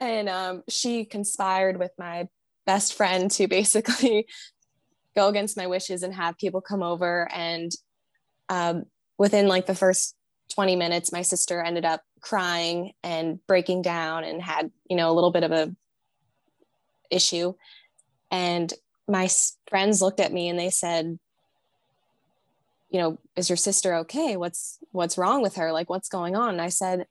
and 0.00 0.28
um, 0.28 0.62
she 0.68 1.04
conspired 1.04 1.76
with 1.76 1.90
my 1.98 2.28
best 2.64 2.94
friend 2.94 3.28
to 3.32 3.48
basically 3.48 4.28
go 5.16 5.26
against 5.26 5.56
my 5.56 5.66
wishes 5.66 6.04
and 6.04 6.14
have 6.14 6.38
people 6.38 6.60
come 6.60 6.84
over. 6.84 7.28
And 7.34 7.72
um, 8.48 8.84
within 9.18 9.48
like 9.48 9.66
the 9.66 9.74
first 9.74 10.14
20 10.54 10.76
minutes, 10.76 11.10
my 11.10 11.22
sister 11.22 11.60
ended 11.60 11.84
up 11.84 12.02
crying 12.20 12.92
and 13.02 13.44
breaking 13.46 13.82
down 13.82 14.24
and 14.24 14.42
had, 14.42 14.70
you 14.88 14.96
know, 14.96 15.10
a 15.10 15.14
little 15.14 15.30
bit 15.30 15.44
of 15.44 15.52
a 15.52 15.74
issue. 17.10 17.54
And 18.30 18.72
my 19.08 19.28
friends 19.68 20.02
looked 20.02 20.20
at 20.20 20.32
me 20.32 20.48
and 20.48 20.58
they 20.58 20.70
said, 20.70 21.18
you 22.90 23.00
know, 23.00 23.18
is 23.36 23.48
your 23.48 23.56
sister 23.56 23.94
okay? 23.96 24.36
What's 24.36 24.78
what's 24.92 25.18
wrong 25.18 25.42
with 25.42 25.56
her? 25.56 25.72
Like 25.72 25.90
what's 25.90 26.08
going 26.08 26.36
on? 26.36 26.50
And 26.50 26.62
I 26.62 26.68
said, 26.68 27.06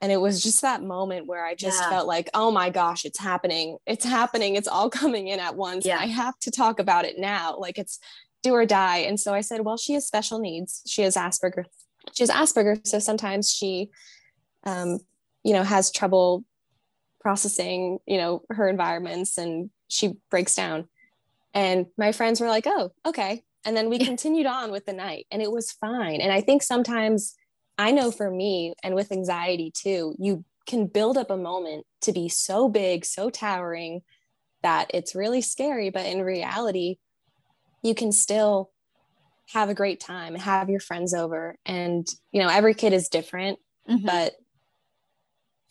and 0.00 0.12
it 0.12 0.20
was 0.20 0.42
just 0.42 0.62
that 0.62 0.82
moment 0.82 1.26
where 1.26 1.44
I 1.44 1.54
just 1.54 1.80
yeah. 1.80 1.88
felt 1.88 2.06
like, 2.06 2.28
oh 2.34 2.50
my 2.50 2.68
gosh, 2.68 3.04
it's 3.04 3.18
happening. 3.18 3.78
It's 3.86 4.04
happening. 4.04 4.56
It's 4.56 4.68
all 4.68 4.90
coming 5.02 5.28
in 5.28 5.40
at 5.40 5.56
once. 5.56 5.86
Yeah. 5.86 5.98
I 5.98 6.06
have 6.06 6.38
to 6.40 6.50
talk 6.50 6.78
about 6.78 7.04
it 7.04 7.18
now. 7.18 7.56
Like 7.58 7.78
it's 7.78 7.98
do 8.42 8.52
or 8.54 8.66
die. 8.66 8.98
And 8.98 9.18
so 9.18 9.32
I 9.32 9.40
said, 9.40 9.62
well, 9.62 9.78
she 9.78 9.94
has 9.94 10.06
special 10.06 10.38
needs. 10.38 10.82
She 10.86 11.02
has 11.02 11.14
asperger 11.14 11.64
she 12.12 12.22
has 12.22 12.30
asperger 12.30 12.86
so 12.86 12.98
sometimes 12.98 13.50
she, 13.50 13.90
um, 14.64 14.98
you 15.42 15.52
know, 15.52 15.62
has 15.62 15.90
trouble 15.90 16.44
processing, 17.20 17.98
you 18.06 18.18
know, 18.18 18.42
her 18.50 18.68
environments 18.68 19.38
and 19.38 19.70
she 19.88 20.14
breaks 20.30 20.54
down. 20.54 20.88
And 21.52 21.86
my 21.96 22.12
friends 22.12 22.40
were 22.40 22.48
like, 22.48 22.66
oh, 22.66 22.92
okay. 23.06 23.42
And 23.64 23.76
then 23.76 23.88
we 23.88 23.98
continued 23.98 24.46
on 24.46 24.70
with 24.70 24.86
the 24.86 24.92
night 24.92 25.26
and 25.30 25.40
it 25.40 25.50
was 25.50 25.72
fine. 25.72 26.20
And 26.20 26.32
I 26.32 26.40
think 26.40 26.62
sometimes 26.62 27.34
I 27.78 27.92
know 27.92 28.10
for 28.10 28.30
me 28.30 28.74
and 28.82 28.94
with 28.94 29.12
anxiety 29.12 29.70
too, 29.70 30.14
you 30.18 30.44
can 30.66 30.86
build 30.86 31.16
up 31.16 31.30
a 31.30 31.36
moment 31.36 31.86
to 32.02 32.12
be 32.12 32.28
so 32.28 32.68
big, 32.68 33.04
so 33.04 33.30
towering 33.30 34.02
that 34.62 34.90
it's 34.92 35.14
really 35.14 35.40
scary. 35.40 35.90
But 35.90 36.06
in 36.06 36.22
reality, 36.22 36.96
you 37.82 37.94
can 37.94 38.12
still 38.12 38.70
have 39.52 39.68
a 39.68 39.74
great 39.74 40.00
time, 40.00 40.32
and 40.32 40.42
have 40.42 40.70
your 40.70 40.80
friends 40.80 41.12
over. 41.12 41.56
And, 41.66 42.08
you 42.32 42.40
know, 42.40 42.48
every 42.48 42.72
kid 42.72 42.94
is 42.94 43.10
different. 43.10 43.58
Mm-hmm. 43.88 44.06
But 44.06 44.32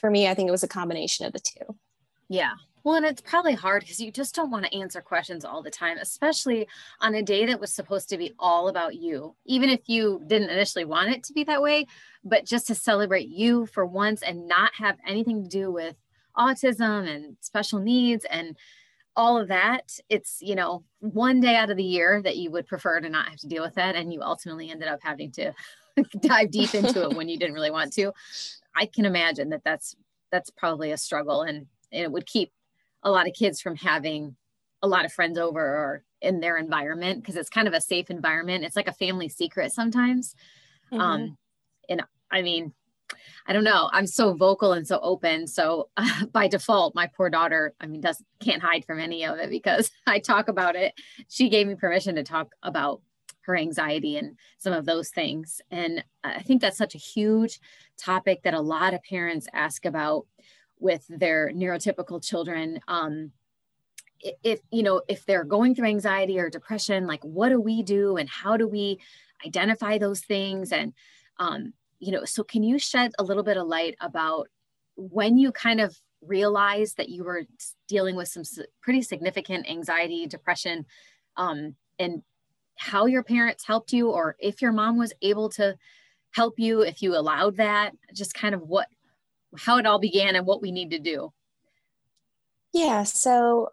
for 0.04 0.10
me, 0.10 0.28
I 0.28 0.34
think 0.34 0.50
it 0.50 0.52
was 0.52 0.64
a 0.64 0.68
combination 0.68 1.26
of 1.26 1.32
the 1.32 1.40
two. 1.40 1.78
Yeah. 2.28 2.56
Well, 2.84 2.96
and 2.96 3.06
it's 3.06 3.22
probably 3.22 3.54
hard 3.54 3.84
because 3.84 4.02
you 4.02 4.12
just 4.12 4.36
don't 4.36 4.52
want 4.52 4.66
to 4.66 4.78
answer 4.78 5.00
questions 5.00 5.46
all 5.46 5.64
the 5.64 5.72
time, 5.72 5.98
especially 5.98 6.68
on 7.00 7.16
a 7.16 7.24
day 7.24 7.46
that 7.46 7.62
was 7.62 7.72
supposed 7.72 8.10
to 8.10 8.18
be 8.18 8.34
all 8.38 8.68
about 8.68 8.96
you, 8.96 9.34
even 9.46 9.70
if 9.70 9.88
you 9.88 10.22
didn't 10.28 10.50
initially 10.50 10.84
want 10.84 11.12
it 11.12 11.24
to 11.24 11.34
be 11.34 11.46
that 11.46 11.62
way, 11.62 11.88
but 12.22 12.46
just 12.46 12.68
to 12.68 12.76
celebrate 12.76 13.30
you 13.30 13.66
for 13.66 13.86
once 13.86 14.22
and 14.22 14.46
not 14.46 14.74
have 14.76 14.98
anything 15.08 15.42
to 15.42 15.48
do 15.48 15.72
with 15.72 15.96
autism 16.38 17.08
and 17.08 17.38
special 17.40 17.80
needs 17.80 18.26
and 18.26 18.58
all 19.16 19.38
of 19.38 19.48
that. 19.48 20.00
It's, 20.10 20.40
you 20.42 20.56
know, 20.56 20.84
one 21.00 21.40
day 21.40 21.56
out 21.56 21.70
of 21.70 21.78
the 21.78 21.84
year 21.86 22.22
that 22.22 22.36
you 22.36 22.52
would 22.52 22.68
prefer 22.68 23.00
to 23.00 23.08
not 23.08 23.30
have 23.30 23.40
to 23.40 23.48
deal 23.48 23.64
with 23.64 23.76
that. 23.76 23.96
And 23.96 24.12
you 24.12 24.22
ultimately 24.22 24.70
ended 24.70 24.90
up 24.90 25.00
having 25.02 25.32
to 25.32 25.54
dive 26.20 26.52
deep 26.52 26.76
into 26.76 27.04
it 27.04 27.16
when 27.16 27.30
you 27.30 27.40
didn't 27.40 27.56
really 27.56 27.72
want 27.72 27.94
to. 27.94 28.12
I 28.76 28.86
can 28.86 29.06
imagine 29.06 29.50
that 29.50 29.64
that's 29.64 29.96
that's 30.32 30.50
probably 30.50 30.92
a 30.92 30.98
struggle 30.98 31.44
and, 31.44 31.68
and 31.92 32.04
it 32.04 32.12
would 32.12 32.26
keep 32.26 32.52
a 33.04 33.12
lot 33.12 33.28
of 33.28 33.34
kids 33.34 33.62
from 33.62 33.76
having 33.76 34.36
a 34.82 34.88
lot 34.88 35.06
of 35.06 35.14
friends 35.14 35.38
over 35.38 35.62
or 35.62 36.04
in 36.22 36.40
their 36.40 36.58
environment 36.58 37.22
because 37.22 37.36
it's 37.36 37.50
kind 37.50 37.68
of 37.68 37.74
a 37.74 37.82
safe 37.82 38.10
environment. 38.10 38.64
It's 38.64 38.76
like 38.76 38.88
a 38.88 38.94
family 38.94 39.30
secret 39.30 39.72
sometimes. 39.72 40.36
Mm-hmm. 40.92 41.02
Um, 41.02 41.38
and 41.88 42.02
I 42.32 42.42
mean, 42.42 42.74
I 43.46 43.54
don't 43.54 43.64
know. 43.64 43.90
I'm 43.92 44.08
so 44.08 44.34
vocal 44.34 44.74
and 44.74 44.88
so 44.88 45.00
open. 45.02 45.48
So 45.48 45.90
uh, 45.98 46.26
by 46.32 46.48
default, 46.48 46.96
my 46.96 47.10
poor 47.16 47.30
daughter, 47.30 47.74
I 47.80 47.88
mean, 47.88 48.02
does 48.02 48.22
can't 48.40 48.62
hide 48.62 48.86
from 48.86 49.00
any 49.00 49.26
of 49.26 49.38
it 49.38 49.50
because 49.50 49.92
I 50.08 50.20
talk 50.20 50.48
about 50.48 50.76
it. 50.76 50.94
She 51.30 51.50
gave 51.50 51.68
me 51.68 51.76
permission 51.76 52.16
to 52.16 52.24
talk 52.24 52.54
about 52.64 53.02
her 53.46 53.56
anxiety 53.56 54.18
and 54.18 54.38
some 54.58 54.74
of 54.74 54.86
those 54.86 55.10
things. 55.10 55.62
And 55.72 56.04
I 56.24 56.42
think 56.42 56.62
that's 56.62 56.78
such 56.78 56.96
a 56.96 57.00
huge 57.00 57.60
topic 57.98 58.44
that 58.44 58.54
a 58.54 58.62
lot 58.62 58.94
of 58.94 59.04
parents 59.04 59.48
ask 59.54 59.86
about 59.86 60.26
with 60.80 61.06
their 61.08 61.52
neurotypical 61.54 62.24
children 62.24 62.80
um, 62.88 63.32
if 64.44 64.60
you 64.72 64.84
know 64.84 65.02
if 65.08 65.26
they're 65.26 65.44
going 65.44 65.76
through 65.76 65.88
anxiety 65.88 66.40
or 66.40 66.50
depression 66.50 67.08
like 67.08 67.24
what 67.24 67.50
do 67.50 67.60
we 67.60 67.84
do 67.84 68.18
and 68.18 68.30
how 68.30 68.58
do 68.58 68.68
we 68.68 69.00
identify 69.46 69.98
those 69.98 70.22
things 70.22 70.72
and 70.72 70.94
um, 71.40 71.74
you 72.00 72.12
know 72.12 72.26
so 72.26 72.44
can 72.44 72.64
you 72.64 72.80
shed 72.80 73.12
a 73.20 73.24
little 73.24 73.44
bit 73.44 73.58
of 73.58 73.68
light 73.68 73.96
about 74.02 74.48
when 74.96 75.38
you 75.38 75.52
kind 75.52 75.82
of 75.82 75.98
realized 76.22 76.98
that 76.98 77.10
you 77.10 77.24
were 77.24 77.44
dealing 77.88 78.16
with 78.16 78.28
some 78.28 78.44
pretty 78.82 79.02
significant 79.02 79.70
anxiety 79.70 80.26
depression 80.26 80.86
um, 81.36 81.76
and 82.00 82.22
how 82.78 83.06
your 83.06 83.24
parents 83.24 83.66
helped 83.66 83.94
you 83.94 84.10
or 84.10 84.36
if 84.40 84.62
your 84.62 84.72
mom 84.72 84.98
was 84.98 85.14
able 85.22 85.50
to 85.50 85.76
help 86.32 86.56
you 86.58 86.82
if 86.82 87.02
you 87.02 87.16
allowed 87.16 87.58
that 87.58 87.92
just 88.14 88.34
kind 88.34 88.56
of 88.56 88.62
what 88.62 88.88
how 89.58 89.78
it 89.78 89.86
all 89.86 90.00
began 90.00 90.36
and 90.36 90.46
what 90.46 90.62
we 90.62 90.72
need 90.72 90.92
to 90.92 91.00
do. 91.00 91.32
Yeah. 92.74 93.04
So 93.04 93.70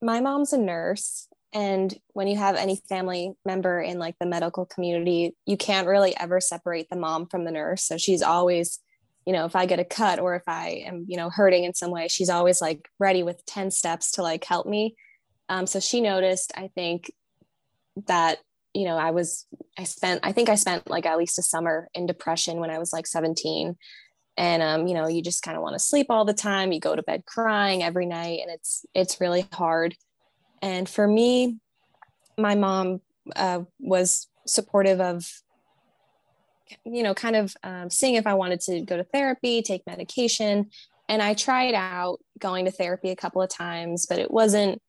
my 0.00 0.20
mom's 0.20 0.52
a 0.52 0.58
nurse. 0.58 1.26
And 1.52 1.96
when 2.12 2.26
you 2.26 2.36
have 2.36 2.56
any 2.56 2.80
family 2.88 3.32
member 3.44 3.80
in 3.80 3.98
like 3.98 4.16
the 4.18 4.26
medical 4.26 4.66
community, 4.66 5.36
you 5.46 5.56
can't 5.56 5.86
really 5.86 6.16
ever 6.16 6.40
separate 6.40 6.88
the 6.90 6.96
mom 6.96 7.26
from 7.26 7.44
the 7.44 7.52
nurse. 7.52 7.84
So 7.84 7.96
she's 7.96 8.22
always, 8.22 8.80
you 9.26 9.32
know, 9.32 9.44
if 9.44 9.54
I 9.54 9.66
get 9.66 9.78
a 9.78 9.84
cut 9.84 10.18
or 10.18 10.34
if 10.34 10.42
I 10.46 10.84
am, 10.86 11.04
you 11.08 11.16
know, 11.16 11.30
hurting 11.30 11.64
in 11.64 11.74
some 11.74 11.90
way, 11.90 12.08
she's 12.08 12.28
always 12.28 12.60
like 12.60 12.88
ready 12.98 13.22
with 13.22 13.44
10 13.46 13.70
steps 13.70 14.12
to 14.12 14.22
like 14.22 14.44
help 14.44 14.66
me. 14.66 14.96
Um, 15.48 15.66
so 15.66 15.78
she 15.78 16.00
noticed, 16.00 16.52
I 16.56 16.70
think, 16.74 17.12
that, 18.06 18.38
you 18.72 18.84
know, 18.84 18.96
I 18.96 19.10
was, 19.10 19.46
I 19.78 19.84
spent, 19.84 20.20
I 20.22 20.32
think 20.32 20.48
I 20.48 20.56
spent 20.56 20.90
like 20.90 21.06
at 21.06 21.18
least 21.18 21.38
a 21.38 21.42
summer 21.42 21.88
in 21.94 22.06
depression 22.06 22.58
when 22.58 22.70
I 22.70 22.78
was 22.78 22.92
like 22.92 23.06
17 23.06 23.76
and 24.36 24.62
um, 24.62 24.86
you 24.86 24.94
know 24.94 25.06
you 25.06 25.22
just 25.22 25.42
kind 25.42 25.56
of 25.56 25.62
want 25.62 25.74
to 25.74 25.78
sleep 25.78 26.06
all 26.10 26.24
the 26.24 26.34
time. 26.34 26.72
You 26.72 26.80
go 26.80 26.96
to 26.96 27.02
bed 27.02 27.24
crying 27.26 27.82
every 27.82 28.06
night 28.06 28.40
and 28.42 28.50
it's 28.50 28.84
it's 28.94 29.20
really 29.20 29.46
hard. 29.52 29.94
And 30.62 30.88
for 30.88 31.06
me 31.06 31.58
my 32.36 32.54
mom 32.54 33.00
uh, 33.36 33.60
was 33.78 34.28
supportive 34.46 35.00
of 35.00 35.30
you 36.84 37.02
know 37.02 37.14
kind 37.14 37.36
of 37.36 37.54
um, 37.62 37.90
seeing 37.90 38.16
if 38.16 38.26
i 38.26 38.34
wanted 38.34 38.60
to 38.60 38.80
go 38.80 38.96
to 38.96 39.04
therapy 39.04 39.62
take 39.62 39.86
medication. 39.86 40.70
And 41.06 41.20
i 41.20 41.34
tried 41.34 41.74
out 41.74 42.18
going 42.38 42.64
to 42.64 42.70
therapy 42.70 43.10
a 43.10 43.16
couple 43.16 43.42
of 43.42 43.50
times 43.50 44.06
but 44.06 44.18
it 44.18 44.30
wasn't 44.30 44.80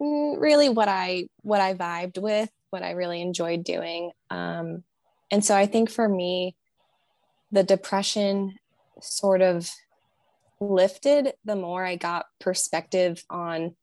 really 0.00 0.68
what 0.68 0.88
i 0.88 1.28
what 1.42 1.60
i 1.60 1.74
vibed 1.74 2.18
with 2.18 2.50
what 2.70 2.82
i 2.82 2.92
really 2.92 3.20
enjoyed 3.20 3.64
doing 3.64 4.10
um, 4.30 4.82
and 5.30 5.44
so 5.44 5.56
i 5.56 5.66
think 5.66 5.90
for 5.90 6.08
me 6.08 6.54
the 7.50 7.62
depression 7.62 8.54
sort 9.00 9.42
of 9.42 9.70
lifted 10.60 11.32
the 11.44 11.56
more 11.56 11.84
I 11.84 11.96
got 11.96 12.26
perspective 12.40 13.24
on 13.30 13.76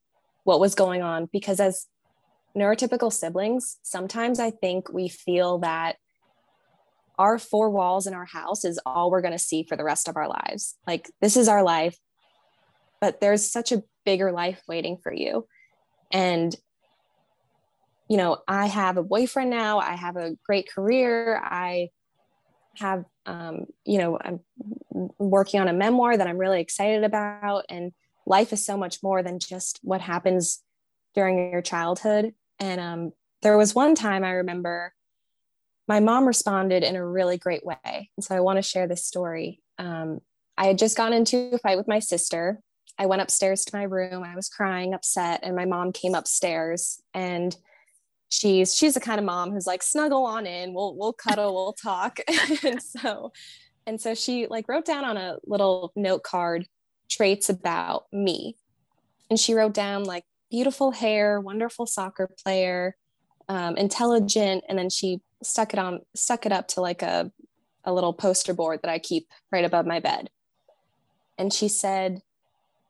what 0.44 0.60
was 0.60 0.76
going 0.76 1.02
on. 1.02 1.30
Because 1.32 1.60
as 1.60 1.88
neurotypical 2.56 3.12
siblings, 3.12 3.78
sometimes 3.84 4.40
I 4.40 4.52
think 4.52 4.92
we 4.92 5.08
feel 5.08 5.60
that 5.60 5.98
our 7.18 7.40
four 7.40 7.70
walls 7.70 8.08
in 8.08 8.14
our 8.14 8.26
house 8.26 8.66
is 8.66 8.80
all 8.86 9.10
we're 9.10 9.22
going 9.22 9.32
to 9.32 9.40
see 9.40 9.64
for 9.64 9.78
the 9.78 9.86
rest 9.86 10.08
of 10.08 10.18
our 10.18 10.28
lives. 10.28 10.76
Like, 10.86 11.10
this 11.22 11.38
is 11.38 11.48
our 11.48 11.64
life, 11.64 11.98
but 13.00 13.22
there's 13.22 13.50
such 13.50 13.72
a 13.72 13.84
bigger 14.06 14.34
life 14.34 14.62
waiting 14.68 14.98
for 15.02 15.14
you. 15.14 15.48
And, 16.16 16.56
you 18.08 18.16
know, 18.16 18.38
I 18.48 18.68
have 18.68 18.96
a 18.96 19.04
boyfriend 19.04 19.50
now, 19.50 19.80
I 19.80 19.96
have 19.96 20.16
a 20.16 20.38
great 20.46 20.72
career, 20.72 21.42
I 21.44 21.90
have 22.78 23.06
um, 23.26 23.66
you 23.86 23.98
know 23.98 24.20
i'm 24.22 24.40
working 25.18 25.60
on 25.60 25.68
a 25.68 25.74
memoir 25.74 26.16
that 26.16 26.28
i'm 26.28 26.38
really 26.38 26.62
excited 26.62 27.04
about. 27.04 27.66
And 27.70 27.92
life 28.26 28.54
is 28.54 28.66
so 28.66 28.78
much 28.78 29.02
more 29.04 29.24
than 29.24 29.40
just 29.40 29.80
what 29.84 30.02
happens 30.02 30.64
during 31.14 31.52
your 31.52 31.62
childhood. 31.62 32.34
And 32.60 32.82
um, 32.82 33.12
there 33.42 33.58
was 33.58 33.76
one 33.76 33.96
time 33.96 34.24
i 34.24 34.32
remember 34.32 34.94
my 35.88 36.00
mom 36.00 36.26
responded 36.26 36.84
in 36.84 36.96
a 36.96 37.06
really 37.06 37.38
great 37.38 37.66
way. 37.66 37.78
And 37.84 38.24
so 38.24 38.36
i 38.36 38.40
want 38.40 38.58
to 38.58 38.62
share 38.62 38.88
this 38.88 39.06
story. 39.06 39.62
Um, 39.78 40.20
i 40.58 40.68
had 40.68 40.78
just 40.78 40.98
gone 40.98 41.14
into 41.14 41.50
a 41.54 41.58
fight 41.60 41.78
with 41.78 41.88
my 41.88 42.00
sister 42.00 42.62
i 42.98 43.06
went 43.06 43.22
upstairs 43.22 43.66
to 43.66 43.76
my 43.76 43.84
room 43.84 44.24
i 44.24 44.36
was 44.36 44.50
crying 44.50 44.94
upset 44.94 45.40
and 45.44 45.56
my 45.56 45.66
mom 45.66 45.92
came 45.92 46.16
upstairs 46.16 47.02
and 47.14 47.58
she's 48.30 48.76
she's 48.76 48.94
the 48.94 49.00
kind 49.00 49.20
of 49.20 49.26
mom 49.26 49.52
who's 49.52 49.68
like 49.68 49.84
snuggle 49.84 50.26
on 50.26 50.46
in 50.46 50.74
we'll 50.74 50.96
we'll 50.96 51.14
cuddle 51.14 51.54
we'll 51.54 51.74
talk. 51.74 52.20
And 52.64 52.82
so 52.82 53.32
and 53.86 54.02
so 54.02 54.16
she 54.16 54.48
like 54.48 54.68
wrote 54.68 54.86
down 54.86 55.06
on 55.06 55.18
a 55.18 55.38
little 55.46 55.92
note 55.96 56.24
card 56.24 56.68
traits 57.10 57.50
about 57.50 58.06
me. 58.12 58.58
And 59.30 59.40
she 59.40 59.54
wrote 59.54 59.74
down 59.74 60.04
like 60.04 60.24
beautiful 60.50 60.92
hair 60.92 61.40
wonderful 61.40 61.86
soccer 61.86 62.30
player 62.44 62.96
um, 63.48 63.78
intelligent 63.78 64.64
and 64.68 64.78
then 64.78 64.90
she 64.90 65.22
stuck 65.44 65.74
it 65.74 65.80
on 65.80 66.00
stuck 66.16 66.46
it 66.46 66.52
up 66.52 66.68
to 66.70 66.82
like 66.82 67.02
a, 67.04 67.32
a 67.84 67.94
little 67.94 68.14
poster 68.14 68.54
board 68.54 68.80
that 68.82 68.92
i 68.92 68.98
keep 68.98 69.28
right 69.52 69.66
above 69.66 69.86
my 69.86 70.00
bed. 70.00 70.30
And 71.38 71.54
she 71.54 71.68
said 71.68 72.22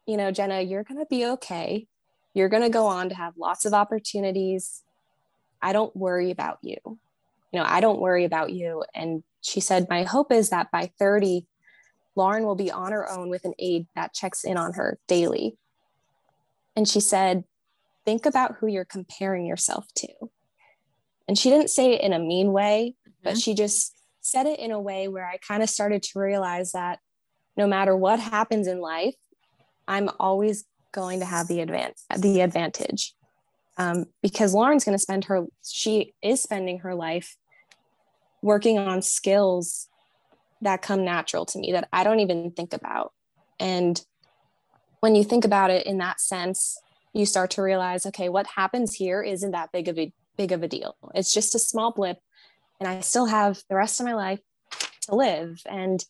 you 0.05 0.17
know 0.17 0.31
jenna 0.31 0.61
you're 0.61 0.83
going 0.83 0.99
to 0.99 1.05
be 1.05 1.25
okay 1.25 1.87
you're 2.33 2.49
going 2.49 2.63
to 2.63 2.69
go 2.69 2.85
on 2.85 3.09
to 3.09 3.15
have 3.15 3.33
lots 3.37 3.65
of 3.65 3.73
opportunities 3.73 4.83
I 5.65 5.73
don't 5.73 5.95
worry 5.95 6.29
about 6.29 6.59
you. 6.61 6.77
You 6.85 7.59
know, 7.59 7.65
I 7.65 7.79
don't 7.79 7.99
worry 7.99 8.23
about 8.23 8.53
you. 8.53 8.83
And 8.93 9.23
she 9.41 9.59
said, 9.59 9.87
My 9.89 10.03
hope 10.03 10.31
is 10.31 10.49
that 10.49 10.69
by 10.71 10.91
30, 10.99 11.47
Lauren 12.15 12.43
will 12.43 12.55
be 12.55 12.71
on 12.71 12.91
her 12.91 13.09
own 13.09 13.29
with 13.29 13.45
an 13.45 13.53
aide 13.57 13.87
that 13.95 14.13
checks 14.13 14.43
in 14.43 14.57
on 14.57 14.73
her 14.73 14.99
daily. 15.07 15.57
And 16.75 16.87
she 16.87 16.99
said, 16.99 17.45
Think 18.05 18.27
about 18.27 18.57
who 18.59 18.67
you're 18.67 18.85
comparing 18.85 19.47
yourself 19.47 19.87
to. 19.95 20.07
And 21.27 21.35
she 21.35 21.49
didn't 21.49 21.71
say 21.71 21.93
it 21.93 22.01
in 22.01 22.13
a 22.13 22.19
mean 22.19 22.51
way, 22.51 22.93
mm-hmm. 23.01 23.11
but 23.23 23.39
she 23.39 23.55
just 23.55 23.95
said 24.21 24.45
it 24.45 24.59
in 24.59 24.71
a 24.71 24.79
way 24.79 25.07
where 25.07 25.25
I 25.25 25.37
kind 25.37 25.63
of 25.63 25.69
started 25.69 26.03
to 26.03 26.19
realize 26.19 26.73
that 26.73 26.99
no 27.57 27.65
matter 27.65 27.97
what 27.97 28.19
happens 28.19 28.67
in 28.67 28.79
life, 28.79 29.15
I'm 29.87 30.09
always 30.19 30.65
going 30.91 31.19
to 31.19 31.25
have 31.25 31.47
the 31.47 31.65
the 32.17 32.41
advantage 32.41 33.13
um, 33.77 34.05
because 34.21 34.53
Lauren's 34.53 34.83
going 34.83 34.97
to 34.97 35.01
spend 35.01 35.25
her, 35.25 35.45
she 35.63 36.13
is 36.21 36.41
spending 36.41 36.79
her 36.79 36.95
life 36.95 37.35
working 38.41 38.77
on 38.77 39.01
skills 39.01 39.87
that 40.61 40.81
come 40.81 41.03
natural 41.03 41.45
to 41.45 41.59
me 41.59 41.73
that 41.73 41.89
I 41.91 42.03
don't 42.03 42.21
even 42.21 42.51
think 42.51 42.73
about. 42.73 43.11
And 43.59 44.01
when 45.01 45.15
you 45.15 45.23
think 45.23 45.45
about 45.45 45.71
it 45.71 45.85
in 45.85 45.97
that 45.97 46.21
sense, 46.21 46.79
you 47.13 47.25
start 47.25 47.51
to 47.51 47.61
realize, 47.61 48.05
okay, 48.05 48.29
what 48.29 48.47
happens 48.47 48.95
here 48.95 49.21
isn't 49.21 49.51
that 49.51 49.71
big 49.71 49.87
of 49.87 49.97
a 49.97 50.11
big 50.37 50.51
of 50.51 50.63
a 50.63 50.67
deal. 50.67 50.95
It's 51.13 51.33
just 51.33 51.55
a 51.55 51.59
small 51.59 51.91
blip, 51.91 52.17
and 52.79 52.89
I 52.89 52.99
still 53.01 53.25
have 53.25 53.61
the 53.69 53.75
rest 53.75 53.99
of 53.99 54.05
my 54.05 54.15
life 54.15 54.39
to 55.03 55.15
live. 55.15 55.61
And 55.69 56.03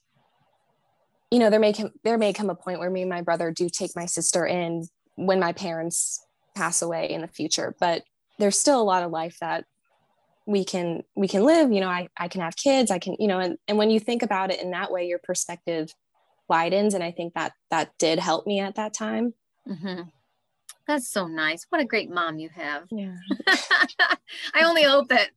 you 1.36 1.39
know, 1.39 1.50
there 1.50 1.60
may 1.60 1.74
come 1.74 1.91
there 2.06 2.17
may 2.17 2.32
come 2.32 2.50
a 2.50 2.56
point 2.56 2.80
where 2.80 2.89
me 2.89 3.02
and 3.02 3.10
my 3.10 3.21
brother 3.21 3.52
do 3.52 3.67
take 3.67 3.91
my 3.93 4.06
sister 4.06 4.45
in 4.45 4.88
when 5.15 5.38
my 5.38 5.52
parents 5.52 6.26
pass 6.56 6.82
away 6.82 7.10
in 7.10 7.19
the 7.19 7.28
future, 7.28 7.76
but 7.78 8.04
there's 8.39 8.58
still 8.58 8.82
a 8.82 8.84
lot 8.84 9.04
of 9.04 9.12
life 9.12 9.36
that 9.41 9.65
we 10.45 10.63
can 10.63 11.04
we 11.13 11.28
can 11.28 11.43
live 11.43 11.71
you 11.71 11.82
know 11.82 11.89
i 11.89 12.08
i 12.19 12.28
can 12.28 12.39
have 12.39 12.56
kids 12.56 12.91
i 12.91 13.00
can 13.00 13.15
you 13.17 13.28
know 13.28 13.39
and, 13.39 13.58
and 13.67 13.80
when 13.80 13.89
you 13.89 14.00
think 14.00 14.21
about 14.21 14.52
it 14.52 14.62
in 14.62 14.69
that 14.69 14.91
way 14.91 15.08
your 15.08 15.17
perspective 15.17 15.91
widens 16.48 16.93
and 16.93 17.04
i 17.04 17.10
think 17.10 17.34
that 17.34 17.52
that 17.71 17.89
did 17.98 18.19
help 18.19 18.45
me 18.45 18.60
at 18.60 18.76
that 18.76 18.93
time 18.93 19.34
mm-hmm. 19.67 20.04
That's 20.88 21.08
so 21.08 21.28
nice. 21.28 21.65
What 21.69 21.82
a 21.82 21.86
great 21.86 22.10
mom 22.10 22.38
you 22.39 22.50
have. 22.50 22.84
Yeah. 22.91 23.15
I 24.54 24.63
only 24.63 24.84
hope 24.84 25.10
that 25.10 25.30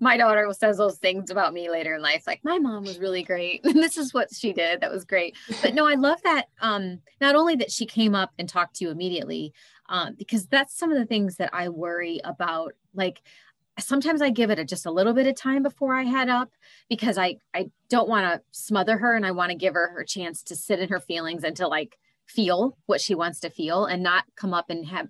my 0.00 0.16
daughter 0.16 0.48
says 0.52 0.78
those 0.78 0.98
things 0.98 1.30
about 1.30 1.52
me 1.52 1.70
later 1.70 1.94
in 1.94 2.02
life 2.02 2.24
like 2.26 2.40
my 2.42 2.58
mom 2.58 2.84
was 2.84 2.98
really 2.98 3.22
great. 3.22 3.60
And 3.70 3.76
this 3.76 3.96
is 3.96 4.12
what 4.12 4.34
she 4.34 4.52
did 4.52 4.80
that 4.80 4.90
was 4.90 5.04
great. 5.04 5.36
But 5.62 5.74
no 5.74 5.86
i 5.86 5.94
love 5.94 6.20
that 6.24 6.46
um 6.60 7.00
not 7.20 7.34
only 7.34 7.56
that 7.56 7.70
she 7.70 7.86
came 7.86 8.14
up 8.14 8.32
and 8.38 8.48
talked 8.48 8.76
to 8.76 8.84
you 8.84 8.90
immediately 8.90 9.52
um, 9.88 10.14
because 10.16 10.46
that's 10.46 10.78
some 10.78 10.92
of 10.92 10.98
the 10.98 11.06
things 11.06 11.36
that 11.36 11.50
i 11.52 11.68
worry 11.68 12.20
about. 12.24 12.74
Like 12.94 13.22
sometimes 13.78 14.22
I 14.22 14.30
give 14.30 14.50
it 14.50 14.58
a, 14.58 14.64
just 14.64 14.86
a 14.86 14.90
little 14.90 15.12
bit 15.12 15.26
of 15.26 15.34
time 15.34 15.62
before 15.62 15.94
I 15.94 16.02
head 16.02 16.28
up 16.28 16.50
because 16.88 17.18
I 17.18 17.36
I 17.54 17.70
don't 17.88 18.08
want 18.08 18.26
to 18.26 18.42
smother 18.52 18.98
her 18.98 19.14
and 19.14 19.26
I 19.26 19.30
want 19.32 19.50
to 19.50 19.56
give 19.56 19.74
her 19.74 19.90
her 19.90 20.04
chance 20.04 20.42
to 20.44 20.56
sit 20.56 20.80
in 20.80 20.88
her 20.88 21.00
feelings 21.00 21.44
and 21.44 21.56
to 21.56 21.68
like 21.68 21.98
feel 22.30 22.78
what 22.86 23.00
she 23.00 23.14
wants 23.14 23.40
to 23.40 23.50
feel 23.50 23.84
and 23.84 24.02
not 24.02 24.24
come 24.36 24.54
up 24.54 24.70
and 24.70 24.86
have 24.86 25.08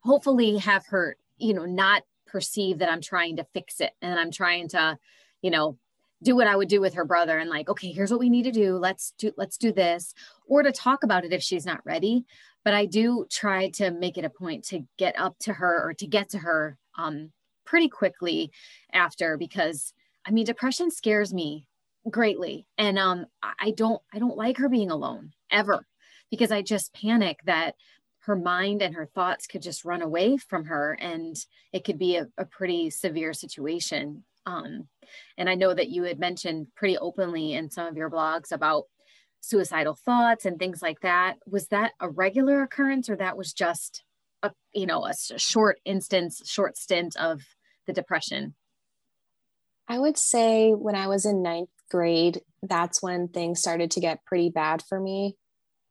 hopefully 0.00 0.58
have 0.58 0.86
her 0.86 1.16
you 1.38 1.54
know 1.54 1.64
not 1.64 2.02
perceive 2.26 2.78
that 2.78 2.90
I'm 2.90 3.00
trying 3.00 3.36
to 3.36 3.46
fix 3.52 3.80
it 3.80 3.92
and 4.02 4.18
I'm 4.18 4.30
trying 4.30 4.68
to 4.68 4.98
you 5.42 5.50
know 5.50 5.78
do 6.22 6.36
what 6.36 6.46
I 6.46 6.56
would 6.56 6.68
do 6.68 6.80
with 6.80 6.94
her 6.94 7.04
brother 7.04 7.38
and 7.38 7.50
like 7.50 7.68
okay 7.68 7.90
here's 7.90 8.10
what 8.10 8.20
we 8.20 8.30
need 8.30 8.44
to 8.44 8.52
do. 8.52 8.76
Let's 8.76 9.12
do 9.18 9.32
let's 9.36 9.58
do 9.58 9.72
this 9.72 10.14
or 10.46 10.62
to 10.62 10.72
talk 10.72 11.02
about 11.02 11.24
it 11.24 11.32
if 11.32 11.42
she's 11.42 11.66
not 11.66 11.84
ready. 11.84 12.24
But 12.64 12.74
I 12.74 12.86
do 12.86 13.26
try 13.30 13.68
to 13.70 13.90
make 13.90 14.16
it 14.16 14.24
a 14.24 14.30
point 14.30 14.64
to 14.66 14.86
get 14.96 15.18
up 15.18 15.38
to 15.40 15.52
her 15.52 15.82
or 15.86 15.92
to 15.94 16.06
get 16.06 16.30
to 16.30 16.38
her 16.38 16.78
um 16.96 17.30
pretty 17.66 17.88
quickly 17.88 18.52
after 18.92 19.36
because 19.36 19.92
I 20.24 20.30
mean 20.30 20.44
depression 20.44 20.90
scares 20.90 21.34
me 21.34 21.66
greatly. 22.10 22.66
And 22.78 22.98
um 22.98 23.26
I 23.42 23.72
don't 23.76 24.00
I 24.12 24.18
don't 24.18 24.36
like 24.36 24.58
her 24.58 24.68
being 24.68 24.90
alone 24.90 25.32
ever 25.50 25.86
because 26.34 26.50
I 26.50 26.62
just 26.62 26.92
panic 26.92 27.38
that 27.44 27.76
her 28.22 28.34
mind 28.34 28.82
and 28.82 28.94
her 28.96 29.06
thoughts 29.06 29.46
could 29.46 29.62
just 29.62 29.84
run 29.84 30.02
away 30.02 30.36
from 30.36 30.64
her 30.64 30.96
and 31.00 31.36
it 31.72 31.84
could 31.84 31.98
be 31.98 32.16
a, 32.16 32.26
a 32.36 32.44
pretty 32.44 32.90
severe 32.90 33.32
situation. 33.32 34.24
Um, 34.46 34.88
and 35.38 35.48
i 35.48 35.54
know 35.54 35.72
that 35.72 35.88
you 35.88 36.02
had 36.02 36.18
mentioned 36.18 36.66
pretty 36.74 36.98
openly 36.98 37.54
in 37.54 37.70
some 37.70 37.86
of 37.86 37.96
your 37.96 38.10
blogs 38.10 38.52
about 38.52 38.84
suicidal 39.40 39.94
thoughts 39.94 40.44
and 40.44 40.58
things 40.58 40.82
like 40.82 41.00
that. 41.00 41.36
Was 41.46 41.68
that 41.68 41.92
a 42.00 42.08
regular 42.08 42.62
occurrence 42.62 43.08
or 43.08 43.16
that 43.16 43.36
was 43.36 43.52
just 43.52 44.02
a 44.42 44.50
you 44.72 44.86
know 44.86 45.06
a 45.06 45.12
short 45.38 45.78
instance 45.84 46.42
short 46.46 46.76
stint 46.76 47.16
of 47.16 47.42
the 47.86 47.92
depression? 47.92 48.54
I 49.86 49.98
would 49.98 50.16
say 50.16 50.72
when 50.72 50.94
i 50.94 51.06
was 51.06 51.26
in 51.26 51.42
ninth 51.42 51.68
grade 51.90 52.40
that's 52.62 53.02
when 53.02 53.28
things 53.28 53.60
started 53.60 53.90
to 53.92 54.00
get 54.00 54.24
pretty 54.24 54.48
bad 54.48 54.82
for 54.88 54.98
me 54.98 55.36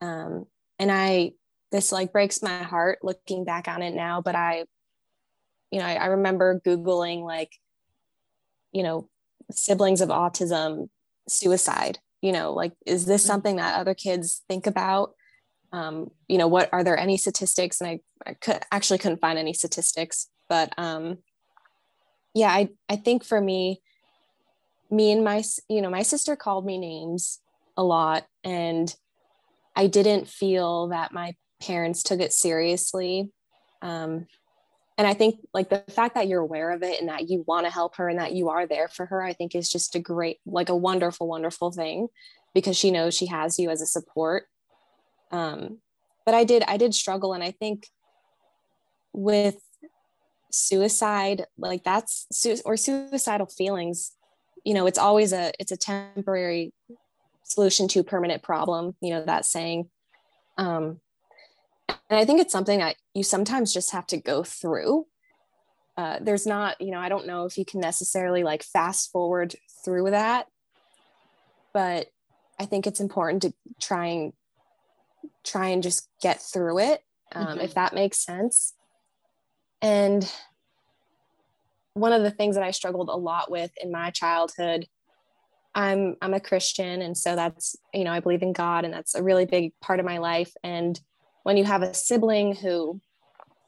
um, 0.04 0.46
and 0.80 0.92
i 0.92 1.32
this 1.72 1.92
like 1.92 2.12
breaks 2.12 2.44
my 2.44 2.64
heart 2.64 3.00
looking 3.02 3.44
back 3.44 3.68
on 3.68 3.82
it 3.82 3.94
now 3.94 4.22
but 4.22 4.36
i 4.36 4.66
you 5.72 5.80
know 5.80 5.86
I, 5.86 5.96
I 5.96 6.06
remember 6.08 6.62
googling 6.66 7.24
like 7.24 7.52
you 8.72 8.84
know 8.84 9.10
siblings 9.52 10.02
of 10.02 10.10
autism 10.10 10.90
suicide 11.28 12.00
you 12.22 12.32
know 12.32 12.54
like 12.54 12.74
is 12.86 13.06
this 13.06 13.22
mm-hmm. 13.22 13.28
something 13.28 13.56
that 13.58 13.80
other 13.80 13.94
kids 13.94 14.44
think 14.48 14.68
about 14.68 15.12
um, 15.72 16.12
you 16.28 16.38
know 16.38 16.48
what 16.48 16.70
are 16.72 16.84
there 16.84 16.98
any 16.98 17.18
statistics 17.18 17.82
and 17.82 17.90
i, 17.90 18.00
I 18.30 18.34
could, 18.36 18.62
actually 18.72 19.00
couldn't 19.00 19.22
find 19.22 19.40
any 19.40 19.54
statistics 19.54 20.28
but 20.50 20.74
um, 20.78 21.20
yeah 22.34 22.50
i 22.50 22.70
i 22.90 22.96
think 22.96 23.24
for 23.24 23.42
me 23.42 23.82
me 24.92 25.12
and 25.12 25.24
my 25.24 25.44
you 25.70 25.82
know 25.82 25.90
my 25.90 26.04
sister 26.04 26.36
called 26.36 26.66
me 26.66 26.78
names 26.78 27.40
a 27.76 27.84
lot 27.84 28.26
and 28.44 28.96
i 29.76 29.88
didn't 29.88 30.28
feel 30.28 30.90
that 30.90 31.12
my 31.12 31.36
parents 31.62 32.04
took 32.04 32.20
it 32.20 32.34
seriously. 32.34 33.32
Um, 33.82 34.28
and 34.98 35.08
i 35.08 35.14
think 35.14 35.40
like 35.54 35.70
the 35.70 35.84
fact 35.90 36.16
that 36.16 36.28
you're 36.28 36.42
aware 36.42 36.72
of 36.72 36.84
it 36.84 37.00
and 37.00 37.10
that 37.10 37.30
you 37.30 37.44
want 37.48 37.66
to 37.66 37.72
help 37.72 37.96
her 37.96 38.08
and 38.08 38.20
that 38.20 38.34
you 38.34 38.50
are 38.50 38.68
there 38.68 38.88
for 38.88 39.08
her 39.08 39.24
i 39.24 39.34
think 39.34 39.56
is 39.56 39.70
just 39.70 39.96
a 39.96 40.00
great 40.00 40.38
like 40.46 40.70
a 40.70 40.76
wonderful 40.76 41.28
wonderful 41.28 41.72
thing 41.72 42.08
because 42.54 42.78
she 42.78 42.92
knows 42.92 43.16
she 43.16 43.26
has 43.26 43.58
you 43.58 43.72
as 43.72 43.82
a 43.82 43.86
support. 43.86 44.46
Um, 45.32 45.80
but 46.26 46.36
i 46.36 46.44
did 46.44 46.64
i 46.68 46.78
did 46.78 46.94
struggle 46.94 47.34
and 47.34 47.44
i 47.44 47.52
think 47.52 47.88
with 49.14 49.58
suicide 50.52 51.46
like 51.58 51.84
that's 51.84 52.28
or 52.64 52.78
suicidal 52.78 53.48
feelings 53.48 54.12
you 54.64 54.74
know 54.74 54.86
it's 54.86 55.00
always 55.00 55.34
a 55.34 55.52
it's 55.60 55.72
a 55.72 55.78
temporary 55.78 56.72
solution 57.44 57.88
to 57.88 58.00
a 58.00 58.04
permanent 58.04 58.42
problem 58.42 58.96
you 59.02 59.12
know 59.12 59.24
that 59.26 59.46
saying. 59.46 59.90
Um 60.58 61.00
and 61.88 62.20
i 62.20 62.26
think 62.26 62.40
it's 62.40 62.52
something 62.52 62.80
that 62.80 62.96
you 63.14 63.24
sometimes 63.24 63.74
just 63.74 63.92
have 63.92 64.08
to 64.08 64.18
go 64.18 64.44
through. 64.44 65.06
Uh, 65.96 66.18
there's 66.22 66.48
not 66.48 66.82
you 66.82 66.90
know 66.90 66.98
i 66.98 67.08
don't 67.08 67.28
know 67.28 67.46
if 67.46 67.56
you 67.56 67.64
can 67.64 67.80
necessarily 67.80 68.44
like 68.44 68.64
fast 68.64 69.12
forward 69.12 69.56
through 69.86 70.10
that 70.10 70.48
but 71.72 72.08
i 72.60 72.66
think 72.66 72.88
it's 72.88 73.00
important 73.00 73.44
to 73.44 73.54
try 73.80 74.08
and 74.08 74.34
try 75.44 75.68
and 75.68 75.84
just 75.84 76.10
get 76.20 76.42
through 76.42 76.80
it 76.80 77.02
um, 77.34 77.48
mm-hmm. 77.48 77.60
if 77.60 77.74
that 77.76 77.94
makes 77.94 78.20
sense. 78.20 78.74
And 79.82 80.30
one 81.94 82.14
of 82.14 82.24
the 82.24 82.32
things 82.32 82.56
that 82.56 82.64
i 82.64 82.72
struggled 82.72 83.10
a 83.10 83.16
lot 83.16 83.52
with 83.52 83.72
in 83.82 83.92
my 83.92 84.10
childhood 84.10 84.88
i'm 85.76 86.16
i'm 86.22 86.34
a 86.34 86.40
christian 86.40 87.02
and 87.02 87.18
so 87.18 87.36
that's 87.36 87.76
you 87.94 88.04
know 88.04 88.12
i 88.12 88.20
believe 88.20 88.42
in 88.42 88.54
god 88.54 88.86
and 88.86 88.94
that's 88.94 89.16
a 89.16 89.24
really 89.24 89.46
big 89.46 89.72
part 89.82 90.00
of 90.00 90.06
my 90.06 90.18
life 90.18 90.54
and 90.64 91.00
when 91.44 91.58
you 91.58 91.64
have 91.64 91.82
a 91.82 91.94
sibling 91.94 92.56
who 92.56 93.00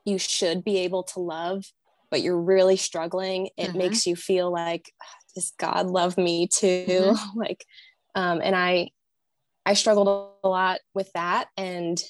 you 0.05 0.17
should 0.17 0.63
be 0.63 0.77
able 0.79 1.03
to 1.03 1.19
love 1.19 1.65
but 2.11 2.21
you're 2.21 2.39
really 2.39 2.77
struggling 2.77 3.49
it 3.57 3.69
mm-hmm. 3.69 3.77
makes 3.77 4.05
you 4.05 4.15
feel 4.15 4.51
like 4.51 4.91
does 5.33 5.53
god 5.59 5.87
love 5.87 6.17
me 6.17 6.47
too 6.47 6.85
mm-hmm. 6.87 7.39
like 7.39 7.65
um, 8.13 8.39
and 8.43 8.55
i 8.55 8.89
i 9.65 9.73
struggled 9.73 10.07
a 10.43 10.47
lot 10.47 10.79
with 10.93 11.11
that 11.13 11.47
and 11.57 12.01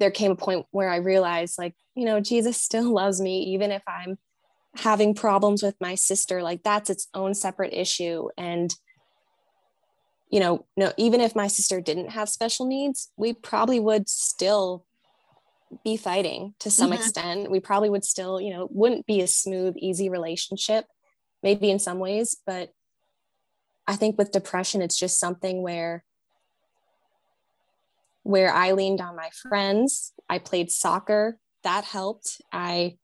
there 0.00 0.10
came 0.10 0.30
a 0.30 0.36
point 0.36 0.66
where 0.70 0.88
i 0.88 0.96
realized 0.96 1.58
like 1.58 1.74
you 1.94 2.04
know 2.04 2.18
jesus 2.18 2.60
still 2.60 2.92
loves 2.94 3.20
me 3.20 3.40
even 3.40 3.70
if 3.70 3.82
i'm 3.86 4.16
having 4.76 5.14
problems 5.14 5.62
with 5.62 5.76
my 5.80 5.94
sister 5.94 6.42
like 6.42 6.62
that's 6.62 6.90
its 6.90 7.08
own 7.14 7.32
separate 7.32 7.72
issue 7.72 8.28
and 8.36 8.74
you 10.34 10.40
know, 10.40 10.66
no, 10.76 10.92
even 10.96 11.20
if 11.20 11.36
my 11.36 11.46
sister 11.46 11.80
didn't 11.80 12.10
have 12.10 12.28
special 12.28 12.66
needs, 12.66 13.12
we 13.16 13.32
probably 13.32 13.78
would 13.78 14.08
still 14.08 14.84
be 15.84 15.96
fighting 15.96 16.54
to 16.58 16.72
some 16.72 16.90
mm-hmm. 16.90 16.98
extent. 16.98 17.50
We 17.52 17.60
probably 17.60 17.88
would 17.88 18.04
still, 18.04 18.40
you 18.40 18.52
know, 18.52 18.66
wouldn't 18.72 19.06
be 19.06 19.20
a 19.20 19.28
smooth, 19.28 19.74
easy 19.78 20.08
relationship, 20.08 20.86
maybe 21.44 21.70
in 21.70 21.78
some 21.78 22.00
ways. 22.00 22.36
But 22.44 22.70
I 23.86 23.94
think 23.94 24.18
with 24.18 24.32
depression, 24.32 24.82
it's 24.82 24.98
just 24.98 25.20
something 25.20 25.62
where 25.62 26.04
where 28.24 28.52
I 28.52 28.72
leaned 28.72 29.00
on 29.00 29.14
my 29.14 29.30
friends. 29.48 30.12
I 30.28 30.38
played 30.38 30.72
soccer. 30.72 31.38
That 31.62 31.84
helped. 31.84 32.40
I 32.52 32.96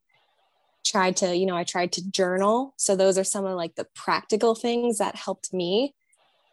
tried 0.84 1.16
to, 1.18 1.36
you 1.36 1.46
know, 1.46 1.56
I 1.56 1.64
tried 1.64 1.92
to 1.92 2.10
journal. 2.10 2.74
So 2.76 2.96
those 2.96 3.18
are 3.18 3.24
some 3.24 3.44
of 3.44 3.56
like 3.56 3.74
the 3.74 3.86
practical 3.94 4.54
things 4.54 4.98
that 4.98 5.14
helped 5.14 5.52
me 5.52 5.94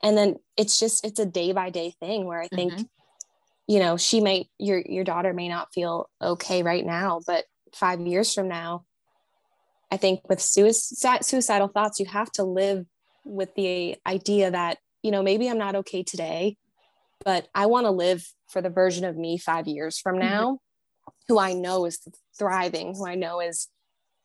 and 0.03 0.17
then 0.17 0.35
it's 0.55 0.79
just 0.79 1.05
it's 1.05 1.19
a 1.19 1.25
day 1.25 1.51
by 1.51 1.69
day 1.69 1.93
thing 1.99 2.25
where 2.25 2.41
i 2.41 2.47
think 2.47 2.73
mm-hmm. 2.73 2.83
you 3.67 3.79
know 3.79 3.97
she 3.97 4.19
may 4.19 4.47
your 4.57 4.81
your 4.85 5.03
daughter 5.03 5.33
may 5.33 5.47
not 5.47 5.73
feel 5.73 6.09
okay 6.21 6.63
right 6.63 6.85
now 6.85 7.19
but 7.25 7.45
5 7.73 8.01
years 8.01 8.33
from 8.33 8.47
now 8.47 8.85
i 9.91 9.97
think 9.97 10.27
with 10.29 10.41
suicide, 10.41 11.25
suicidal 11.25 11.67
thoughts 11.67 11.99
you 11.99 12.05
have 12.05 12.31
to 12.33 12.43
live 12.43 12.85
with 13.23 13.53
the 13.55 13.97
idea 14.05 14.51
that 14.51 14.77
you 15.03 15.11
know 15.11 15.23
maybe 15.23 15.49
i'm 15.49 15.57
not 15.57 15.75
okay 15.75 16.03
today 16.03 16.57
but 17.25 17.47
i 17.53 17.65
want 17.65 17.85
to 17.85 17.91
live 17.91 18.25
for 18.47 18.61
the 18.61 18.69
version 18.69 19.03
of 19.03 19.17
me 19.17 19.37
5 19.37 19.67
years 19.67 19.99
from 19.99 20.15
mm-hmm. 20.15 20.29
now 20.29 20.43
mm-hmm. 20.43 21.13
who 21.27 21.39
i 21.39 21.53
know 21.53 21.85
is 21.85 21.99
thriving 22.37 22.93
who 22.95 23.07
i 23.07 23.15
know 23.15 23.41
is 23.41 23.67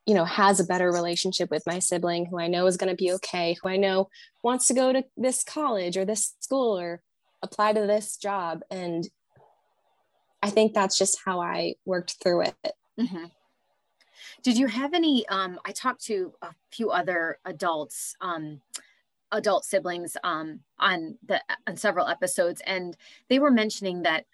you 0.06 0.14
know 0.14 0.24
has 0.24 0.58
a 0.58 0.64
better 0.64 0.90
relationship 0.90 1.50
with 1.50 1.62
my 1.66 1.78
sibling 1.78 2.26
who 2.26 2.38
i 2.38 2.48
know 2.48 2.66
is 2.66 2.76
going 2.76 2.90
to 2.90 2.96
be 2.96 3.12
okay 3.12 3.56
who 3.62 3.68
i 3.68 3.76
know 3.76 4.08
wants 4.42 4.66
to 4.66 4.74
go 4.74 4.92
to 4.92 5.04
this 5.16 5.44
college 5.44 5.96
or 5.96 6.04
this 6.04 6.34
school 6.40 6.78
or 6.78 7.02
apply 7.42 7.72
to 7.72 7.86
this 7.86 8.16
job 8.16 8.62
and 8.70 9.08
I 10.42 10.50
think 10.50 10.74
that's 10.74 10.98
just 10.98 11.18
how 11.24 11.40
I 11.40 11.76
worked 11.84 12.16
through 12.22 12.42
it. 12.42 12.72
Mm-hmm. 12.98 13.26
Did 14.42 14.58
you 14.58 14.66
have 14.66 14.92
any? 14.92 15.26
Um, 15.28 15.58
I 15.64 15.70
talked 15.70 16.04
to 16.06 16.32
a 16.42 16.48
few 16.70 16.90
other 16.90 17.38
adults, 17.44 18.16
um, 18.20 18.60
adult 19.30 19.64
siblings, 19.64 20.16
um, 20.24 20.60
on 20.78 21.16
the 21.24 21.40
on 21.66 21.76
several 21.76 22.08
episodes, 22.08 22.60
and 22.66 22.96
they 23.28 23.38
were 23.38 23.50
mentioning 23.50 24.02
that 24.02 24.26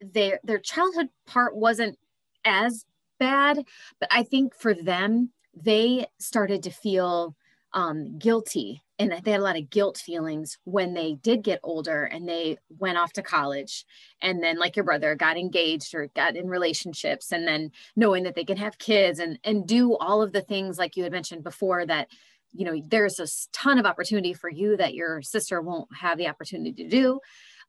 their 0.00 0.38
their 0.44 0.58
childhood 0.58 1.08
part 1.26 1.56
wasn't 1.56 1.98
as 2.44 2.84
bad, 3.18 3.64
but 4.00 4.08
I 4.12 4.22
think 4.22 4.54
for 4.54 4.74
them, 4.74 5.30
they 5.54 6.06
started 6.18 6.62
to 6.64 6.70
feel 6.70 7.34
um, 7.72 8.18
guilty 8.18 8.82
and 8.98 9.12
they 9.22 9.32
had 9.32 9.40
a 9.40 9.44
lot 9.44 9.58
of 9.58 9.68
guilt 9.68 9.98
feelings 9.98 10.58
when 10.64 10.94
they 10.94 11.14
did 11.14 11.42
get 11.42 11.60
older 11.62 12.04
and 12.04 12.26
they 12.26 12.56
went 12.78 12.96
off 12.96 13.12
to 13.12 13.22
college. 13.22 13.84
And 14.22 14.42
then 14.42 14.58
like 14.58 14.76
your 14.76 14.84
brother 14.84 15.14
got 15.14 15.36
engaged 15.36 15.94
or 15.94 16.08
got 16.16 16.36
in 16.36 16.48
relationships 16.48 17.32
and 17.32 17.46
then 17.46 17.70
knowing 17.94 18.22
that 18.22 18.34
they 18.34 18.44
can 18.44 18.56
have 18.56 18.78
kids 18.78 19.18
and 19.18 19.38
and 19.44 19.66
do 19.66 19.96
all 19.96 20.22
of 20.22 20.32
the 20.32 20.40
things 20.40 20.78
like 20.78 20.96
you 20.96 21.02
had 21.02 21.12
mentioned 21.12 21.44
before 21.44 21.84
that 21.84 22.08
you 22.52 22.64
know 22.64 22.80
there's 22.88 23.20
a 23.20 23.26
ton 23.52 23.78
of 23.78 23.84
opportunity 23.84 24.32
for 24.32 24.48
you 24.48 24.76
that 24.78 24.94
your 24.94 25.20
sister 25.20 25.60
won't 25.60 25.88
have 25.94 26.16
the 26.16 26.28
opportunity 26.28 26.72
to 26.72 26.88
do. 26.88 27.20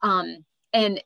Um, 0.02 0.46
and 0.72 1.02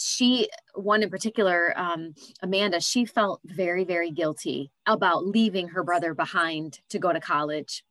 she 0.00 0.48
one 0.74 1.02
in 1.02 1.10
particular 1.10 1.72
um, 1.76 2.14
amanda 2.42 2.80
she 2.80 3.04
felt 3.04 3.40
very 3.44 3.84
very 3.84 4.10
guilty 4.10 4.70
about 4.86 5.26
leaving 5.26 5.68
her 5.68 5.84
brother 5.84 6.14
behind 6.14 6.80
to 6.88 6.98
go 6.98 7.12
to 7.12 7.20
college 7.20 7.84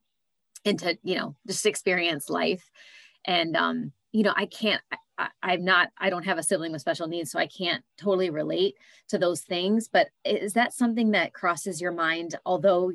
and 0.65 0.79
to 0.79 0.97
you 1.03 1.15
know 1.15 1.35
just 1.47 1.65
experience 1.65 2.29
life. 2.29 2.69
And 3.25 3.55
um 3.55 3.91
you 4.11 4.23
know 4.23 4.33
i 4.35 4.45
can't 4.45 4.81
I, 5.17 5.27
i'm 5.43 5.63
not 5.63 5.89
i 5.97 6.09
don't 6.09 6.25
have 6.25 6.37
a 6.37 6.43
sibling 6.43 6.71
with 6.71 6.81
special 6.81 7.07
needs 7.07 7.31
so 7.31 7.37
i 7.37 7.45
can't 7.45 7.83
totally 7.97 8.29
relate 8.29 8.75
to 9.09 9.17
those 9.17 9.41
things. 9.41 9.87
But 9.91 10.07
is 10.25 10.53
that 10.53 10.73
something 10.73 11.11
that 11.11 11.33
crosses 11.33 11.81
your 11.81 11.91
mind? 11.91 12.35
Although 12.45 12.91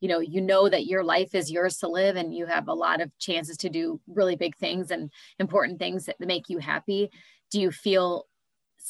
you 0.00 0.08
know 0.08 0.20
you 0.20 0.40
know 0.40 0.68
that 0.68 0.86
your 0.86 1.04
life 1.04 1.34
is 1.34 1.50
yours 1.50 1.76
to 1.78 1.88
live 1.88 2.16
and 2.16 2.34
you 2.34 2.46
have 2.46 2.68
a 2.68 2.74
lot 2.74 3.00
of 3.00 3.16
chances 3.18 3.56
to 3.58 3.68
do 3.68 4.00
really 4.08 4.36
big 4.36 4.56
things 4.56 4.90
and 4.90 5.10
important 5.38 5.78
things 5.78 6.06
that 6.06 6.20
make 6.20 6.48
you 6.48 6.58
happy 6.58 7.10
do 7.50 7.60
you 7.60 7.70
feel 7.70 8.26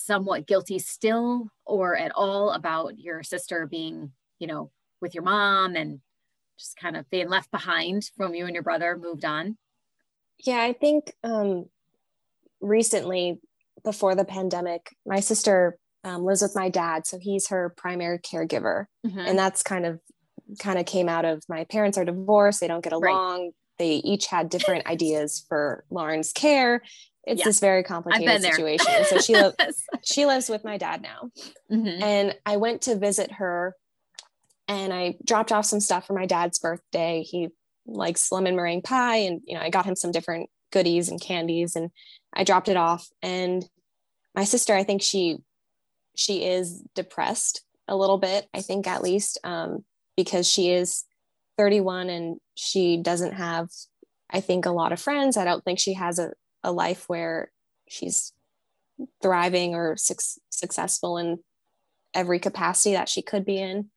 somewhat 0.04 0.46
guilty 0.46 0.78
still 0.78 1.48
or 1.66 1.96
at 1.96 2.12
all 2.14 2.50
about 2.50 2.98
your 2.98 3.22
sister 3.22 3.66
being 3.66 4.12
you 4.38 4.46
know 4.46 4.70
with 5.00 5.14
your 5.14 5.24
mom 5.24 5.76
and 5.76 6.00
just 6.60 6.76
kind 6.76 6.96
of 6.96 7.08
being 7.10 7.28
left 7.28 7.50
behind 7.50 8.10
from 8.16 8.34
you 8.34 8.44
and 8.44 8.54
your 8.54 8.62
brother 8.62 8.96
moved 8.96 9.24
on? 9.24 9.56
Yeah, 10.44 10.60
I 10.60 10.72
think 10.72 11.12
um, 11.24 11.66
recently, 12.60 13.40
before 13.82 14.14
the 14.14 14.24
pandemic, 14.24 14.94
my 15.06 15.20
sister 15.20 15.78
um, 16.04 16.24
lives 16.24 16.42
with 16.42 16.54
my 16.54 16.68
dad, 16.68 17.06
so 17.06 17.18
he's 17.18 17.48
her 17.48 17.74
primary 17.76 18.18
caregiver, 18.18 18.86
mm-hmm. 19.06 19.18
and 19.18 19.38
that's 19.38 19.62
kind 19.62 19.86
of 19.86 20.00
kind 20.58 20.78
of 20.78 20.86
came 20.86 21.08
out 21.08 21.24
of 21.24 21.42
my 21.48 21.64
parents 21.64 21.98
are 21.98 22.04
divorced; 22.04 22.60
they 22.60 22.68
don't 22.68 22.84
get 22.84 22.92
along. 22.92 23.40
Right. 23.40 23.50
They 23.78 23.94
each 23.96 24.26
had 24.26 24.50
different 24.50 24.86
ideas 24.86 25.44
for 25.48 25.84
Lauren's 25.90 26.32
care. 26.32 26.82
It's 27.24 27.40
yeah. 27.40 27.44
this 27.44 27.60
very 27.60 27.82
complicated 27.82 28.42
situation. 28.42 29.04
so 29.04 29.18
she 29.18 29.36
li- 29.36 29.52
she 30.04 30.26
lives 30.26 30.48
with 30.48 30.64
my 30.64 30.78
dad 30.78 31.02
now, 31.02 31.30
mm-hmm. 31.70 32.02
and 32.02 32.34
I 32.46 32.56
went 32.56 32.82
to 32.82 32.96
visit 32.96 33.32
her 33.32 33.76
and 34.70 34.92
I 34.92 35.16
dropped 35.26 35.50
off 35.50 35.66
some 35.66 35.80
stuff 35.80 36.06
for 36.06 36.12
my 36.12 36.26
dad's 36.26 36.60
birthday. 36.60 37.22
He 37.22 37.48
likes 37.86 38.30
lemon 38.30 38.54
meringue 38.54 38.82
pie, 38.82 39.16
and 39.16 39.40
you 39.44 39.54
know, 39.54 39.60
I 39.60 39.68
got 39.68 39.84
him 39.84 39.96
some 39.96 40.12
different 40.12 40.48
goodies 40.72 41.08
and 41.08 41.20
candies, 41.20 41.74
and 41.74 41.90
I 42.32 42.44
dropped 42.44 42.68
it 42.68 42.76
off. 42.76 43.08
And 43.20 43.68
my 44.34 44.44
sister, 44.44 44.74
I 44.74 44.84
think 44.84 45.02
she 45.02 45.38
she 46.14 46.44
is 46.44 46.82
depressed 46.94 47.62
a 47.88 47.96
little 47.96 48.18
bit. 48.18 48.46
I 48.54 48.62
think 48.62 48.86
at 48.86 49.02
least 49.02 49.38
um, 49.42 49.84
because 50.16 50.48
she 50.48 50.70
is 50.70 51.04
31 51.58 52.08
and 52.08 52.36
she 52.54 52.96
doesn't 52.96 53.32
have, 53.32 53.68
I 54.30 54.40
think, 54.40 54.66
a 54.66 54.70
lot 54.70 54.92
of 54.92 55.00
friends. 55.00 55.36
I 55.36 55.44
don't 55.44 55.64
think 55.64 55.78
she 55.78 55.94
has 55.94 56.18
a, 56.18 56.30
a 56.62 56.72
life 56.72 57.04
where 57.08 57.50
she's 57.88 58.32
thriving 59.22 59.74
or 59.74 59.96
su- 59.96 60.38
successful 60.50 61.16
in 61.16 61.38
every 62.12 62.38
capacity 62.38 62.92
that 62.92 63.08
she 63.08 63.22
could 63.22 63.44
be 63.44 63.58
in 63.58 63.90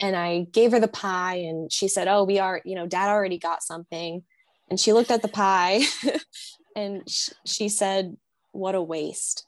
and 0.00 0.14
I 0.14 0.46
gave 0.52 0.72
her 0.72 0.80
the 0.80 0.88
pie 0.88 1.36
and 1.36 1.72
she 1.72 1.88
said, 1.88 2.08
Oh, 2.08 2.24
we 2.24 2.38
are, 2.38 2.60
you 2.64 2.74
know, 2.74 2.86
dad 2.86 3.08
already 3.08 3.38
got 3.38 3.62
something. 3.62 4.22
And 4.70 4.78
she 4.78 4.92
looked 4.92 5.10
at 5.10 5.22
the 5.22 5.28
pie 5.28 5.82
and 6.76 7.08
sh- 7.08 7.30
she 7.44 7.68
said, 7.68 8.16
What 8.52 8.74
a 8.74 8.82
waste. 8.82 9.44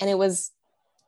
And 0.00 0.10
it 0.10 0.18
was 0.18 0.50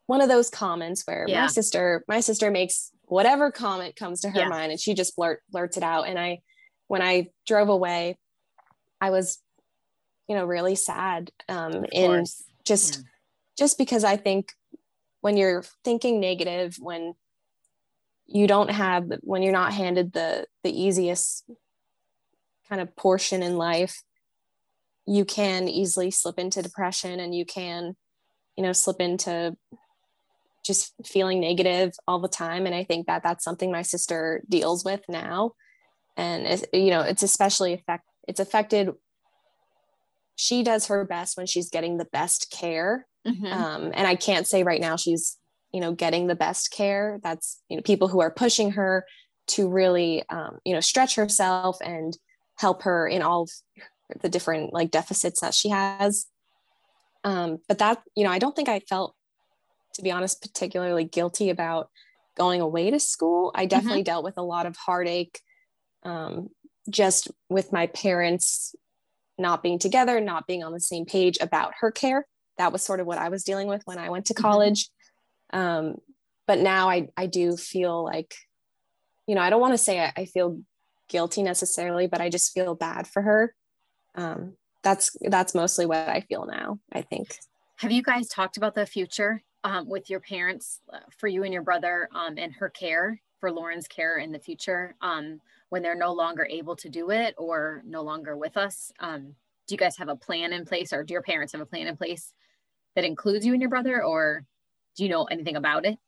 one 0.06 0.20
of 0.20 0.28
those 0.28 0.50
comments 0.50 1.02
where 1.06 1.24
yeah. 1.26 1.42
my 1.42 1.46
sister, 1.48 2.04
my 2.06 2.20
sister 2.20 2.50
makes 2.50 2.90
whatever 3.06 3.50
comment 3.50 3.96
comes 3.96 4.20
to 4.20 4.30
her 4.30 4.40
yeah. 4.40 4.48
mind 4.48 4.70
and 4.70 4.80
she 4.80 4.94
just 4.94 5.16
blurt 5.16 5.42
blurts 5.50 5.76
it 5.76 5.82
out. 5.82 6.06
And 6.06 6.18
I, 6.18 6.40
when 6.86 7.02
I 7.02 7.28
drove 7.46 7.68
away, 7.68 8.18
I 9.00 9.10
was, 9.10 9.38
you 10.28 10.34
know, 10.34 10.44
really 10.44 10.74
sad. 10.74 11.30
Um, 11.48 11.84
in 11.92 12.24
just, 12.64 12.96
yeah. 12.96 13.02
just 13.58 13.78
because 13.78 14.04
I 14.04 14.16
think 14.16 14.52
when 15.20 15.36
you're 15.36 15.64
thinking 15.84 16.20
negative, 16.20 16.76
when 16.78 17.14
you 18.26 18.46
don't 18.46 18.70
have 18.70 19.10
when 19.20 19.42
you're 19.42 19.52
not 19.52 19.72
handed 19.72 20.12
the 20.12 20.46
the 20.62 20.82
easiest 20.82 21.44
kind 22.68 22.80
of 22.80 22.94
portion 22.96 23.42
in 23.42 23.56
life 23.56 24.02
you 25.06 25.24
can 25.24 25.68
easily 25.68 26.10
slip 26.10 26.38
into 26.38 26.62
depression 26.62 27.20
and 27.20 27.34
you 27.34 27.44
can 27.44 27.94
you 28.56 28.62
know 28.62 28.72
slip 28.72 29.00
into 29.00 29.54
just 30.64 30.94
feeling 31.04 31.40
negative 31.40 31.92
all 32.08 32.18
the 32.18 32.28
time 32.28 32.64
and 32.66 32.74
i 32.74 32.82
think 32.82 33.06
that 33.06 33.22
that's 33.22 33.44
something 33.44 33.70
my 33.70 33.82
sister 33.82 34.42
deals 34.48 34.84
with 34.84 35.02
now 35.08 35.52
and 36.16 36.46
it's, 36.46 36.64
you 36.72 36.90
know 36.90 37.02
it's 37.02 37.22
especially 37.22 37.74
affect 37.74 38.04
it's 38.26 38.40
affected 38.40 38.90
she 40.36 40.62
does 40.62 40.86
her 40.86 41.04
best 41.04 41.36
when 41.36 41.46
she's 41.46 41.70
getting 41.70 41.96
the 41.96 42.06
best 42.06 42.50
care 42.50 43.06
mm-hmm. 43.26 43.46
um, 43.46 43.90
and 43.94 44.06
i 44.06 44.14
can't 44.14 44.46
say 44.46 44.62
right 44.62 44.80
now 44.80 44.96
she's 44.96 45.38
you 45.72 45.80
know 45.80 45.92
getting 45.92 46.26
the 46.26 46.34
best 46.34 46.70
care 46.70 47.18
that's 47.22 47.60
you 47.68 47.76
know 47.76 47.82
people 47.82 48.08
who 48.08 48.20
are 48.20 48.30
pushing 48.30 48.72
her 48.72 49.04
to 49.46 49.68
really 49.68 50.22
um, 50.30 50.58
you 50.64 50.72
know 50.72 50.80
stretch 50.80 51.16
herself 51.16 51.78
and 51.84 52.16
help 52.56 52.82
her 52.82 53.06
in 53.06 53.22
all 53.22 53.46
the 54.22 54.28
different 54.28 54.72
like 54.72 54.90
deficits 54.90 55.40
that 55.40 55.54
she 55.54 55.68
has 55.68 56.26
um, 57.24 57.58
but 57.68 57.78
that 57.78 58.02
you 58.16 58.24
know 58.24 58.30
i 58.30 58.38
don't 58.38 58.54
think 58.54 58.68
i 58.68 58.80
felt 58.80 59.14
to 59.94 60.02
be 60.02 60.10
honest 60.10 60.42
particularly 60.42 61.04
guilty 61.04 61.50
about 61.50 61.88
going 62.36 62.60
away 62.60 62.90
to 62.90 63.00
school 63.00 63.52
i 63.54 63.66
definitely 63.66 64.00
mm-hmm. 64.00 64.04
dealt 64.04 64.24
with 64.24 64.38
a 64.38 64.42
lot 64.42 64.66
of 64.66 64.76
heartache 64.76 65.40
um, 66.04 66.48
just 66.88 67.30
with 67.48 67.72
my 67.72 67.86
parents 67.88 68.74
not 69.38 69.62
being 69.62 69.78
together 69.78 70.20
not 70.20 70.46
being 70.46 70.62
on 70.62 70.72
the 70.72 70.80
same 70.80 71.04
page 71.04 71.38
about 71.40 71.72
her 71.80 71.90
care 71.90 72.26
that 72.58 72.72
was 72.72 72.82
sort 72.82 73.00
of 73.00 73.06
what 73.06 73.18
i 73.18 73.28
was 73.28 73.44
dealing 73.44 73.66
with 73.66 73.82
when 73.84 73.98
i 73.98 74.08
went 74.10 74.26
to 74.26 74.34
mm-hmm. 74.34 74.42
college 74.42 74.90
um, 75.52 75.96
but 76.46 76.58
now 76.58 76.90
I, 76.90 77.08
I 77.16 77.26
do 77.26 77.56
feel 77.56 78.04
like, 78.04 78.34
you 79.26 79.34
know, 79.34 79.40
I 79.40 79.50
don't 79.50 79.60
want 79.60 79.74
to 79.74 79.78
say 79.78 80.00
I, 80.00 80.12
I, 80.16 80.24
feel 80.26 80.60
guilty 81.08 81.42
necessarily, 81.42 82.06
but 82.06 82.20
I 82.20 82.28
just 82.28 82.52
feel 82.52 82.74
bad 82.74 83.06
for 83.06 83.22
her. 83.22 83.54
Um, 84.14 84.54
that's, 84.82 85.16
that's 85.22 85.54
mostly 85.54 85.86
what 85.86 86.08
I 86.08 86.20
feel 86.20 86.46
now, 86.46 86.78
I 86.92 87.02
think. 87.02 87.38
Have 87.76 87.92
you 87.92 88.02
guys 88.02 88.28
talked 88.28 88.56
about 88.56 88.74
the 88.74 88.84
future 88.84 89.42
um, 89.64 89.88
with 89.88 90.10
your 90.10 90.20
parents 90.20 90.80
uh, 90.92 90.98
for 91.16 91.28
you 91.28 91.42
and 91.44 91.52
your 91.52 91.62
brother 91.62 92.08
um, 92.14 92.34
and 92.36 92.52
her 92.54 92.68
care 92.68 93.20
for 93.40 93.50
Lauren's 93.50 93.88
care 93.88 94.18
in 94.18 94.30
the 94.30 94.38
future 94.38 94.94
um, 95.00 95.40
when 95.74 95.82
they're 95.82 95.96
no 95.96 96.12
longer 96.12 96.46
able 96.48 96.76
to 96.76 96.88
do 96.88 97.10
it 97.10 97.34
or 97.36 97.82
no 97.84 98.02
longer 98.02 98.36
with 98.36 98.56
us? 98.56 98.92
Um, 99.00 99.34
do 99.66 99.74
you 99.74 99.76
guys 99.76 99.96
have 99.96 100.08
a 100.08 100.14
plan 100.14 100.52
in 100.52 100.64
place 100.64 100.92
or 100.92 101.02
do 101.02 101.14
your 101.14 101.22
parents 101.22 101.52
have 101.52 101.60
a 101.60 101.66
plan 101.66 101.88
in 101.88 101.96
place 101.96 102.32
that 102.94 103.04
includes 103.04 103.44
you 103.44 103.54
and 103.54 103.60
your 103.60 103.70
brother 103.70 104.00
or 104.00 104.44
do 104.96 105.02
you 105.02 105.08
know 105.08 105.24
anything 105.24 105.56
about 105.56 105.84
it? 105.84 105.98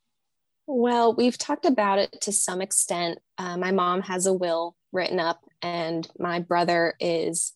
Well, 0.68 1.16
we've 1.16 1.36
talked 1.36 1.64
about 1.64 1.98
it 1.98 2.20
to 2.20 2.30
some 2.30 2.62
extent. 2.62 3.18
Uh, 3.38 3.56
my 3.56 3.72
mom 3.72 4.02
has 4.02 4.26
a 4.26 4.32
will 4.32 4.76
written 4.92 5.18
up, 5.18 5.40
and 5.60 6.08
my 6.16 6.38
brother 6.38 6.94
is 7.00 7.52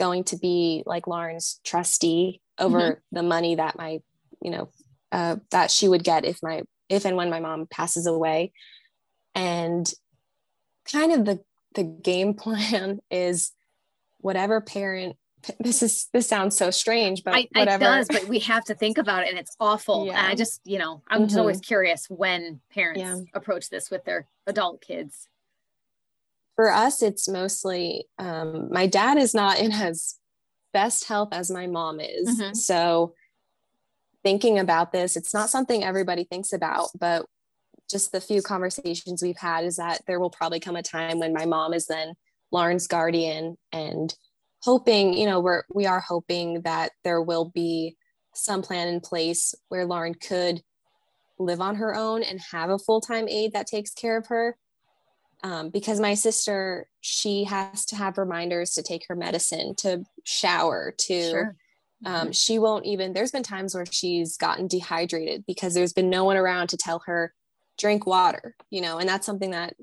going 0.00 0.24
to 0.24 0.36
be 0.36 0.82
like 0.84 1.06
Lauren's 1.06 1.60
trustee 1.62 2.40
over 2.58 2.80
mm-hmm. 2.80 3.16
the 3.16 3.22
money 3.22 3.54
that 3.54 3.78
my, 3.78 4.00
you 4.42 4.50
know, 4.50 4.68
uh, 5.12 5.36
that 5.52 5.70
she 5.70 5.86
would 5.86 6.02
get 6.02 6.24
if 6.24 6.42
my 6.42 6.62
if 6.88 7.04
and 7.04 7.16
when 7.16 7.30
my 7.30 7.38
mom 7.38 7.68
passes 7.70 8.08
away. 8.08 8.52
And 9.36 9.92
kind 10.90 11.12
of 11.12 11.24
the 11.24 11.40
the 11.74 11.84
game 11.84 12.34
plan 12.42 13.00
is 13.10 13.52
whatever 14.18 14.60
parent 14.60 15.16
this 15.60 15.82
is 15.82 16.08
this 16.12 16.26
sounds 16.26 16.56
so 16.56 16.70
strange, 16.70 17.22
but 17.22 17.34
I, 17.34 17.48
whatever. 17.52 17.84
It 17.84 17.86
does, 17.86 18.08
but 18.08 18.24
we 18.26 18.40
have 18.40 18.64
to 18.64 18.74
think 18.74 18.98
about 18.98 19.24
it, 19.24 19.30
and 19.30 19.38
it's 19.38 19.56
awful. 19.60 20.06
Yeah. 20.06 20.18
And 20.18 20.26
I 20.26 20.34
just, 20.34 20.60
you 20.64 20.78
know, 20.78 21.02
I'm 21.08 21.20
mm-hmm. 21.20 21.26
just 21.28 21.38
always 21.38 21.60
curious 21.60 22.06
when 22.08 22.60
parents 22.72 23.00
yeah. 23.00 23.18
approach 23.34 23.70
this 23.70 23.90
with 23.90 24.04
their 24.04 24.26
adult 24.46 24.80
kids. 24.80 25.28
For 26.56 26.72
us, 26.72 27.02
it's 27.02 27.28
mostly 27.28 28.06
um, 28.18 28.72
my 28.72 28.86
dad 28.86 29.18
is 29.18 29.34
not 29.34 29.58
in 29.58 29.70
his 29.70 30.16
best 30.72 31.04
health 31.04 31.28
as 31.32 31.50
my 31.50 31.66
mom 31.66 32.00
is, 32.00 32.40
mm-hmm. 32.40 32.54
so 32.54 33.14
thinking 34.22 34.58
about 34.58 34.92
this. 34.92 35.16
It's 35.16 35.34
not 35.34 35.50
something 35.50 35.84
everybody 35.84 36.24
thinks 36.24 36.52
about, 36.52 36.88
but 36.98 37.26
just 37.90 38.12
the 38.12 38.20
few 38.20 38.42
conversations 38.42 39.22
we've 39.22 39.36
had 39.36 39.64
is 39.64 39.76
that 39.76 40.02
there 40.06 40.20
will 40.20 40.30
probably 40.30 40.60
come 40.60 40.76
a 40.76 40.82
time 40.82 41.18
when 41.18 41.32
my 41.32 41.46
mom 41.46 41.72
is 41.72 41.86
then 41.86 42.14
Lauren's 42.50 42.86
guardian 42.86 43.56
and 43.72 44.14
hoping, 44.60 45.14
you 45.14 45.26
know, 45.26 45.40
we're 45.40 45.62
we 45.72 45.86
are 45.86 46.00
hoping 46.00 46.62
that 46.62 46.92
there 47.04 47.22
will 47.22 47.50
be 47.54 47.96
some 48.34 48.62
plan 48.62 48.88
in 48.88 49.00
place 49.00 49.54
where 49.68 49.86
Lauren 49.86 50.14
could 50.14 50.62
live 51.38 51.60
on 51.60 51.76
her 51.76 51.94
own 51.94 52.22
and 52.22 52.40
have 52.52 52.70
a 52.70 52.78
full-time 52.78 53.28
aide 53.28 53.52
that 53.52 53.66
takes 53.66 53.92
care 53.92 54.16
of 54.16 54.26
her. 54.26 54.56
Um, 55.42 55.68
because 55.68 56.00
my 56.00 56.14
sister, 56.14 56.88
she 57.02 57.44
has 57.44 57.84
to 57.86 57.96
have 57.96 58.18
reminders 58.18 58.72
to 58.74 58.82
take 58.82 59.04
her 59.08 59.14
medicine, 59.14 59.74
to 59.76 60.02
shower, 60.24 60.94
to 60.98 61.30
sure. 61.30 61.56
um, 62.04 62.14
mm-hmm. 62.14 62.30
she 62.32 62.58
won't 62.58 62.86
even. 62.86 63.12
There's 63.12 63.32
been 63.32 63.42
times 63.42 63.74
where 63.74 63.86
she's 63.86 64.36
gotten 64.36 64.66
dehydrated 64.66 65.44
because 65.46 65.74
there's 65.74 65.92
been 65.92 66.10
no 66.10 66.24
one 66.24 66.38
around 66.38 66.68
to 66.68 66.76
tell 66.76 67.02
her 67.06 67.34
drink 67.78 68.06
water, 68.06 68.54
you 68.70 68.80
know, 68.80 68.98
and 68.98 69.08
that's 69.08 69.26
something 69.26 69.50
that 69.50 69.74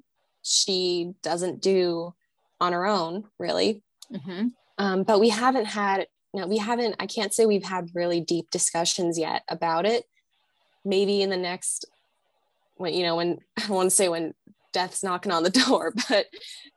she 0.42 1.14
doesn't 1.22 1.62
do 1.62 2.14
on 2.60 2.74
her 2.74 2.86
own, 2.86 3.26
really. 3.40 3.84
Mm-hmm. 4.12 4.48
Um, 4.78 5.04
but 5.04 5.20
we 5.20 5.30
haven't 5.30 5.66
had, 5.66 6.08
no, 6.34 6.48
we 6.48 6.58
haven't, 6.58 6.96
I 7.00 7.08
can't 7.08 7.34
say 7.34 7.46
we've 7.46 7.64
had 7.64 7.90
really 7.94 8.20
deep 8.20 8.50
discussions 8.52 9.18
yet 9.18 9.44
about 9.48 9.86
it. 9.86 10.06
Maybe 10.86 11.22
in 11.22 11.30
the 11.30 11.38
next, 11.38 11.86
when, 12.76 12.94
you 12.94 13.04
know, 13.04 13.16
when 13.16 13.40
I 13.58 13.72
want 13.72 13.90
to 13.90 13.96
say 13.96 14.10
when 14.10 14.34
death's 14.72 15.04
knocking 15.04 15.32
on 15.32 15.44
the 15.44 15.50
door, 15.68 15.94
but 16.10 16.26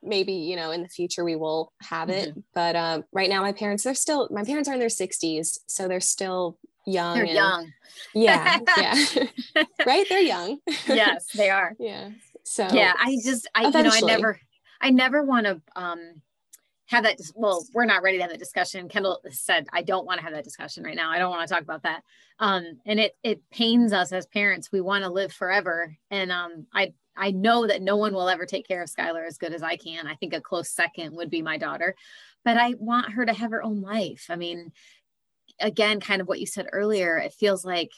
maybe, 0.03 0.33
you 0.33 0.55
know, 0.55 0.71
in 0.71 0.83
the 0.83 0.89
future 0.89 1.23
we 1.23 1.35
will 1.35 1.73
have 1.81 2.09
it. 2.09 2.29
Mm-hmm. 2.29 2.39
But 2.53 2.75
um, 2.75 3.03
right 3.11 3.29
now, 3.29 3.41
my 3.41 3.53
parents, 3.53 3.83
they're 3.83 3.95
still, 3.95 4.27
my 4.31 4.43
parents 4.43 4.69
are 4.69 4.73
in 4.73 4.79
their 4.79 4.87
60s. 4.87 5.59
So 5.67 5.87
they're 5.87 5.99
still 5.99 6.57
young. 6.87 7.15
They're 7.15 7.25
and, 7.25 7.33
young. 7.33 7.73
Yeah. 8.13 8.59
yeah. 8.77 9.63
right. 9.85 10.05
They're 10.09 10.19
young. 10.21 10.59
yes, 10.87 11.27
they 11.35 11.49
are. 11.49 11.75
Yeah. 11.79 12.09
So, 12.43 12.67
yeah, 12.71 12.93
I 12.97 13.17
just, 13.23 13.47
I, 13.53 13.67
eventually. 13.67 13.99
you 13.99 14.05
know, 14.07 14.13
I 14.13 14.15
never, 14.15 14.39
I 14.79 14.89
never 14.89 15.23
want 15.23 15.45
to 15.45 15.61
um, 15.75 16.21
have 16.85 17.03
that. 17.03 17.19
Well, 17.35 17.63
we're 17.73 17.85
not 17.85 18.03
ready 18.03 18.17
to 18.17 18.23
have 18.23 18.31
that 18.31 18.39
discussion. 18.39 18.87
Kendall 18.87 19.19
said, 19.31 19.67
I 19.73 19.81
don't 19.81 20.05
want 20.05 20.19
to 20.19 20.23
have 20.23 20.33
that 20.33 20.45
discussion 20.45 20.83
right 20.83 20.95
now. 20.95 21.11
I 21.11 21.19
don't 21.19 21.29
want 21.29 21.47
to 21.47 21.53
talk 21.53 21.63
about 21.63 21.83
that. 21.83 22.03
Um, 22.39 22.79
and 22.85 22.99
it 23.01 23.17
it 23.21 23.41
pains 23.51 23.91
us 23.91 24.13
as 24.13 24.25
parents. 24.27 24.71
We 24.71 24.79
want 24.79 25.03
to 25.03 25.09
live 25.09 25.33
forever, 25.33 25.97
and 26.09 26.31
um, 26.31 26.67
I 26.73 26.93
I 27.17 27.31
know 27.31 27.67
that 27.67 27.81
no 27.81 27.97
one 27.97 28.13
will 28.13 28.29
ever 28.29 28.45
take 28.45 28.67
care 28.67 28.81
of 28.81 28.89
Skylar 28.89 29.27
as 29.27 29.37
good 29.37 29.53
as 29.53 29.63
I 29.63 29.75
can. 29.75 30.07
I 30.07 30.15
think 30.15 30.33
a 30.33 30.39
close 30.39 30.69
second 30.69 31.15
would 31.15 31.29
be 31.29 31.41
my 31.41 31.57
daughter, 31.57 31.95
but 32.45 32.57
I 32.57 32.75
want 32.77 33.11
her 33.11 33.25
to 33.25 33.33
have 33.33 33.51
her 33.51 33.63
own 33.63 33.81
life. 33.81 34.27
I 34.29 34.35
mean, 34.35 34.71
again, 35.59 35.99
kind 35.99 36.21
of 36.21 36.27
what 36.27 36.39
you 36.39 36.45
said 36.45 36.67
earlier. 36.71 37.17
It 37.17 37.33
feels 37.33 37.65
like 37.65 37.91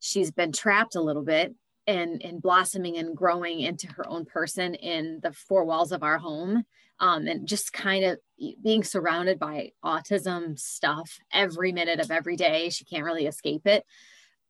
she's 0.00 0.30
been 0.30 0.52
trapped 0.52 0.94
a 0.94 1.00
little 1.00 1.24
bit 1.24 1.54
and 1.86 2.20
and 2.24 2.42
blossoming 2.42 2.96
and 2.96 3.16
growing 3.16 3.60
into 3.60 3.86
her 3.88 4.08
own 4.08 4.24
person 4.24 4.74
in 4.74 5.20
the 5.22 5.32
four 5.32 5.64
walls 5.64 5.92
of 5.92 6.02
our 6.02 6.18
home 6.18 6.64
um, 6.98 7.26
and 7.26 7.46
just 7.46 7.72
kind 7.72 8.04
of 8.04 8.18
being 8.62 8.82
surrounded 8.82 9.38
by 9.38 9.70
autism 9.84 10.58
stuff 10.58 11.18
every 11.32 11.72
minute 11.72 12.00
of 12.00 12.10
every 12.10 12.36
day 12.36 12.70
she 12.70 12.84
can't 12.84 13.04
really 13.04 13.26
escape 13.26 13.66
it 13.66 13.84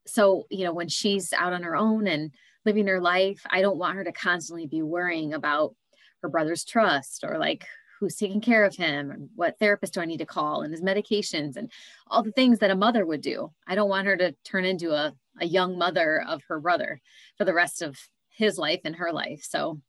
so 0.06 0.46
you 0.50 0.64
know 0.64 0.72
when 0.72 0.88
she's 0.88 1.32
out 1.32 1.52
on 1.52 1.62
her 1.62 1.76
own 1.76 2.06
and 2.06 2.32
living 2.64 2.86
her 2.86 3.00
life 3.00 3.42
i 3.50 3.60
don't 3.60 3.78
want 3.78 3.96
her 3.96 4.04
to 4.04 4.12
constantly 4.12 4.66
be 4.66 4.82
worrying 4.82 5.34
about 5.34 5.74
her 6.22 6.28
brother's 6.28 6.64
trust 6.64 7.22
or 7.22 7.38
like 7.38 7.66
who's 7.98 8.16
taking 8.16 8.40
care 8.40 8.64
of 8.64 8.76
him 8.76 9.10
and 9.10 9.28
what 9.34 9.58
therapist 9.58 9.94
do 9.94 10.00
i 10.00 10.04
need 10.04 10.18
to 10.18 10.26
call 10.26 10.62
and 10.62 10.72
his 10.72 10.82
medications 10.82 11.56
and 11.56 11.70
all 12.08 12.22
the 12.22 12.32
things 12.32 12.58
that 12.58 12.70
a 12.70 12.76
mother 12.76 13.04
would 13.04 13.20
do 13.20 13.50
i 13.66 13.74
don't 13.74 13.88
want 13.88 14.06
her 14.06 14.16
to 14.16 14.34
turn 14.44 14.64
into 14.64 14.92
a 14.92 15.12
a 15.40 15.46
young 15.46 15.78
mother 15.78 16.24
of 16.26 16.42
her 16.48 16.60
brother 16.60 17.00
for 17.36 17.44
the 17.44 17.54
rest 17.54 17.82
of 17.82 17.98
his 18.30 18.58
life 18.58 18.80
and 18.84 18.96
her 18.96 19.12
life. 19.12 19.46
So 19.48 19.80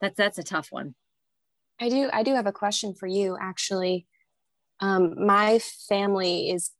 that's 0.00 0.16
that's 0.16 0.38
a 0.38 0.42
tough 0.42 0.68
one. 0.70 0.94
I 1.80 1.88
do 1.88 2.10
I 2.12 2.22
do 2.22 2.34
have 2.34 2.46
a 2.46 2.52
question 2.52 2.94
for 2.94 3.06
you 3.06 3.36
actually. 3.40 4.06
Um, 4.80 5.26
my 5.26 5.58
family 5.88 6.50
is 6.50 6.70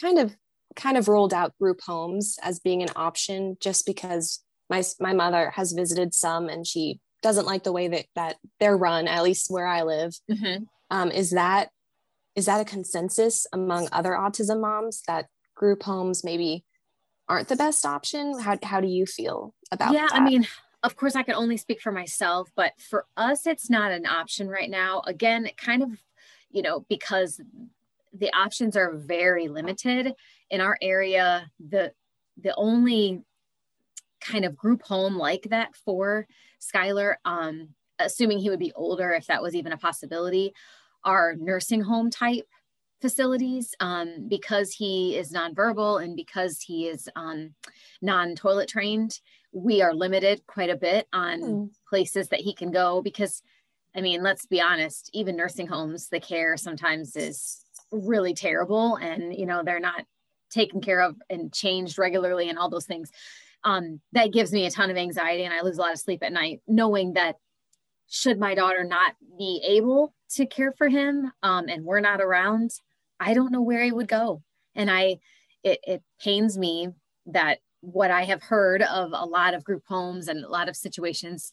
kind 0.00 0.18
of 0.18 0.34
kind 0.76 0.96
of 0.96 1.08
rolled 1.08 1.34
out 1.34 1.56
group 1.58 1.80
homes 1.82 2.38
as 2.42 2.60
being 2.60 2.82
an 2.82 2.90
option 2.96 3.56
just 3.60 3.86
because 3.86 4.40
my 4.68 4.82
my 4.98 5.12
mother 5.12 5.50
has 5.50 5.72
visited 5.72 6.14
some 6.14 6.48
and 6.48 6.66
she 6.66 7.00
doesn't 7.22 7.46
like 7.46 7.64
the 7.64 7.72
way 7.72 7.88
that 7.88 8.06
that 8.14 8.36
they're 8.58 8.76
run 8.76 9.08
at 9.08 9.22
least 9.22 9.50
where 9.50 9.66
I 9.66 9.82
live. 9.82 10.14
Mm-hmm. 10.30 10.64
Um, 10.90 11.10
is 11.10 11.30
that 11.30 11.70
is 12.36 12.46
that 12.46 12.60
a 12.60 12.64
consensus 12.64 13.46
among 13.52 13.88
other 13.92 14.12
autism 14.12 14.60
moms 14.60 15.02
that 15.06 15.26
group 15.54 15.82
homes 15.82 16.24
maybe 16.24 16.64
aren't 17.28 17.48
the 17.48 17.56
best 17.56 17.84
option 17.84 18.38
how, 18.38 18.58
how 18.62 18.80
do 18.80 18.88
you 18.88 19.06
feel 19.06 19.54
about 19.70 19.92
yeah 19.92 20.06
that? 20.10 20.14
i 20.14 20.20
mean 20.20 20.46
of 20.82 20.96
course 20.96 21.14
i 21.14 21.22
can 21.22 21.34
only 21.34 21.56
speak 21.56 21.80
for 21.80 21.92
myself 21.92 22.50
but 22.56 22.72
for 22.78 23.06
us 23.16 23.46
it's 23.46 23.70
not 23.70 23.92
an 23.92 24.06
option 24.06 24.48
right 24.48 24.70
now 24.70 25.02
again 25.06 25.48
kind 25.56 25.82
of 25.82 25.90
you 26.50 26.62
know 26.62 26.84
because 26.88 27.40
the 28.12 28.32
options 28.32 28.76
are 28.76 28.96
very 28.96 29.48
limited 29.48 30.14
in 30.50 30.60
our 30.60 30.76
area 30.82 31.50
the 31.68 31.92
the 32.42 32.54
only 32.56 33.22
kind 34.20 34.44
of 34.44 34.56
group 34.56 34.82
home 34.82 35.16
like 35.16 35.48
that 35.50 35.74
for 35.74 36.26
skylar 36.60 37.14
um 37.24 37.68
assuming 37.98 38.38
he 38.38 38.50
would 38.50 38.58
be 38.58 38.72
older 38.74 39.12
if 39.12 39.26
that 39.26 39.42
was 39.42 39.54
even 39.54 39.72
a 39.72 39.76
possibility 39.78 40.52
are 41.04 41.34
nursing 41.38 41.80
home 41.80 42.10
type 42.10 42.46
facilities 43.00 43.74
um, 43.80 44.26
because 44.28 44.72
he 44.72 45.16
is 45.16 45.32
nonverbal 45.32 46.02
and 46.02 46.16
because 46.16 46.60
he 46.60 46.86
is 46.86 47.08
um, 47.16 47.54
non-toilet 48.02 48.68
trained 48.68 49.20
we 49.52 49.82
are 49.82 49.94
limited 49.94 50.42
quite 50.46 50.70
a 50.70 50.76
bit 50.76 51.08
on 51.12 51.40
mm. 51.40 51.70
places 51.88 52.28
that 52.28 52.40
he 52.40 52.54
can 52.54 52.70
go 52.70 53.02
because 53.02 53.42
i 53.96 54.00
mean 54.00 54.22
let's 54.22 54.46
be 54.46 54.60
honest 54.60 55.10
even 55.12 55.36
nursing 55.36 55.66
homes 55.66 56.08
the 56.08 56.20
care 56.20 56.56
sometimes 56.56 57.16
is 57.16 57.64
really 57.90 58.32
terrible 58.32 58.96
and 58.96 59.34
you 59.34 59.46
know 59.46 59.62
they're 59.64 59.80
not 59.80 60.04
taken 60.50 60.80
care 60.80 61.00
of 61.00 61.16
and 61.28 61.52
changed 61.52 61.98
regularly 61.98 62.48
and 62.48 62.58
all 62.58 62.68
those 62.68 62.86
things 62.86 63.10
um, 63.64 64.00
that 64.12 64.32
gives 64.32 64.52
me 64.52 64.66
a 64.66 64.70
ton 64.70 64.90
of 64.90 64.96
anxiety 64.96 65.44
and 65.44 65.52
i 65.52 65.60
lose 65.60 65.78
a 65.78 65.80
lot 65.80 65.92
of 65.92 65.98
sleep 65.98 66.22
at 66.22 66.32
night 66.32 66.60
knowing 66.66 67.12
that 67.14 67.36
should 68.08 68.38
my 68.38 68.54
daughter 68.54 68.84
not 68.84 69.14
be 69.38 69.62
able 69.64 70.14
to 70.28 70.46
care 70.46 70.72
for 70.72 70.88
him 70.88 71.30
um, 71.42 71.68
and 71.68 71.84
we're 71.84 72.00
not 72.00 72.20
around 72.20 72.72
I 73.20 73.34
don't 73.34 73.52
know 73.52 73.60
where 73.60 73.84
he 73.84 73.92
would 73.92 74.08
go. 74.08 74.42
And 74.74 74.90
I, 74.90 75.18
it, 75.62 75.78
it 75.86 76.02
pains 76.20 76.56
me 76.56 76.88
that 77.26 77.58
what 77.82 78.10
I 78.10 78.24
have 78.24 78.42
heard 78.42 78.82
of 78.82 79.10
a 79.12 79.26
lot 79.26 79.52
of 79.54 79.62
group 79.62 79.84
homes 79.86 80.26
and 80.26 80.42
a 80.42 80.48
lot 80.48 80.68
of 80.68 80.76
situations, 80.76 81.52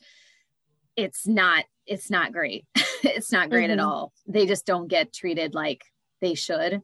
it's 0.95 1.27
not, 1.27 1.65
it's 1.85 2.09
not 2.09 2.31
great. 2.31 2.65
it's 3.03 3.31
not 3.31 3.49
great 3.49 3.69
mm-hmm. 3.69 3.79
at 3.79 3.85
all. 3.85 4.13
They 4.25 4.45
just 4.45 4.65
don't 4.65 4.87
get 4.87 5.13
treated 5.13 5.53
like 5.53 5.83
they 6.21 6.35
should. 6.35 6.81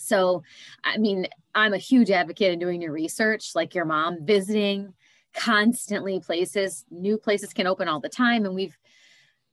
So, 0.00 0.42
I 0.84 0.98
mean, 0.98 1.26
I'm 1.54 1.74
a 1.74 1.78
huge 1.78 2.10
advocate 2.10 2.52
in 2.52 2.58
doing 2.58 2.82
your 2.82 2.92
research, 2.92 3.54
like 3.54 3.74
your 3.74 3.84
mom, 3.84 4.24
visiting 4.24 4.94
constantly 5.34 6.20
places. 6.20 6.84
New 6.90 7.18
places 7.18 7.52
can 7.52 7.66
open 7.66 7.88
all 7.88 8.00
the 8.00 8.08
time, 8.08 8.44
and 8.44 8.54
we've, 8.54 8.76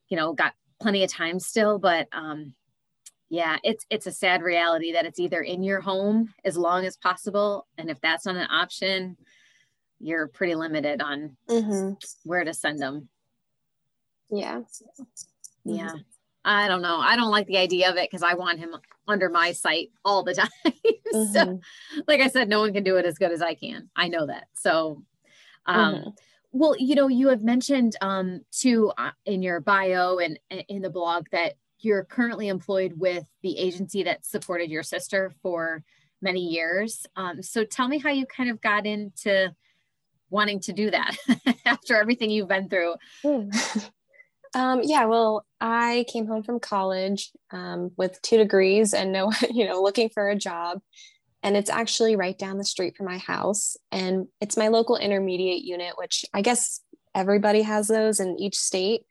you 0.09 0.17
know, 0.17 0.33
got 0.33 0.53
plenty 0.79 1.03
of 1.03 1.11
time 1.11 1.39
still. 1.39 1.79
But 1.79 2.07
um, 2.11 2.53
yeah 3.29 3.57
it's 3.63 3.85
it's 3.89 4.07
a 4.07 4.11
sad 4.11 4.41
reality 4.41 4.93
that 4.93 5.05
it's 5.05 5.19
either 5.19 5.41
in 5.41 5.63
your 5.63 5.81
home 5.81 6.33
as 6.45 6.57
long 6.57 6.85
as 6.85 6.97
possible 6.97 7.67
and 7.77 7.89
if 7.89 7.99
that's 8.01 8.25
not 8.25 8.35
an 8.35 8.47
option 8.49 9.17
you're 9.99 10.27
pretty 10.27 10.55
limited 10.55 11.01
on 11.01 11.35
mm-hmm. 11.49 11.93
where 12.23 12.43
to 12.43 12.53
send 12.53 12.79
them 12.79 13.09
yeah 14.29 14.61
yeah 15.65 15.87
mm-hmm. 15.87 15.97
I 16.47 16.67
don't 16.67 16.81
know 16.81 16.97
i 16.99 17.15
don't 17.15 17.31
like 17.31 17.47
the 17.47 17.57
idea 17.57 17.89
of 17.89 17.97
it 17.97 18.09
because 18.09 18.23
i 18.23 18.33
want 18.33 18.59
him 18.59 18.75
under 19.07 19.29
my 19.29 19.51
sight 19.51 19.89
all 20.03 20.23
the 20.23 20.33
time 20.35 20.49
mm-hmm. 20.65 21.33
so 21.33 21.59
like 22.07 22.21
i 22.21 22.27
said 22.27 22.49
no 22.49 22.59
one 22.59 22.73
can 22.73 22.83
do 22.83 22.97
it 22.97 23.05
as 23.05 23.17
good 23.17 23.31
as 23.31 23.41
i 23.41 23.53
can 23.53 23.89
i 23.95 24.07
know 24.07 24.25
that 24.25 24.47
so 24.53 25.03
um 25.65 25.95
mm-hmm. 25.95 26.09
well 26.51 26.75
you 26.77 26.95
know 26.95 27.07
you 27.07 27.27
have 27.27 27.43
mentioned 27.43 27.95
um 28.01 28.41
too 28.51 28.91
uh, 28.97 29.11
in 29.25 29.43
your 29.43 29.59
bio 29.59 30.17
and 30.17 30.39
in 30.67 30.81
the 30.81 30.89
blog 30.89 31.25
that 31.31 31.53
you're 31.79 32.03
currently 32.03 32.47
employed 32.47 32.93
with 32.97 33.25
the 33.43 33.57
agency 33.57 34.03
that 34.03 34.25
supported 34.25 34.69
your 34.69 34.83
sister 34.83 35.31
for 35.41 35.83
many 36.21 36.41
years. 36.41 37.05
Um, 37.15 37.41
so 37.43 37.63
tell 37.63 37.87
me 37.87 37.99
how 37.99 38.09
you 38.09 38.25
kind 38.25 38.49
of 38.49 38.61
got 38.61 38.85
into 38.85 39.53
wanting 40.29 40.59
to 40.61 40.73
do 40.73 40.91
that 40.91 41.15
after 41.65 41.95
everything 41.95 42.29
you've 42.29 42.47
been 42.47 42.69
through. 42.69 42.95
Hmm. 43.23 43.49
um, 44.53 44.81
yeah, 44.83 45.05
well, 45.05 45.45
I 45.59 46.05
came 46.11 46.27
home 46.27 46.43
from 46.43 46.59
college 46.59 47.31
um, 47.51 47.91
with 47.97 48.21
two 48.21 48.37
degrees 48.37 48.93
and 48.93 49.11
no, 49.11 49.31
you 49.51 49.65
know, 49.65 49.81
looking 49.81 50.09
for 50.09 50.29
a 50.29 50.35
job. 50.35 50.79
And 51.43 51.55
it's 51.55 51.69
actually 51.69 52.15
right 52.15 52.37
down 52.37 52.57
the 52.57 52.65
street 52.65 52.95
from 52.97 53.05
my 53.05 53.19
house. 53.19 53.77
And 53.91 54.27
it's 54.41 54.57
my 54.57 54.67
local 54.69 54.97
intermediate 54.97 55.63
unit, 55.63 55.93
which 55.97 56.25
I 56.33 56.41
guess 56.41 56.81
everybody 57.15 57.61
has 57.61 57.87
those 57.87 58.19
in 58.19 58.39
each 58.39 58.57
state. 58.57 59.01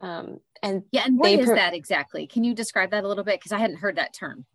Um, 0.00 0.38
and 0.62 0.82
yeah 0.90 1.02
and 1.04 1.18
what 1.18 1.30
is 1.30 1.44
pro- 1.44 1.54
that 1.54 1.74
exactly 1.74 2.26
can 2.26 2.42
you 2.42 2.54
describe 2.54 2.90
that 2.90 3.04
a 3.04 3.08
little 3.08 3.22
bit 3.22 3.38
because 3.38 3.52
i 3.52 3.58
hadn't 3.58 3.76
heard 3.76 3.96
that 3.96 4.14
term 4.14 4.46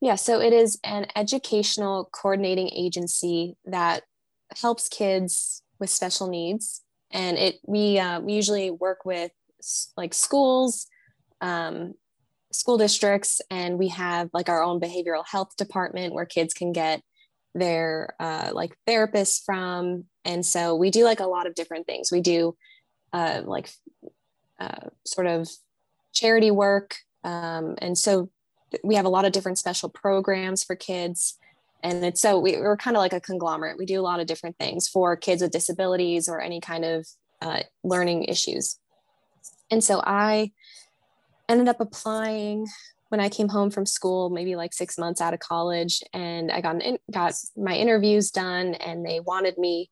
Yeah, 0.00 0.16
so 0.16 0.40
it 0.40 0.52
is 0.52 0.78
an 0.84 1.06
educational 1.16 2.08
coordinating 2.12 2.68
agency 2.68 3.56
that 3.64 4.02
helps 4.54 4.88
kids 4.88 5.62
with 5.78 5.90
special 5.90 6.28
needs, 6.28 6.82
and 7.10 7.38
it 7.38 7.56
we 7.66 7.98
uh, 7.98 8.20
we 8.20 8.34
usually 8.34 8.70
work 8.70 9.04
with 9.04 9.32
like 9.96 10.14
schools, 10.14 10.86
um, 11.40 11.94
school 12.52 12.78
districts, 12.78 13.40
and 13.50 13.78
we 13.78 13.88
have 13.88 14.30
like 14.32 14.48
our 14.48 14.62
own 14.62 14.80
behavioral 14.80 15.24
health 15.26 15.56
department 15.56 16.14
where 16.14 16.26
kids 16.26 16.54
can 16.54 16.72
get 16.72 17.02
their 17.54 18.14
uh, 18.20 18.50
like 18.52 18.76
therapists 18.86 19.42
from, 19.44 20.04
and 20.24 20.44
so 20.44 20.74
we 20.74 20.90
do 20.90 21.04
like 21.04 21.20
a 21.20 21.26
lot 21.26 21.46
of 21.46 21.54
different 21.54 21.86
things. 21.86 22.10
We 22.12 22.20
do 22.20 22.56
uh, 23.12 23.42
like 23.44 23.70
uh, 24.58 24.88
sort 25.04 25.26
of 25.26 25.48
charity 26.12 26.50
work, 26.50 26.96
um, 27.24 27.76
and 27.78 27.96
so 27.96 28.30
we 28.82 28.94
have 28.94 29.04
a 29.04 29.10
lot 29.10 29.24
of 29.24 29.32
different 29.32 29.58
special 29.58 29.88
programs 29.88 30.64
for 30.64 30.76
kids. 30.76 31.38
And 31.82 32.04
it's 32.04 32.20
so 32.20 32.38
we, 32.38 32.56
are 32.56 32.76
kind 32.76 32.96
of 32.96 33.00
like 33.00 33.12
a 33.12 33.20
conglomerate. 33.20 33.78
We 33.78 33.86
do 33.86 34.00
a 34.00 34.02
lot 34.02 34.18
of 34.18 34.26
different 34.26 34.56
things 34.58 34.88
for 34.88 35.16
kids 35.16 35.42
with 35.42 35.52
disabilities 35.52 36.28
or 36.28 36.40
any 36.40 36.60
kind 36.60 36.84
of 36.84 37.06
uh, 37.40 37.60
learning 37.84 38.24
issues 38.24 38.78
and 39.70 39.82
so 39.82 40.00
i 40.04 40.50
ended 41.48 41.68
up 41.68 41.80
applying 41.80 42.66
when 43.08 43.20
i 43.20 43.28
came 43.28 43.48
home 43.48 43.70
from 43.70 43.86
school 43.86 44.30
maybe 44.30 44.56
like 44.56 44.72
six 44.72 44.98
months 44.98 45.20
out 45.20 45.34
of 45.34 45.40
college 45.40 46.02
and 46.12 46.50
i 46.50 46.60
got 46.60 46.80
in, 46.82 46.98
got 47.10 47.34
my 47.56 47.74
interviews 47.74 48.30
done 48.30 48.74
and 48.74 49.04
they 49.04 49.20
wanted 49.20 49.56
me 49.58 49.90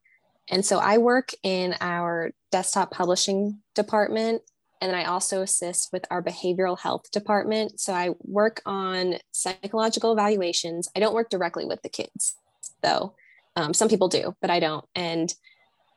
and 0.51 0.65
so 0.65 0.79
i 0.79 0.99
work 0.99 1.31
in 1.43 1.75
our 1.81 2.33
desktop 2.51 2.91
publishing 2.91 3.59
department 3.75 4.43
and 4.85 4.93
then 4.93 5.01
I 5.01 5.05
also 5.05 5.41
assist 5.41 5.95
with 5.95 6.05
our 6.11 6.23
behavioral 6.23 6.79
health 6.79 7.11
department. 7.11 7.81
So 7.81 7.95
I 7.95 8.11
work 8.21 8.61
on 8.67 9.15
psychological 9.33 10.13
evaluations. 10.13 10.91
I 10.95 11.01
don't 11.01 11.15
work 11.15 11.31
directly 11.31 11.65
with 11.65 11.81
the 11.81 11.89
kids, 11.89 12.35
though. 12.83 13.15
Um, 13.57 13.73
some 13.73 13.89
people 13.89 14.09
do, 14.09 14.35
but 14.43 14.51
I 14.51 14.61
don't. 14.61 14.85
And 14.95 15.33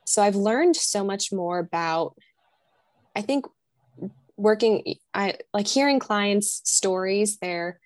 so 0.05 0.21
I've 0.21 0.37
learned 0.37 0.77
so 0.77 1.03
much 1.03 1.33
more 1.33 1.59
about, 1.59 2.15
I 3.13 3.21
think, 3.23 3.45
working, 4.37 4.95
I 5.13 5.35
like 5.53 5.67
hearing 5.67 5.99
clients' 5.99 6.61
stories. 6.63 7.37
They're 7.37 7.79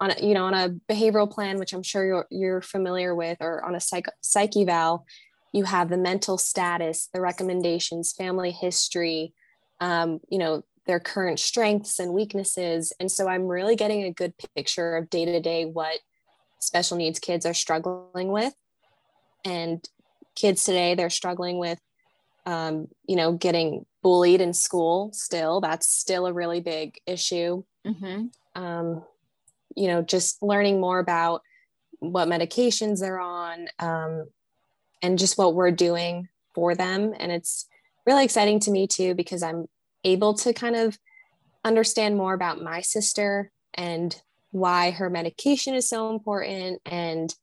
on 0.00 0.10
a, 0.10 0.26
you 0.26 0.34
know, 0.34 0.44
on 0.44 0.54
a 0.54 0.70
behavioral 0.90 1.30
plan, 1.30 1.58
which 1.58 1.72
I'm 1.72 1.82
sure 1.82 2.04
you're, 2.04 2.26
you're 2.30 2.62
familiar 2.62 3.14
with, 3.14 3.38
or 3.40 3.64
on 3.64 3.74
a 3.74 3.80
psych, 3.80 4.06
psych 4.20 4.56
eval, 4.56 5.06
you 5.52 5.64
have 5.64 5.88
the 5.88 5.96
mental 5.96 6.36
status, 6.36 7.08
the 7.12 7.20
recommendations, 7.20 8.12
family 8.12 8.50
history, 8.50 9.32
um, 9.80 10.18
you 10.28 10.38
know, 10.38 10.64
their 10.86 11.00
current 11.00 11.38
strengths 11.38 11.98
and 11.98 12.12
weaknesses. 12.12 12.92
And 12.98 13.10
so 13.10 13.28
I'm 13.28 13.46
really 13.46 13.76
getting 13.76 14.02
a 14.02 14.12
good 14.12 14.34
picture 14.56 14.96
of 14.96 15.08
day 15.08 15.24
to 15.24 15.40
day 15.40 15.64
what 15.64 16.00
special 16.58 16.96
needs 16.96 17.18
kids 17.18 17.46
are 17.46 17.54
struggling 17.54 18.28
with. 18.28 18.52
And 19.44 19.86
kids 20.34 20.64
today, 20.64 20.94
they're 20.94 21.10
struggling 21.10 21.58
with, 21.58 21.78
um, 22.46 22.88
you 23.06 23.16
know, 23.16 23.32
getting 23.32 23.86
bullied 24.04 24.40
in 24.40 24.52
school 24.52 25.10
still. 25.12 25.60
That's 25.60 25.88
still 25.88 26.26
a 26.26 26.32
really 26.32 26.60
big 26.60 27.00
issue. 27.06 27.64
Mm-hmm. 27.84 28.62
Um, 28.62 29.04
you 29.74 29.88
know, 29.88 30.02
just 30.02 30.40
learning 30.40 30.80
more 30.80 31.00
about 31.00 31.42
what 31.98 32.28
medications 32.28 33.00
they're 33.00 33.18
on 33.18 33.66
um, 33.80 34.28
and 35.02 35.18
just 35.18 35.36
what 35.36 35.56
we're 35.56 35.72
doing 35.72 36.28
for 36.54 36.76
them. 36.76 37.12
And 37.18 37.32
it's, 37.32 37.66
really 38.06 38.24
exciting 38.24 38.60
to 38.60 38.70
me 38.70 38.86
too 38.86 39.14
because 39.14 39.42
I'm 39.42 39.66
able 40.04 40.34
to 40.34 40.52
kind 40.52 40.76
of 40.76 40.98
understand 41.64 42.16
more 42.16 42.34
about 42.34 42.62
my 42.62 42.80
sister 42.80 43.50
and 43.72 44.20
why 44.50 44.90
her 44.90 45.10
medication 45.10 45.74
is 45.74 45.88
so 45.88 46.10
important 46.10 46.80
and 46.84 47.34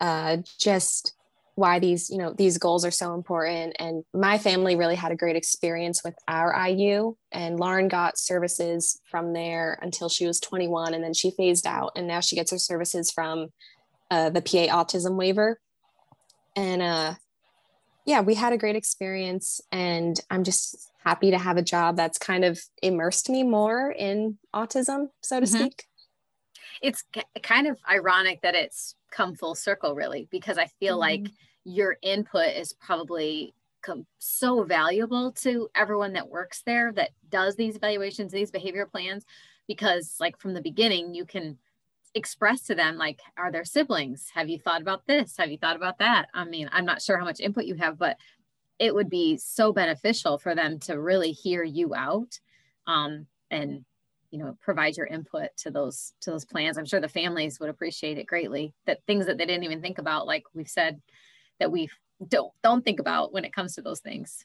uh, 0.00 0.38
just 0.58 1.14
why 1.60 1.78
these 1.78 2.10
you 2.10 2.18
know 2.18 2.32
these 2.32 2.58
goals 2.58 2.84
are 2.84 2.90
so 2.90 3.14
important 3.14 3.76
and 3.78 4.02
my 4.14 4.38
family 4.38 4.74
really 4.76 4.94
had 4.94 5.12
a 5.12 5.16
great 5.16 5.36
experience 5.36 6.02
with 6.02 6.14
our 6.26 6.54
iu 6.68 7.16
and 7.32 7.60
lauren 7.60 7.86
got 7.86 8.18
services 8.18 9.00
from 9.10 9.32
there 9.32 9.78
until 9.82 10.08
she 10.08 10.26
was 10.26 10.40
21 10.40 10.94
and 10.94 11.04
then 11.04 11.14
she 11.14 11.30
phased 11.30 11.66
out 11.66 11.92
and 11.96 12.06
now 12.06 12.20
she 12.20 12.34
gets 12.34 12.50
her 12.50 12.58
services 12.58 13.10
from 13.10 13.48
uh, 14.10 14.30
the 14.30 14.42
pa 14.42 14.66
autism 14.68 15.16
waiver 15.16 15.60
and 16.56 16.82
uh, 16.82 17.14
yeah, 18.04 18.20
we 18.20 18.34
had 18.34 18.52
a 18.52 18.58
great 18.58 18.76
experience 18.76 19.60
and 19.70 20.18
I'm 20.30 20.44
just 20.44 20.90
happy 21.04 21.30
to 21.30 21.38
have 21.38 21.56
a 21.56 21.62
job 21.62 21.96
that's 21.96 22.18
kind 22.18 22.44
of 22.44 22.60
immersed 22.82 23.30
me 23.30 23.42
more 23.42 23.90
in 23.90 24.38
autism, 24.54 25.08
so 25.22 25.40
to 25.40 25.46
mm-hmm. 25.46 25.56
speak. 25.56 25.84
It's 26.82 27.04
kind 27.42 27.66
of 27.66 27.78
ironic 27.88 28.42
that 28.42 28.54
it's 28.54 28.94
come 29.10 29.34
full 29.34 29.54
circle, 29.54 29.94
really, 29.94 30.28
because 30.30 30.58
I 30.58 30.66
feel 30.80 30.98
mm-hmm. 30.98 31.22
like 31.24 31.32
your 31.64 31.96
input 32.02 32.48
is 32.56 32.72
probably 32.72 33.54
so 34.18 34.62
valuable 34.62 35.32
to 35.32 35.68
everyone 35.74 36.12
that 36.12 36.28
works 36.28 36.62
there 36.66 36.92
that 36.92 37.10
does 37.28 37.56
these 37.56 37.76
evaluations, 37.76 38.30
these 38.30 38.50
behavior 38.50 38.86
plans, 38.86 39.24
because, 39.66 40.16
like, 40.20 40.38
from 40.38 40.52
the 40.52 40.60
beginning, 40.60 41.14
you 41.14 41.24
can 41.24 41.56
express 42.14 42.62
to 42.62 42.74
them 42.74 42.96
like 42.96 43.20
are 43.36 43.52
there 43.52 43.64
siblings? 43.64 44.30
Have 44.34 44.48
you 44.48 44.58
thought 44.58 44.82
about 44.82 45.06
this? 45.06 45.36
Have 45.36 45.50
you 45.50 45.58
thought 45.58 45.76
about 45.76 45.98
that? 45.98 46.26
I 46.34 46.44
mean 46.44 46.68
i'm 46.72 46.84
not 46.84 47.00
sure 47.00 47.16
how 47.16 47.24
much 47.24 47.38
input 47.38 47.66
you 47.66 47.76
have 47.76 48.00
but 48.00 48.16
it 48.80 48.92
would 48.92 49.08
be 49.10 49.36
so 49.36 49.72
beneficial 49.72 50.38
for 50.38 50.56
them 50.56 50.80
to 50.80 50.98
really 50.98 51.30
hear 51.30 51.62
you 51.62 51.94
out 51.94 52.40
um, 52.86 53.26
and 53.50 53.84
you 54.30 54.38
know 54.38 54.56
provide 54.60 54.96
your 54.96 55.06
input 55.06 55.50
to 55.58 55.70
those 55.70 56.14
to 56.22 56.30
those 56.30 56.44
plans. 56.44 56.78
I'm 56.78 56.86
sure 56.86 57.00
the 57.00 57.08
families 57.08 57.60
would 57.60 57.68
appreciate 57.68 58.18
it 58.18 58.26
greatly 58.26 58.74
that 58.86 59.04
things 59.06 59.26
that 59.26 59.38
they 59.38 59.46
didn't 59.46 59.64
even 59.64 59.82
think 59.82 59.98
about 59.98 60.26
like 60.26 60.44
we've 60.54 60.68
said 60.68 61.00
that 61.60 61.70
we 61.70 61.88
don't 62.26 62.52
don't 62.62 62.84
think 62.84 63.00
about 63.00 63.32
when 63.32 63.44
it 63.44 63.52
comes 63.52 63.74
to 63.74 63.82
those 63.82 64.00
things. 64.00 64.44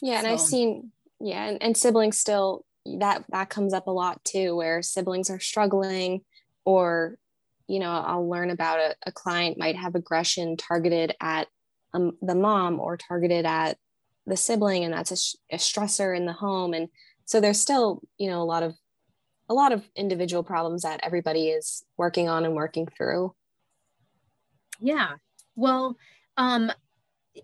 Yeah 0.00 0.18
and 0.18 0.26
so. 0.26 0.32
i've 0.32 0.40
seen 0.40 0.92
yeah 1.20 1.44
and, 1.44 1.62
and 1.62 1.76
siblings 1.76 2.18
still 2.18 2.64
that 2.98 3.24
that 3.30 3.50
comes 3.50 3.74
up 3.74 3.86
a 3.86 3.90
lot 3.90 4.24
too 4.24 4.56
where 4.56 4.80
siblings 4.80 5.28
are 5.28 5.40
struggling 5.40 6.22
or 6.64 7.18
you 7.66 7.78
know 7.78 7.90
i'll 7.90 8.26
learn 8.26 8.48
about 8.48 8.78
a, 8.78 8.94
a 9.06 9.12
client 9.12 9.58
might 9.58 9.76
have 9.76 9.94
aggression 9.94 10.56
targeted 10.56 11.14
at 11.20 11.48
um, 11.92 12.12
the 12.22 12.34
mom 12.34 12.80
or 12.80 12.96
targeted 12.96 13.44
at 13.44 13.76
the 14.26 14.36
sibling 14.36 14.84
and 14.84 14.94
that's 14.94 15.10
a, 15.10 15.16
sh- 15.16 15.36
a 15.50 15.56
stressor 15.56 16.16
in 16.16 16.26
the 16.26 16.32
home. 16.32 16.72
And 16.72 16.88
so 17.24 17.40
there's 17.40 17.60
still 17.60 18.00
you 18.18 18.28
know 18.30 18.42
a 18.42 18.44
lot 18.44 18.62
of 18.62 18.74
a 19.48 19.54
lot 19.54 19.72
of 19.72 19.84
individual 19.96 20.42
problems 20.42 20.82
that 20.82 21.00
everybody 21.02 21.48
is 21.48 21.84
working 21.96 22.28
on 22.28 22.44
and 22.44 22.54
working 22.54 22.86
through. 22.86 23.34
Yeah 24.80 25.14
well 25.60 25.96
um 26.36 26.72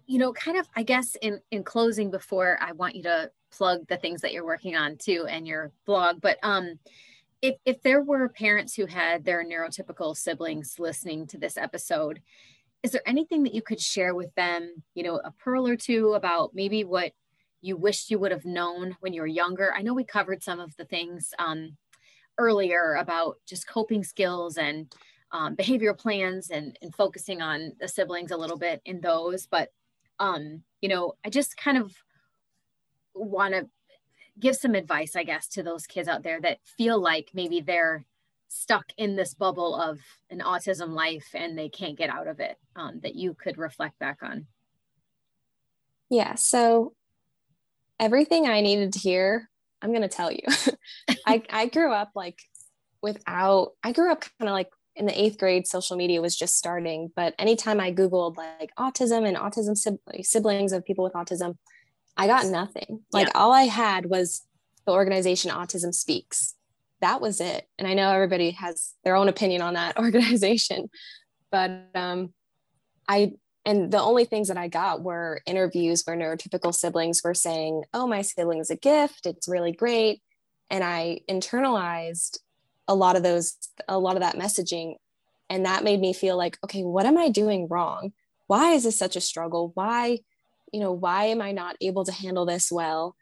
you 0.06 0.18
know 0.18 0.32
kind 0.32 0.56
of 0.56 0.66
i 0.74 0.82
guess 0.82 1.16
in 1.22 1.40
in 1.50 1.62
closing 1.62 2.10
before 2.10 2.58
i 2.60 2.72
want 2.72 2.96
you 2.96 3.02
to 3.02 3.30
plug 3.56 3.86
the 3.88 3.96
things 3.96 4.20
that 4.20 4.32
you're 4.32 4.44
working 4.44 4.76
on 4.76 4.96
too 4.96 5.26
and 5.28 5.46
your 5.46 5.72
blog. 5.84 6.20
But 6.20 6.38
um, 6.42 6.78
if, 7.42 7.56
if 7.64 7.82
there 7.82 8.02
were 8.02 8.28
parents 8.28 8.74
who 8.74 8.86
had 8.86 9.24
their 9.24 9.44
neurotypical 9.44 10.16
siblings 10.16 10.76
listening 10.78 11.26
to 11.28 11.38
this 11.38 11.56
episode, 11.56 12.20
is 12.82 12.92
there 12.92 13.02
anything 13.06 13.42
that 13.44 13.54
you 13.54 13.62
could 13.62 13.80
share 13.80 14.14
with 14.14 14.34
them, 14.34 14.82
you 14.94 15.02
know, 15.02 15.20
a 15.24 15.32
pearl 15.32 15.66
or 15.66 15.76
two 15.76 16.12
about 16.14 16.50
maybe 16.54 16.84
what 16.84 17.12
you 17.62 17.76
wished 17.76 18.10
you 18.10 18.18
would 18.18 18.30
have 18.32 18.44
known 18.44 18.96
when 19.00 19.12
you 19.12 19.22
were 19.22 19.26
younger? 19.26 19.72
I 19.74 19.82
know 19.82 19.94
we 19.94 20.04
covered 20.04 20.42
some 20.42 20.60
of 20.60 20.76
the 20.76 20.84
things 20.84 21.32
um, 21.38 21.76
earlier 22.38 22.94
about 22.94 23.38
just 23.46 23.66
coping 23.66 24.04
skills 24.04 24.56
and 24.56 24.92
um, 25.36 25.54
behavioral 25.54 25.98
plans 25.98 26.48
and, 26.48 26.78
and 26.80 26.94
focusing 26.94 27.42
on 27.42 27.72
the 27.78 27.88
siblings 27.88 28.30
a 28.30 28.36
little 28.38 28.56
bit 28.56 28.80
in 28.86 29.02
those, 29.02 29.46
but 29.46 29.68
um, 30.18 30.62
you 30.80 30.88
know, 30.88 31.12
I 31.26 31.28
just 31.28 31.58
kind 31.58 31.76
of 31.76 31.92
want 33.14 33.52
to 33.52 33.68
give 34.40 34.56
some 34.56 34.74
advice, 34.74 35.14
I 35.14 35.24
guess, 35.24 35.46
to 35.48 35.62
those 35.62 35.86
kids 35.86 36.08
out 36.08 36.22
there 36.22 36.40
that 36.40 36.60
feel 36.64 36.98
like 36.98 37.32
maybe 37.34 37.60
they're 37.60 38.06
stuck 38.48 38.86
in 38.96 39.14
this 39.14 39.34
bubble 39.34 39.78
of 39.78 39.98
an 40.30 40.40
autism 40.40 40.94
life 40.94 41.28
and 41.34 41.58
they 41.58 41.68
can't 41.68 41.98
get 41.98 42.08
out 42.08 42.28
of 42.28 42.40
it 42.40 42.56
um, 42.74 43.00
that 43.02 43.14
you 43.14 43.34
could 43.34 43.58
reflect 43.58 43.98
back 43.98 44.20
on? 44.22 44.46
Yeah. 46.08 46.36
So 46.36 46.94
everything 48.00 48.46
I 48.46 48.62
needed 48.62 48.94
to 48.94 48.98
hear, 48.98 49.50
I'm 49.82 49.90
going 49.90 50.00
to 50.00 50.08
tell 50.08 50.32
you. 50.32 50.44
I, 51.26 51.42
I 51.50 51.66
grew 51.66 51.92
up 51.92 52.12
like 52.14 52.38
without, 53.02 53.72
I 53.84 53.92
grew 53.92 54.10
up 54.10 54.24
kind 54.38 54.48
of 54.48 54.54
like 54.54 54.70
in 54.96 55.06
the 55.06 55.20
eighth 55.20 55.38
grade, 55.38 55.66
social 55.66 55.96
media 55.96 56.22
was 56.22 56.34
just 56.34 56.56
starting. 56.56 57.12
But 57.14 57.34
anytime 57.38 57.80
I 57.80 57.92
Googled 57.92 58.36
like 58.36 58.74
autism 58.78 59.26
and 59.26 59.36
autism 59.36 59.76
siblings 60.24 60.72
of 60.72 60.84
people 60.84 61.04
with 61.04 61.12
autism, 61.12 61.56
I 62.16 62.26
got 62.26 62.46
nothing. 62.46 63.02
Like 63.12 63.28
yeah. 63.28 63.32
all 63.34 63.52
I 63.52 63.64
had 63.64 64.06
was 64.06 64.42
the 64.86 64.92
organization 64.92 65.50
Autism 65.50 65.94
Speaks. 65.94 66.54
That 67.02 67.20
was 67.20 67.40
it. 67.40 67.68
And 67.78 67.86
I 67.86 67.92
know 67.92 68.10
everybody 68.10 68.52
has 68.52 68.94
their 69.04 69.16
own 69.16 69.28
opinion 69.28 69.60
on 69.60 69.74
that 69.74 69.98
organization, 69.98 70.88
but 71.50 71.70
um, 71.94 72.32
I 73.06 73.32
and 73.66 73.90
the 73.90 74.00
only 74.00 74.24
things 74.24 74.46
that 74.46 74.56
I 74.56 74.68
got 74.68 75.02
were 75.02 75.40
interviews 75.44 76.04
where 76.04 76.16
neurotypical 76.16 76.72
siblings 76.72 77.20
were 77.22 77.34
saying, 77.34 77.82
"Oh, 77.92 78.06
my 78.06 78.22
sibling 78.22 78.60
is 78.60 78.70
a 78.70 78.76
gift. 78.76 79.26
It's 79.26 79.48
really 79.48 79.72
great," 79.72 80.22
and 80.70 80.82
I 80.82 81.20
internalized 81.28 82.38
a 82.88 82.94
lot 82.94 83.16
of 83.16 83.22
those 83.22 83.56
a 83.88 83.98
lot 83.98 84.16
of 84.16 84.22
that 84.22 84.36
messaging. 84.36 84.96
And 85.48 85.64
that 85.64 85.84
made 85.84 86.00
me 86.00 86.12
feel 86.12 86.36
like 86.36 86.58
okay 86.64 86.82
what 86.82 87.06
am 87.06 87.18
i 87.18 87.28
doing 87.28 87.68
wrong? 87.68 88.12
Why 88.46 88.72
is 88.72 88.84
this 88.84 88.98
such 88.98 89.16
a 89.16 89.20
struggle? 89.20 89.72
Why 89.74 90.20
you 90.72 90.80
know 90.80 90.92
why 90.92 91.26
am 91.26 91.40
i 91.40 91.52
not 91.52 91.76
able 91.80 92.04
to 92.04 92.12
handle 92.12 92.46
this 92.46 92.70
well? 92.70 93.16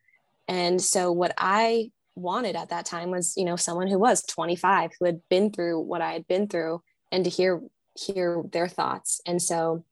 And 0.49 0.81
so 0.81 1.13
what 1.13 1.35
i 1.39 1.91
wanted 2.17 2.55
at 2.55 2.69
that 2.69 2.87
time 2.87 3.11
was 3.11 3.35
you 3.37 3.45
know 3.45 3.57
someone 3.57 3.89
who 3.89 3.99
was 3.99 4.23
25 4.23 4.93
who 4.99 5.05
had 5.05 5.21
been 5.29 5.51
through 5.51 5.81
what 5.81 6.01
i 6.01 6.13
had 6.13 6.29
been 6.29 6.47
through 6.47 6.81
and 7.11 7.25
to 7.25 7.31
hear 7.31 7.61
hear 7.99 8.43
their 8.53 8.69
thoughts. 8.69 9.21
And 9.27 9.41
so 9.41 9.85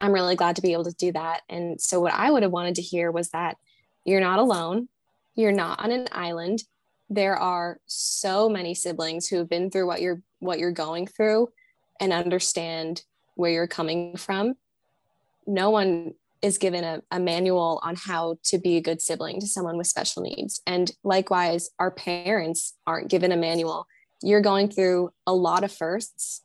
i'm 0.00 0.12
really 0.12 0.36
glad 0.36 0.56
to 0.56 0.62
be 0.62 0.72
able 0.72 0.84
to 0.84 0.92
do 0.92 1.12
that. 1.12 1.42
And 1.48 1.80
so 1.80 2.00
what 2.00 2.14
i 2.14 2.30
would 2.30 2.42
have 2.42 2.52
wanted 2.52 2.76
to 2.76 2.82
hear 2.82 3.10
was 3.10 3.30
that 3.30 3.56
you're 4.04 4.20
not 4.20 4.38
alone. 4.38 4.88
You're 5.34 5.52
not 5.52 5.80
on 5.80 5.92
an 5.92 6.08
island 6.12 6.62
there 7.10 7.36
are 7.36 7.80
so 7.86 8.48
many 8.48 8.74
siblings 8.74 9.28
who 9.28 9.36
have 9.36 9.48
been 9.48 9.70
through 9.70 9.86
what 9.86 10.00
you're 10.00 10.22
what 10.40 10.58
you're 10.58 10.72
going 10.72 11.06
through 11.06 11.48
and 12.00 12.12
understand 12.12 13.02
where 13.34 13.50
you're 13.50 13.66
coming 13.66 14.16
from. 14.16 14.54
No 15.46 15.70
one 15.70 16.14
is 16.42 16.58
given 16.58 16.84
a, 16.84 17.02
a 17.10 17.18
manual 17.18 17.80
on 17.82 17.96
how 17.96 18.36
to 18.44 18.58
be 18.58 18.76
a 18.76 18.80
good 18.80 19.00
sibling 19.00 19.40
to 19.40 19.46
someone 19.46 19.76
with 19.76 19.88
special 19.88 20.22
needs. 20.22 20.60
And 20.66 20.92
likewise 21.02 21.70
our 21.78 21.90
parents 21.90 22.74
aren't 22.86 23.08
given 23.08 23.32
a 23.32 23.36
manual. 23.36 23.86
You're 24.22 24.40
going 24.40 24.68
through 24.68 25.10
a 25.26 25.34
lot 25.34 25.64
of 25.64 25.72
firsts 25.72 26.42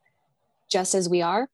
just 0.70 0.96
as 0.96 1.08
we 1.08 1.22
are. 1.22 1.50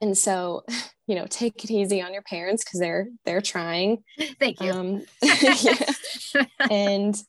And 0.00 0.16
so 0.16 0.64
you 1.06 1.16
know 1.16 1.26
take 1.28 1.64
it 1.64 1.72
easy 1.72 2.00
on 2.00 2.12
your 2.12 2.22
parents 2.22 2.62
because 2.62 2.78
they're 2.78 3.08
they're 3.24 3.40
trying. 3.40 4.04
Thank 4.38 4.60
you. 4.60 4.70
Um, 4.70 5.02
and 6.70 7.20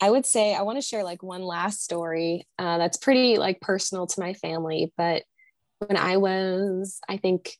I 0.00 0.10
would 0.10 0.26
say 0.26 0.54
I 0.54 0.62
want 0.62 0.78
to 0.78 0.86
share 0.86 1.02
like 1.02 1.22
one 1.22 1.42
last 1.42 1.82
story 1.82 2.46
uh, 2.58 2.78
that's 2.78 2.96
pretty 2.96 3.36
like 3.36 3.60
personal 3.60 4.06
to 4.06 4.20
my 4.20 4.32
family. 4.34 4.92
But 4.96 5.24
when 5.78 5.96
I 5.96 6.16
was, 6.16 7.00
I 7.08 7.16
think, 7.16 7.56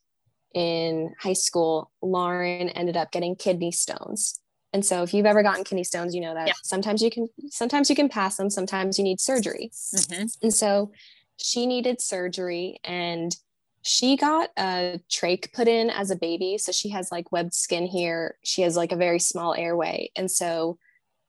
in 0.54 1.14
high 1.20 1.34
school, 1.34 1.90
Lauren 2.00 2.68
ended 2.70 2.96
up 2.96 3.12
getting 3.12 3.36
kidney 3.36 3.70
stones. 3.70 4.40
And 4.72 4.84
so 4.84 5.02
if 5.02 5.14
you've 5.14 5.26
ever 5.26 5.42
gotten 5.42 5.64
kidney 5.64 5.84
stones, 5.84 6.14
you 6.14 6.20
know 6.20 6.34
that 6.34 6.48
yeah. 6.48 6.54
sometimes 6.62 7.02
you 7.02 7.10
can 7.10 7.28
sometimes 7.48 7.88
you 7.88 7.96
can 7.96 8.08
pass 8.08 8.36
them, 8.36 8.50
sometimes 8.50 8.98
you 8.98 9.04
need 9.04 9.20
surgery. 9.20 9.70
Mm-hmm. 9.72 10.26
And 10.42 10.54
so 10.54 10.92
she 11.38 11.66
needed 11.66 12.00
surgery 12.00 12.78
and 12.84 13.34
she 13.82 14.16
got 14.16 14.50
a 14.58 15.00
trach 15.08 15.52
put 15.52 15.68
in 15.68 15.88
as 15.88 16.10
a 16.10 16.16
baby. 16.16 16.58
So 16.58 16.72
she 16.72 16.90
has 16.90 17.10
like 17.10 17.32
webbed 17.32 17.54
skin 17.54 17.86
here. 17.86 18.36
She 18.42 18.62
has 18.62 18.76
like 18.76 18.92
a 18.92 18.96
very 18.96 19.18
small 19.18 19.54
airway. 19.54 20.10
And 20.16 20.30
so 20.30 20.78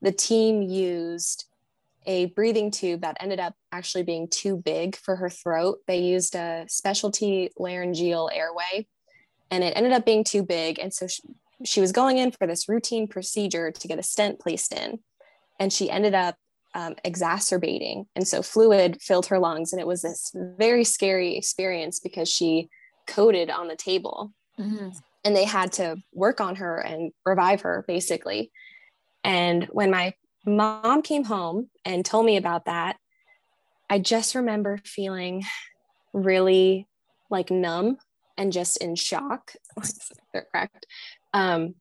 the 0.01 0.11
team 0.11 0.61
used 0.61 1.45
a 2.05 2.27
breathing 2.27 2.71
tube 2.71 3.01
that 3.01 3.17
ended 3.19 3.39
up 3.39 3.53
actually 3.71 4.03
being 4.03 4.27
too 4.27 4.57
big 4.57 4.95
for 4.95 5.15
her 5.17 5.29
throat. 5.29 5.79
They 5.85 5.99
used 5.99 6.35
a 6.35 6.65
specialty 6.67 7.51
laryngeal 7.57 8.29
airway 8.33 8.87
and 9.51 9.63
it 9.63 9.73
ended 9.75 9.93
up 9.93 10.05
being 10.05 10.23
too 10.23 10.43
big. 10.43 10.79
And 10.79 10.93
so 10.93 11.07
she, 11.07 11.21
she 11.65 11.81
was 11.81 11.91
going 11.91 12.17
in 12.17 12.31
for 12.31 12.47
this 12.47 12.69
routine 12.69 13.07
procedure 13.07 13.71
to 13.71 13.87
get 13.87 13.99
a 13.99 14.03
stent 14.03 14.39
placed 14.39 14.73
in. 14.73 14.99
And 15.59 15.73
she 15.73 15.91
ended 15.91 16.15
up 16.15 16.35
um, 16.73 16.95
exacerbating. 17.03 18.05
And 18.15 18.27
so 18.27 18.41
fluid 18.41 19.01
filled 19.01 19.25
her 19.27 19.39
lungs. 19.39 19.73
And 19.73 19.79
it 19.79 19.87
was 19.87 20.01
this 20.01 20.31
very 20.33 20.83
scary 20.83 21.35
experience 21.35 21.99
because 21.99 22.29
she 22.29 22.69
coded 23.07 23.49
on 23.49 23.67
the 23.67 23.75
table. 23.75 24.31
Mm-hmm. 24.59 24.89
And 25.25 25.35
they 25.35 25.45
had 25.45 25.73
to 25.73 25.97
work 26.13 26.39
on 26.39 26.55
her 26.55 26.77
and 26.77 27.11
revive 27.25 27.61
her 27.61 27.83
basically. 27.87 28.51
And 29.23 29.65
when 29.65 29.91
my 29.91 30.13
mom 30.45 31.01
came 31.01 31.25
home 31.25 31.69
and 31.85 32.05
told 32.05 32.25
me 32.25 32.37
about 32.37 32.65
that, 32.65 32.97
I 33.89 33.99
just 33.99 34.35
remember 34.35 34.79
feeling 34.83 35.43
really 36.13 36.87
like 37.29 37.51
numb 37.51 37.97
and 38.37 38.53
just 38.53 38.77
in 38.77 38.95
shock. 38.95 39.53
They're 40.33 40.47
correct. 40.51 40.85
Um, 41.33 41.75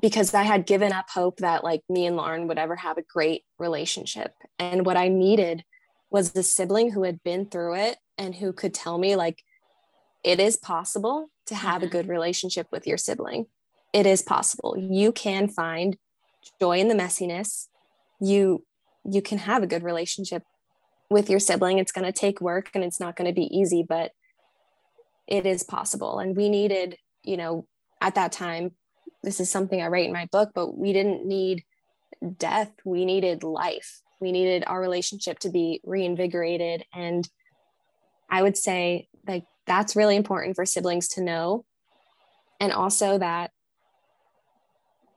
because 0.00 0.34
I 0.34 0.42
had 0.42 0.66
given 0.66 0.92
up 0.92 1.06
hope 1.08 1.38
that 1.38 1.64
like 1.64 1.82
me 1.88 2.06
and 2.06 2.16
Lauren 2.16 2.48
would 2.48 2.58
ever 2.58 2.76
have 2.76 2.98
a 2.98 3.02
great 3.02 3.44
relationship. 3.58 4.34
And 4.58 4.84
what 4.84 4.96
I 4.96 5.08
needed 5.08 5.64
was 6.10 6.32
the 6.32 6.42
sibling 6.42 6.90
who 6.90 7.04
had 7.04 7.22
been 7.22 7.46
through 7.46 7.76
it 7.76 7.98
and 8.18 8.34
who 8.34 8.52
could 8.52 8.74
tell 8.74 8.98
me 8.98 9.16
like 9.16 9.42
it 10.24 10.40
is 10.40 10.56
possible 10.56 11.30
to 11.46 11.54
have 11.54 11.76
mm-hmm. 11.76 11.84
a 11.86 11.90
good 11.90 12.08
relationship 12.08 12.66
with 12.70 12.86
your 12.86 12.98
sibling. 12.98 13.46
It 13.92 14.06
is 14.06 14.22
possible. 14.22 14.76
You 14.76 15.12
can 15.12 15.48
find 15.48 15.96
joy 16.60 16.78
in 16.78 16.88
the 16.88 16.94
messiness 16.94 17.68
you 18.22 18.64
you 19.04 19.20
can 19.20 19.38
have 19.38 19.62
a 19.62 19.66
good 19.66 19.82
relationship 19.82 20.44
with 21.10 21.28
your 21.28 21.40
sibling. 21.40 21.78
It's 21.78 21.92
going 21.92 22.04
to 22.04 22.12
take 22.12 22.40
work 22.40 22.70
and 22.74 22.84
it's 22.84 23.00
not 23.00 23.16
going 23.16 23.28
to 23.28 23.34
be 23.34 23.54
easy 23.54 23.84
but 23.86 24.12
it 25.26 25.44
is 25.44 25.62
possible. 25.62 26.18
And 26.18 26.36
we 26.36 26.48
needed 26.48 26.96
you 27.24 27.36
know 27.36 27.66
at 28.00 28.14
that 28.14 28.32
time 28.32 28.72
this 29.22 29.38
is 29.38 29.48
something 29.48 29.80
i 29.80 29.86
write 29.86 30.06
in 30.06 30.12
my 30.12 30.26
book 30.32 30.50
but 30.56 30.76
we 30.76 30.92
didn't 30.92 31.24
need 31.26 31.62
death. 32.38 32.72
We 32.84 33.04
needed 33.04 33.44
life. 33.44 34.00
We 34.20 34.32
needed 34.32 34.64
our 34.66 34.80
relationship 34.80 35.40
to 35.40 35.50
be 35.50 35.80
reinvigorated. 35.84 36.84
And 36.94 37.28
i 38.30 38.42
would 38.42 38.56
say 38.56 39.08
like 39.26 39.44
that's 39.66 39.96
really 39.96 40.16
important 40.16 40.56
for 40.56 40.66
siblings 40.66 41.08
to 41.08 41.22
know. 41.22 41.64
And 42.60 42.72
also 42.72 43.18
that 43.18 43.51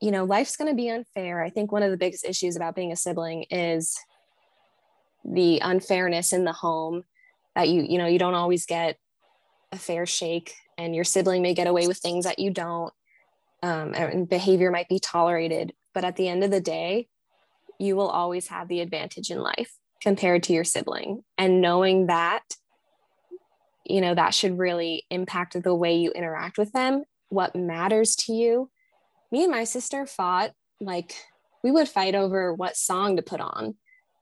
you 0.05 0.11
know, 0.11 0.23
life's 0.23 0.55
going 0.55 0.69
to 0.69 0.75
be 0.75 0.87
unfair. 0.87 1.41
I 1.41 1.49
think 1.49 1.71
one 1.71 1.81
of 1.81 1.89
the 1.89 1.97
biggest 1.97 2.25
issues 2.25 2.55
about 2.55 2.75
being 2.75 2.91
a 2.91 2.95
sibling 2.95 3.45
is 3.49 3.97
the 5.23 5.59
unfairness 5.63 6.31
in 6.31 6.43
the 6.43 6.53
home 6.53 7.05
that 7.55 7.69
you, 7.69 7.81
you 7.81 7.97
know, 7.97 8.05
you 8.05 8.19
don't 8.19 8.35
always 8.35 8.67
get 8.67 8.99
a 9.71 9.79
fair 9.79 10.05
shake 10.05 10.53
and 10.77 10.93
your 10.93 11.05
sibling 11.05 11.41
may 11.41 11.55
get 11.55 11.65
away 11.65 11.87
with 11.87 11.97
things 11.97 12.25
that 12.25 12.37
you 12.37 12.51
don't. 12.51 12.93
Um, 13.63 13.95
and 13.95 14.29
behavior 14.29 14.69
might 14.69 14.87
be 14.87 14.99
tolerated. 14.99 15.73
But 15.95 16.05
at 16.05 16.17
the 16.17 16.27
end 16.27 16.43
of 16.43 16.51
the 16.51 16.61
day, 16.61 17.07
you 17.79 17.95
will 17.95 18.09
always 18.09 18.49
have 18.49 18.67
the 18.67 18.81
advantage 18.81 19.31
in 19.31 19.39
life 19.39 19.73
compared 20.03 20.43
to 20.43 20.53
your 20.53 20.65
sibling. 20.65 21.23
And 21.35 21.61
knowing 21.61 22.05
that, 22.07 22.43
you 23.83 24.01
know, 24.01 24.13
that 24.13 24.35
should 24.35 24.59
really 24.59 25.07
impact 25.09 25.59
the 25.63 25.73
way 25.73 25.95
you 25.95 26.11
interact 26.11 26.59
with 26.59 26.73
them, 26.73 27.05
what 27.29 27.55
matters 27.55 28.15
to 28.17 28.33
you, 28.33 28.69
me 29.35 29.43
and 29.43 29.51
my 29.51 29.65
sister 29.65 30.05
fought 30.05 30.51
like 30.79 31.13
we 31.61 31.69
would 31.69 31.89
fight 31.89 32.15
over 32.15 32.53
what 32.53 32.77
song 32.77 33.17
to 33.17 33.21
put 33.21 33.41
on. 33.41 33.75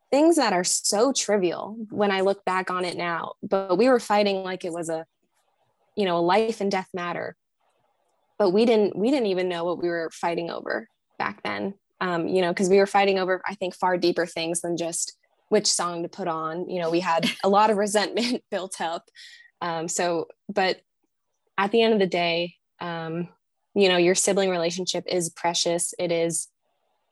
Things 0.09 0.37
that 0.37 0.53
are 0.53 0.63
so 0.63 1.13
trivial 1.13 1.77
when 1.91 2.09
i 2.09 2.21
look 2.21 2.43
back 2.45 2.71
on 2.71 2.83
it 2.83 2.97
now 2.97 3.33
but 3.43 3.77
we 3.77 3.89
were 3.89 3.99
fighting 3.99 4.37
like 4.43 4.65
it 4.65 4.73
was 4.73 4.89
a 4.89 5.05
you 5.95 6.05
know 6.05 6.17
a 6.17 6.29
life 6.35 6.61
and 6.61 6.71
death 6.71 6.89
matter. 6.95 7.35
But 8.39 8.49
we 8.49 8.65
didn't 8.65 8.97
we 8.97 9.11
didn't 9.11 9.27
even 9.27 9.49
know 9.49 9.63
what 9.65 9.79
we 9.79 9.87
were 9.87 10.09
fighting 10.11 10.49
over 10.49 10.87
back 11.19 11.43
then. 11.43 11.75
Um, 12.01 12.27
you 12.27 12.41
know 12.41 12.51
because 12.51 12.69
we 12.69 12.79
were 12.79 12.87
fighting 12.87 13.19
over 13.19 13.41
i 13.45 13.53
think 13.53 13.75
far 13.75 13.97
deeper 13.97 14.25
things 14.25 14.61
than 14.61 14.77
just 14.77 15.15
which 15.49 15.67
song 15.67 16.01
to 16.01 16.09
put 16.09 16.27
on. 16.27 16.67
You 16.71 16.79
know 16.81 16.89
we 16.89 17.01
had 17.01 17.29
a 17.43 17.49
lot 17.49 17.69
of 17.69 17.77
resentment 17.85 18.43
built 18.49 18.81
up. 18.81 19.03
Um, 19.61 19.87
so 19.87 20.25
but 20.49 20.81
at 21.55 21.69
the 21.71 21.83
end 21.83 21.93
of 21.93 21.99
the 21.99 22.07
day 22.07 22.55
um, 22.81 23.29
you 23.73 23.89
know 23.89 23.97
your 23.97 24.15
sibling 24.15 24.49
relationship 24.49 25.05
is 25.07 25.29
precious. 25.29 25.93
It 25.97 26.11
is 26.11 26.49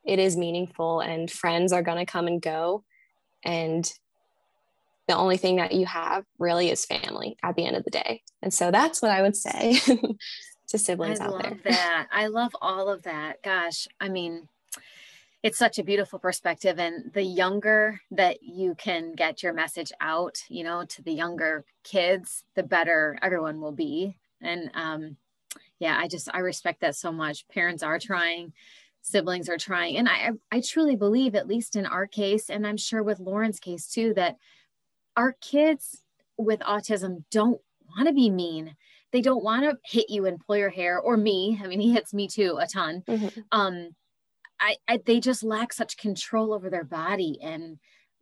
it 0.04 0.20
is 0.20 0.36
meaningful 0.36 1.00
and 1.00 1.30
friends 1.30 1.72
are 1.72 1.84
going 1.84 1.98
to 1.98 2.12
come 2.12 2.28
and 2.28 2.42
go. 2.42 2.84
And 3.44 3.92
the 5.08 5.16
only 5.16 5.38
thing 5.38 5.58
that 5.58 5.74
you 5.74 5.86
have 5.86 6.26
really 6.40 6.70
is 6.70 6.86
family 6.86 7.38
at 7.44 7.56
the 7.56 7.66
end 7.66 7.76
of 7.76 7.84
the 7.84 7.92
day. 7.92 8.24
And 8.42 8.54
so 8.54 8.72
that's 8.72 9.02
what 9.02 9.12
i 9.12 9.22
would 9.22 9.36
say 9.36 9.80
to 10.68 10.78
siblings 10.78 11.20
I 11.20 11.26
out 11.26 11.32
love 11.34 11.42
there. 11.42 11.58
that. 11.66 12.08
I 12.12 12.28
love 12.28 12.56
all 12.62 12.90
of 12.90 13.04
that. 13.04 13.42
Gosh 13.44 13.88
i 14.00 14.10
mean 14.10 14.48
it's 15.44 15.58
such 15.58 15.80
a 15.80 15.84
beautiful 15.84 16.20
perspective. 16.20 16.78
And 16.78 17.12
the 17.14 17.24
younger 17.24 18.00
that 18.12 18.44
you 18.44 18.76
can 18.76 19.14
get 19.14 19.42
your 19.42 19.54
message 19.54 19.92
out 20.00 20.44
you 20.50 20.64
know 20.64 20.86
to 20.86 21.02
the 21.02 21.14
younger 21.14 21.66
kids 21.84 22.44
the 22.56 22.64
better 22.64 23.18
everyone 23.22 23.60
will 23.60 23.72
be. 23.72 24.16
And 24.40 24.72
um, 24.74 25.18
yeah, 25.80 25.98
I 26.00 26.08
just 26.08 26.30
I 26.34 26.40
respect 26.40 26.82
that 26.82 26.96
so 26.96 27.12
much. 27.12 27.48
Parents 27.48 27.84
are 27.84 28.00
trying, 28.00 28.54
siblings 29.02 29.50
are 29.50 29.58
trying, 29.58 29.98
and 29.98 30.08
I 30.08 30.32
I 30.52 30.62
truly 30.62 30.96
believe, 30.96 31.36
at 31.36 31.48
least 31.48 31.76
in 31.76 31.86
our 31.86 32.08
case, 32.08 32.50
and 32.50 32.66
I'm 32.66 32.78
sure 32.78 33.04
with 33.04 33.20
Lauren's 33.20 33.60
case 33.60 33.88
too, 33.88 34.14
that 34.16 34.38
our 35.18 35.34
kids 35.42 36.04
with 36.38 36.60
autism 36.62 37.24
don't 37.32 37.60
want 37.96 38.08
to 38.08 38.14
be 38.14 38.30
mean. 38.30 38.76
They 39.12 39.22
don't 39.22 39.44
want 39.44 39.64
to 39.64 39.78
hit 39.84 40.10
you 40.10 40.26
and 40.26 40.40
pull 40.40 40.56
your 40.56 40.70
hair, 40.70 41.00
or 41.00 41.18
me. 41.18 41.60
I 41.62 41.68
mean, 41.68 41.82
he 41.82 41.92
hits 41.92 42.14
me 42.14 42.28
too 42.28 42.58
a 42.60 42.68
ton. 42.68 43.04
Mm-hmm. 43.08 43.40
Um, 43.52 43.90
I, 44.60 44.76
I 44.88 45.00
they 45.06 45.20
just 45.20 45.44
lack 45.44 45.74
such 45.74 45.98
control 45.98 46.54
over 46.54 46.70
their 46.70 46.84
body 46.84 47.40
and 47.42 47.80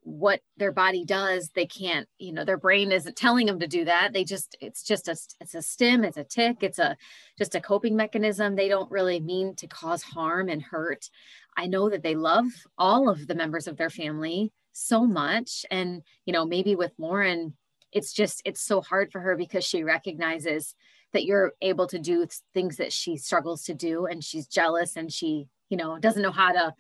what 0.09 0.41
their 0.57 0.71
body 0.71 1.05
does 1.05 1.49
they 1.53 1.67
can't 1.67 2.07
you 2.17 2.33
know 2.33 2.43
their 2.43 2.57
brain 2.57 2.91
isn't 2.91 3.15
telling 3.15 3.45
them 3.45 3.59
to 3.59 3.67
do 3.67 3.85
that. 3.85 4.11
They 4.13 4.23
just 4.23 4.57
it's 4.59 4.83
just 4.83 5.07
a 5.07 5.15
it's 5.39 5.55
a 5.55 5.61
stim 5.61 6.03
it's 6.03 6.17
a 6.17 6.23
tick 6.23 6.57
it's 6.61 6.79
a 6.79 6.97
just 7.37 7.55
a 7.55 7.61
coping 7.61 7.95
mechanism. 7.95 8.55
They 8.55 8.67
don't 8.67 8.91
really 8.91 9.19
mean 9.19 9.55
to 9.57 9.67
cause 9.67 10.03
harm 10.03 10.49
and 10.49 10.61
hurt. 10.61 11.09
I 11.57 11.67
know 11.67 11.89
that 11.89 12.03
they 12.03 12.15
love 12.15 12.45
all 12.77 13.09
of 13.09 13.27
the 13.27 13.35
members 13.35 13.67
of 13.67 13.77
their 13.77 13.89
family 13.89 14.51
so 14.79 15.05
much. 15.05 15.65
And, 15.69 16.01
you 16.25 16.33
know, 16.33 16.45
maybe 16.45 16.75
with 16.75 16.93
Lauren, 16.97 17.55
it's 17.91 18.13
just, 18.13 18.41
it's 18.45 18.61
so 18.61 18.81
hard 18.81 19.11
for 19.11 19.19
her 19.19 19.35
because 19.35 19.65
she 19.65 19.83
recognizes 19.83 20.75
that 21.11 21.25
you're 21.25 21.53
able 21.61 21.87
to 21.87 21.99
do 21.99 22.25
things 22.53 22.77
that 22.77 22.93
she 22.93 23.17
struggles 23.17 23.63
to 23.63 23.73
do. 23.73 24.05
And 24.05 24.23
she's 24.23 24.47
jealous 24.47 24.95
and 24.95 25.11
she, 25.11 25.47
you 25.69 25.77
know, 25.77 25.97
doesn't 25.99 26.21
know 26.21 26.31
how 26.31 26.51
to, 26.51 26.73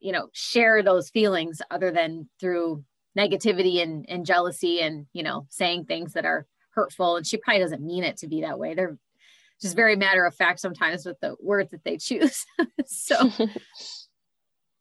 you 0.00 0.12
know, 0.12 0.28
share 0.32 0.82
those 0.82 1.10
feelings 1.10 1.60
other 1.70 1.90
than 1.90 2.28
through 2.40 2.84
negativity 3.16 3.82
and, 3.82 4.04
and 4.08 4.26
jealousy 4.26 4.80
and, 4.80 5.06
you 5.12 5.22
know, 5.22 5.46
saying 5.50 5.84
things 5.84 6.14
that 6.14 6.24
are 6.24 6.46
hurtful. 6.70 7.16
And 7.16 7.26
she 7.26 7.36
probably 7.36 7.60
doesn't 7.60 7.82
mean 7.82 8.04
it 8.04 8.16
to 8.18 8.28
be 8.28 8.40
that 8.42 8.58
way. 8.58 8.74
They're 8.74 8.96
just 9.60 9.76
very 9.76 9.96
matter 9.96 10.24
of 10.24 10.34
fact 10.34 10.60
sometimes 10.60 11.04
with 11.04 11.20
the 11.20 11.36
words 11.40 11.70
that 11.70 11.84
they 11.84 11.98
choose. 11.98 12.44
so, 12.86 13.30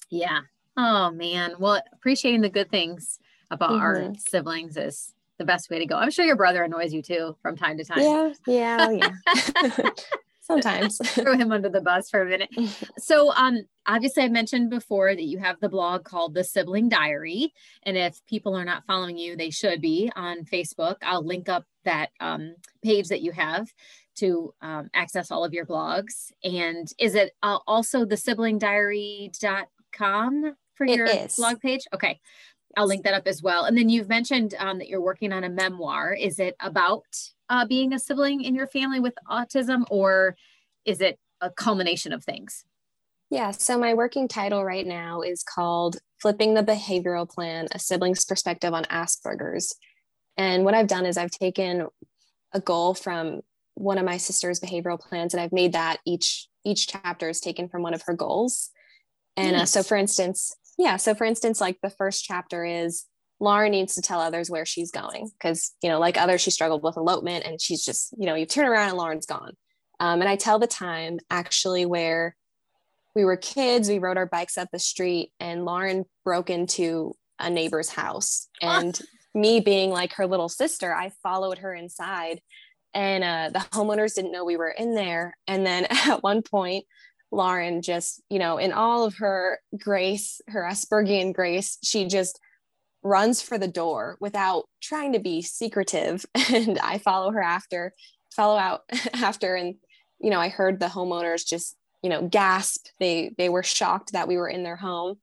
yeah. 0.10 0.42
Oh 0.78 1.12
man. 1.12 1.56
Well, 1.60 1.82
appreciating 1.94 2.42
the 2.42 2.50
good 2.50 2.70
things 2.70 3.20
about 3.52 3.72
mm-hmm. 3.72 3.82
our 3.82 4.14
siblings 4.30 4.78
is 4.78 5.14
the 5.38 5.46
best 5.46 5.70
way 5.70 5.80
to 5.80 5.86
go. 5.86 5.96
I'm 5.96 6.12
sure 6.12 6.26
your 6.26 6.36
brother 6.36 6.64
annoys 6.64 6.94
you 6.94 7.02
too 7.02 7.36
from 7.42 7.58
time 7.58 7.78
to 7.78 7.84
time. 7.84 8.00
Yeah. 8.00 8.34
Yeah. 8.46 8.78
Oh, 8.88 8.92
yeah. 8.92 9.90
Sometimes 10.50 10.98
throw 11.06 11.38
him 11.38 11.52
under 11.52 11.70
the 11.70 11.82
bus 11.82 12.10
for 12.10 12.22
a 12.22 12.26
minute. 12.26 12.50
So, 12.98 13.32
um, 13.34 13.66
obviously, 13.88 14.24
I 14.24 14.30
mentioned 14.30 14.70
before 14.70 15.16
that 15.16 15.24
you 15.24 15.40
have 15.40 15.60
the 15.60 15.70
blog 15.70 16.04
called 16.04 16.34
The 16.34 16.44
Sibling 16.44 16.90
Diary, 16.90 17.54
and 17.84 17.96
if 17.98 18.20
people 18.28 18.56
are 18.56 18.66
not 18.66 18.86
following 18.86 19.18
you, 19.18 19.36
they 19.36 19.50
should 19.50 19.82
be 19.82 20.12
on 20.16 20.46
Facebook. 20.46 20.98
I'll 21.02 21.26
link 21.26 21.50
up 21.50 21.66
that 21.86 22.10
um, 22.20 22.56
page 22.84 23.08
that 23.10 23.22
you 23.22 23.32
have 23.32 23.68
to 24.18 24.54
um, 24.62 24.90
access 24.94 25.32
all 25.32 25.46
of 25.46 25.54
your 25.54 25.66
blogs. 25.66 26.32
And 26.44 26.88
is 27.00 27.16
it 27.16 27.32
uh, 27.42 27.58
also 27.66 28.06
the 28.06 28.16
siblingdiary.com 28.16 30.56
for 30.76 30.86
your 30.86 31.08
blog 31.38 31.60
page? 31.62 31.88
Okay. 31.94 32.20
I'll 32.78 32.88
link 32.88 33.04
that 33.04 33.16
up 33.16 33.28
as 33.28 33.42
well. 33.42 33.66
And 33.66 33.76
then 33.78 33.90
you've 33.90 34.10
mentioned 34.10 34.54
um, 34.60 34.78
that 34.78 34.88
you're 34.88 35.02
working 35.02 35.34
on 35.34 35.44
a 35.44 35.50
memoir. 35.50 36.14
Is 36.14 36.38
it 36.40 36.56
about 36.60 37.08
uh, 37.50 37.66
being 37.66 37.94
a 37.94 38.00
sibling 38.00 38.42
in 38.44 38.56
your 38.56 38.68
family 38.68 39.00
with 39.00 39.14
autism, 39.28 39.86
or 39.90 40.36
is 40.86 41.02
it 41.02 41.20
a 41.42 41.50
culmination 41.50 42.14
of 42.14 42.24
things? 42.24 42.64
Yeah, 43.30 43.52
so 43.52 43.78
my 43.78 43.94
working 43.94 44.28
title 44.28 44.64
right 44.64 44.86
now 44.86 45.22
is 45.22 45.44
called 45.44 45.98
Flipping 46.20 46.56
the 46.56 46.64
Behavioral 46.64 47.30
Plan 47.30 47.68
A 47.74 47.80
Sibling's 47.80 48.26
Perspective 48.26 48.74
on 48.74 48.86
Asperger's. 48.86 49.76
And 50.36 50.66
what 50.66 50.74
I've 50.74 50.88
done 50.88 51.06
is 51.06 51.18
I've 51.18 51.32
taken 51.32 51.88
a 52.54 52.60
goal 52.60 52.96
from 52.96 53.42
one 53.76 53.98
of 53.98 54.06
my 54.06 54.18
sister's 54.18 54.60
behavioral 54.60 55.00
plans 55.00 55.34
and 55.34 55.42
I've 55.42 55.54
made 55.54 55.74
that 55.74 56.00
each 56.06 56.48
each 56.66 56.88
chapter 56.88 57.30
is 57.30 57.40
taken 57.40 57.70
from 57.70 57.82
one 57.82 57.94
of 57.94 58.02
her 58.04 58.14
goals. 58.14 58.72
And 59.38 59.56
uh, 59.56 59.66
so 59.66 59.84
for 59.84 59.96
instance, 59.96 60.54
yeah, 60.78 60.98
so 60.98 61.16
for 61.16 61.24
instance 61.24 61.62
like 61.62 61.78
the 61.82 61.90
first 61.90 62.26
chapter 62.26 62.66
is 62.66 63.06
Lauren 63.40 63.72
needs 63.72 63.96
to 63.96 64.02
tell 64.02 64.20
others 64.20 64.50
where 64.50 64.66
she's 64.66 64.92
going 64.92 65.30
because, 65.34 65.74
you 65.82 65.90
know, 65.90 66.00
like 66.00 66.18
others, 66.18 66.42
she 66.42 66.52
struggled 66.52 66.84
with 66.84 66.98
elopement 66.98 67.46
and 67.46 67.62
she's 67.62 67.84
just, 67.84 68.14
you 68.18 68.26
know, 68.26 68.36
you 68.36 68.46
turn 68.46 68.68
around 68.68 68.90
and 68.90 68.98
Lauren's 68.98 69.26
gone. 69.26 69.54
Um, 70.00 70.22
and 70.22 70.30
I 70.30 70.36
tell 70.36 70.60
the 70.60 70.68
time 70.68 71.20
actually 71.30 71.86
where 71.86 72.36
we 73.16 73.26
were 73.26 73.38
kids, 73.38 73.90
we 73.90 74.00
rode 74.00 74.18
our 74.18 74.26
bikes 74.26 74.58
up 74.58 74.70
the 74.72 74.80
street 74.80 75.32
and 75.40 75.66
Lauren 75.66 76.06
broke 76.24 76.50
into 76.50 77.14
a 77.40 77.50
neighbor's 77.50 77.90
house. 77.90 78.48
And 78.62 79.00
me 79.34 79.60
being 79.60 79.92
like 79.92 80.14
her 80.14 80.28
little 80.28 80.50
sister, 80.50 80.94
I 80.94 81.12
followed 81.24 81.60
her 81.60 81.74
inside 81.74 82.42
and 82.94 83.24
uh, 83.24 83.50
the 83.54 83.66
homeowners 83.78 84.16
didn't 84.16 84.32
know 84.32 84.44
we 84.44 84.58
were 84.58 84.70
in 84.70 84.96
there. 84.96 85.38
And 85.48 85.66
then 85.66 85.86
at 85.90 86.24
one 86.24 86.42
point, 86.42 86.86
Lauren 87.32 87.82
just, 87.82 88.22
you 88.30 88.40
know, 88.40 88.58
in 88.58 88.74
all 88.74 89.06
of 89.06 89.18
her 89.18 89.60
grace, 89.78 90.42
her 90.48 90.64
Aspergian 90.64 91.34
grace, 91.34 91.78
she 91.84 92.08
just 92.08 92.40
runs 93.04 93.42
for 93.42 93.58
the 93.58 93.68
door 93.68 94.18
without 94.20 94.66
trying 94.82 95.14
to 95.14 95.20
be 95.20 95.42
secretive. 95.42 96.26
And 96.54 96.80
I 96.80 96.98
follow 96.98 97.32
her 97.32 97.42
after, 97.42 97.94
follow 98.36 98.58
out 98.58 98.82
after. 99.14 99.56
And, 99.56 99.76
you 100.20 100.30
know, 100.30 100.40
I 100.40 100.50
heard 100.50 100.80
the 100.80 100.88
homeowners 100.88 101.46
just, 101.46 101.76
you 102.02 102.10
know, 102.10 102.28
gasp. 102.28 102.88
They 103.00 103.34
they 103.38 103.50
were 103.50 103.64
shocked 103.64 104.14
that 104.14 104.28
we 104.28 104.38
were 104.38 104.50
in 104.50 104.64
their 104.64 104.76
home. 104.76 105.20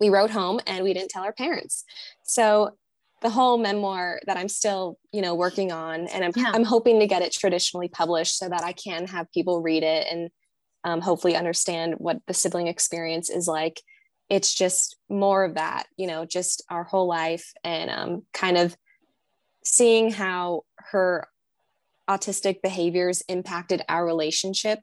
We 0.00 0.10
rode 0.10 0.30
home 0.30 0.60
and 0.66 0.84
we 0.84 0.92
didn't 0.92 1.10
tell 1.10 1.24
our 1.24 1.32
parents. 1.32 1.84
So 2.24 2.76
the 3.20 3.30
whole 3.30 3.58
memoir 3.58 4.20
that 4.26 4.36
I'm 4.36 4.48
still, 4.48 4.98
you 5.12 5.22
know, 5.22 5.34
working 5.34 5.72
on, 5.72 6.06
and 6.08 6.24
I'm, 6.24 6.32
yeah. 6.36 6.52
I'm 6.54 6.62
hoping 6.62 7.00
to 7.00 7.06
get 7.06 7.22
it 7.22 7.32
traditionally 7.32 7.88
published 7.88 8.38
so 8.38 8.48
that 8.48 8.62
I 8.62 8.72
can 8.72 9.08
have 9.08 9.32
people 9.32 9.60
read 9.60 9.82
it 9.82 10.06
and 10.08 10.30
um, 10.84 11.00
hopefully 11.00 11.34
understand 11.34 11.94
what 11.98 12.18
the 12.28 12.34
sibling 12.34 12.68
experience 12.68 13.28
is 13.28 13.48
like 13.48 13.82
it's 14.30 14.54
just 14.54 14.96
more 15.08 15.44
of 15.44 15.54
that 15.54 15.86
you 15.96 16.06
know 16.06 16.24
just 16.24 16.62
our 16.70 16.84
whole 16.84 17.06
life 17.06 17.52
and 17.64 17.90
um, 17.90 18.22
kind 18.32 18.56
of 18.56 18.76
seeing 19.64 20.10
how 20.10 20.62
her 20.76 21.26
autistic 22.08 22.62
behaviors 22.62 23.22
impacted 23.28 23.82
our 23.88 24.04
relationship 24.04 24.80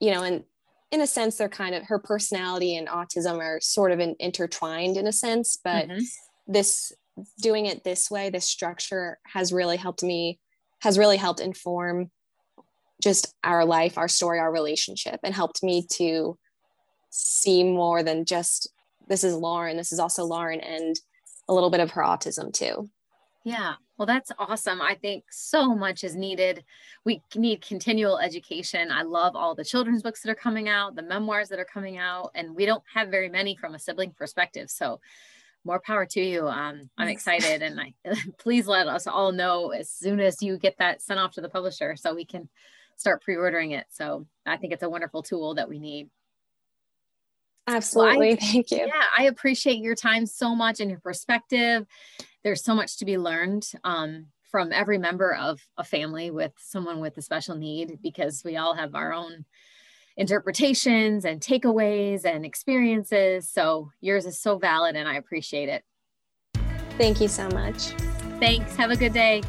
you 0.00 0.12
know 0.12 0.22
and 0.22 0.44
in 0.90 1.00
a 1.00 1.06
sense 1.06 1.36
they're 1.36 1.48
kind 1.48 1.74
of 1.74 1.84
her 1.84 1.98
personality 1.98 2.76
and 2.76 2.88
autism 2.88 3.38
are 3.38 3.60
sort 3.60 3.92
of 3.92 4.00
in, 4.00 4.14
intertwined 4.18 4.96
in 4.96 5.06
a 5.06 5.12
sense 5.12 5.58
but 5.62 5.88
mm-hmm. 5.88 6.02
this 6.46 6.92
doing 7.40 7.66
it 7.66 7.82
this 7.82 8.10
way 8.10 8.30
this 8.30 8.48
structure 8.48 9.18
has 9.26 9.52
really 9.52 9.76
helped 9.76 10.02
me 10.02 10.38
has 10.80 10.96
really 10.96 11.16
helped 11.16 11.40
inform 11.40 12.10
just 13.02 13.34
our 13.42 13.64
life 13.64 13.98
our 13.98 14.08
story 14.08 14.38
our 14.38 14.52
relationship 14.52 15.18
and 15.24 15.34
helped 15.34 15.62
me 15.62 15.84
to 15.90 16.38
see 17.10 17.64
more 17.64 18.02
than 18.02 18.24
just 18.24 18.68
this 19.08 19.24
is 19.24 19.34
Lauren, 19.34 19.76
this 19.76 19.92
is 19.92 19.98
also 19.98 20.24
Lauren 20.24 20.60
and 20.60 21.00
a 21.48 21.54
little 21.54 21.70
bit 21.70 21.80
of 21.80 21.92
her 21.92 22.02
autism 22.02 22.52
too. 22.52 22.90
Yeah. 23.44 23.74
Well, 23.96 24.06
that's 24.06 24.30
awesome. 24.38 24.82
I 24.82 24.94
think 24.94 25.24
so 25.30 25.74
much 25.74 26.04
is 26.04 26.14
needed. 26.14 26.64
We 27.04 27.22
need 27.34 27.62
continual 27.62 28.18
education. 28.18 28.92
I 28.92 29.02
love 29.02 29.34
all 29.34 29.54
the 29.54 29.64
children's 29.64 30.02
books 30.02 30.22
that 30.22 30.30
are 30.30 30.36
coming 30.36 30.68
out, 30.68 30.94
the 30.94 31.02
memoirs 31.02 31.48
that 31.48 31.58
are 31.58 31.64
coming 31.64 31.98
out, 31.98 32.30
and 32.34 32.54
we 32.54 32.66
don't 32.66 32.82
have 32.94 33.08
very 33.08 33.28
many 33.28 33.56
from 33.56 33.74
a 33.74 33.78
sibling 33.78 34.12
perspective. 34.12 34.70
So, 34.70 35.00
more 35.64 35.80
power 35.80 36.06
to 36.06 36.20
you. 36.20 36.46
Um, 36.46 36.88
I'm 36.96 37.08
excited, 37.08 37.62
and 37.62 37.80
I, 37.80 37.94
please 38.38 38.68
let 38.68 38.86
us 38.86 39.06
all 39.06 39.32
know 39.32 39.70
as 39.70 39.90
soon 39.90 40.20
as 40.20 40.42
you 40.42 40.58
get 40.58 40.76
that 40.78 41.02
sent 41.02 41.18
off 41.18 41.32
to 41.32 41.40
the 41.40 41.48
publisher 41.48 41.96
so 41.96 42.14
we 42.14 42.24
can 42.24 42.48
start 42.96 43.22
pre-ordering 43.22 43.72
it. 43.72 43.86
So, 43.90 44.26
I 44.46 44.58
think 44.58 44.72
it's 44.72 44.84
a 44.84 44.90
wonderful 44.90 45.22
tool 45.22 45.54
that 45.54 45.68
we 45.68 45.78
need. 45.78 46.08
Absolutely. 47.68 48.18
Well, 48.18 48.32
I, 48.32 48.36
Thank 48.36 48.70
you. 48.70 48.78
Yeah, 48.78 49.04
I 49.16 49.24
appreciate 49.24 49.78
your 49.78 49.94
time 49.94 50.26
so 50.26 50.54
much 50.54 50.80
and 50.80 50.90
your 50.90 51.00
perspective. 51.00 51.86
There's 52.42 52.64
so 52.64 52.74
much 52.74 52.98
to 52.98 53.04
be 53.04 53.18
learned 53.18 53.70
um, 53.84 54.26
from 54.50 54.72
every 54.72 54.98
member 54.98 55.34
of 55.34 55.60
a 55.76 55.84
family 55.84 56.30
with 56.30 56.52
someone 56.58 57.00
with 57.00 57.16
a 57.18 57.22
special 57.22 57.56
need 57.56 57.98
because 58.02 58.42
we 58.44 58.56
all 58.56 58.74
have 58.74 58.94
our 58.94 59.12
own 59.12 59.44
interpretations 60.16 61.24
and 61.24 61.40
takeaways 61.40 62.24
and 62.24 62.44
experiences. 62.44 63.48
So 63.48 63.90
yours 64.00 64.24
is 64.24 64.40
so 64.40 64.58
valid 64.58 64.96
and 64.96 65.08
I 65.08 65.16
appreciate 65.16 65.68
it. 65.68 65.84
Thank 66.96 67.20
you 67.20 67.28
so 67.28 67.48
much. 67.50 67.88
Thanks. 68.40 68.74
Have 68.76 68.90
a 68.90 68.96
good 68.96 69.12
day. 69.12 69.42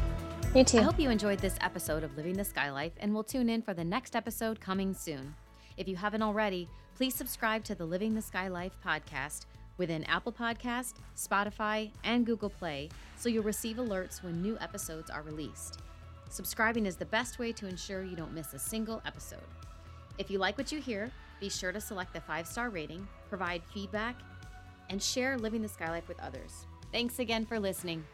You 0.54 0.64
too. 0.64 0.78
I 0.78 0.82
hope 0.82 0.98
you 0.98 1.10
enjoyed 1.10 1.38
this 1.38 1.56
episode 1.60 2.04
of 2.04 2.16
Living 2.16 2.34
the 2.34 2.44
Sky 2.44 2.70
Life 2.70 2.92
and 2.98 3.14
we'll 3.14 3.24
tune 3.24 3.48
in 3.48 3.62
for 3.62 3.72
the 3.72 3.84
next 3.84 4.14
episode 4.14 4.60
coming 4.60 4.94
soon. 4.94 5.34
If 5.76 5.88
you 5.88 5.96
haven't 5.96 6.22
already, 6.22 6.68
please 6.94 7.14
subscribe 7.14 7.64
to 7.64 7.74
the 7.74 7.84
Living 7.84 8.14
the 8.14 8.22
Sky 8.22 8.48
Life 8.48 8.76
podcast 8.84 9.46
within 9.78 10.04
Apple 10.04 10.32
Podcast, 10.32 10.94
Spotify, 11.16 11.90
and 12.04 12.26
Google 12.26 12.50
Play 12.50 12.90
so 13.16 13.28
you'll 13.28 13.44
receive 13.44 13.76
alerts 13.76 14.22
when 14.22 14.42
new 14.42 14.58
episodes 14.60 15.10
are 15.10 15.22
released. 15.22 15.80
Subscribing 16.28 16.86
is 16.86 16.96
the 16.96 17.06
best 17.06 17.38
way 17.38 17.52
to 17.52 17.66
ensure 17.66 18.04
you 18.04 18.14
don't 18.14 18.34
miss 18.34 18.52
a 18.52 18.58
single 18.58 19.02
episode. 19.06 19.38
If 20.18 20.30
you 20.30 20.38
like 20.38 20.58
what 20.58 20.70
you 20.70 20.80
hear, 20.80 21.10
be 21.40 21.48
sure 21.48 21.72
to 21.72 21.80
select 21.80 22.12
the 22.12 22.20
five 22.20 22.46
star 22.46 22.68
rating, 22.68 23.08
provide 23.28 23.62
feedback, 23.72 24.16
and 24.90 25.02
share 25.02 25.38
Living 25.38 25.62
the 25.62 25.68
Sky 25.68 25.88
Life 25.88 26.08
with 26.08 26.20
others. 26.20 26.66
Thanks 26.92 27.18
again 27.18 27.46
for 27.46 27.58
listening. 27.58 28.04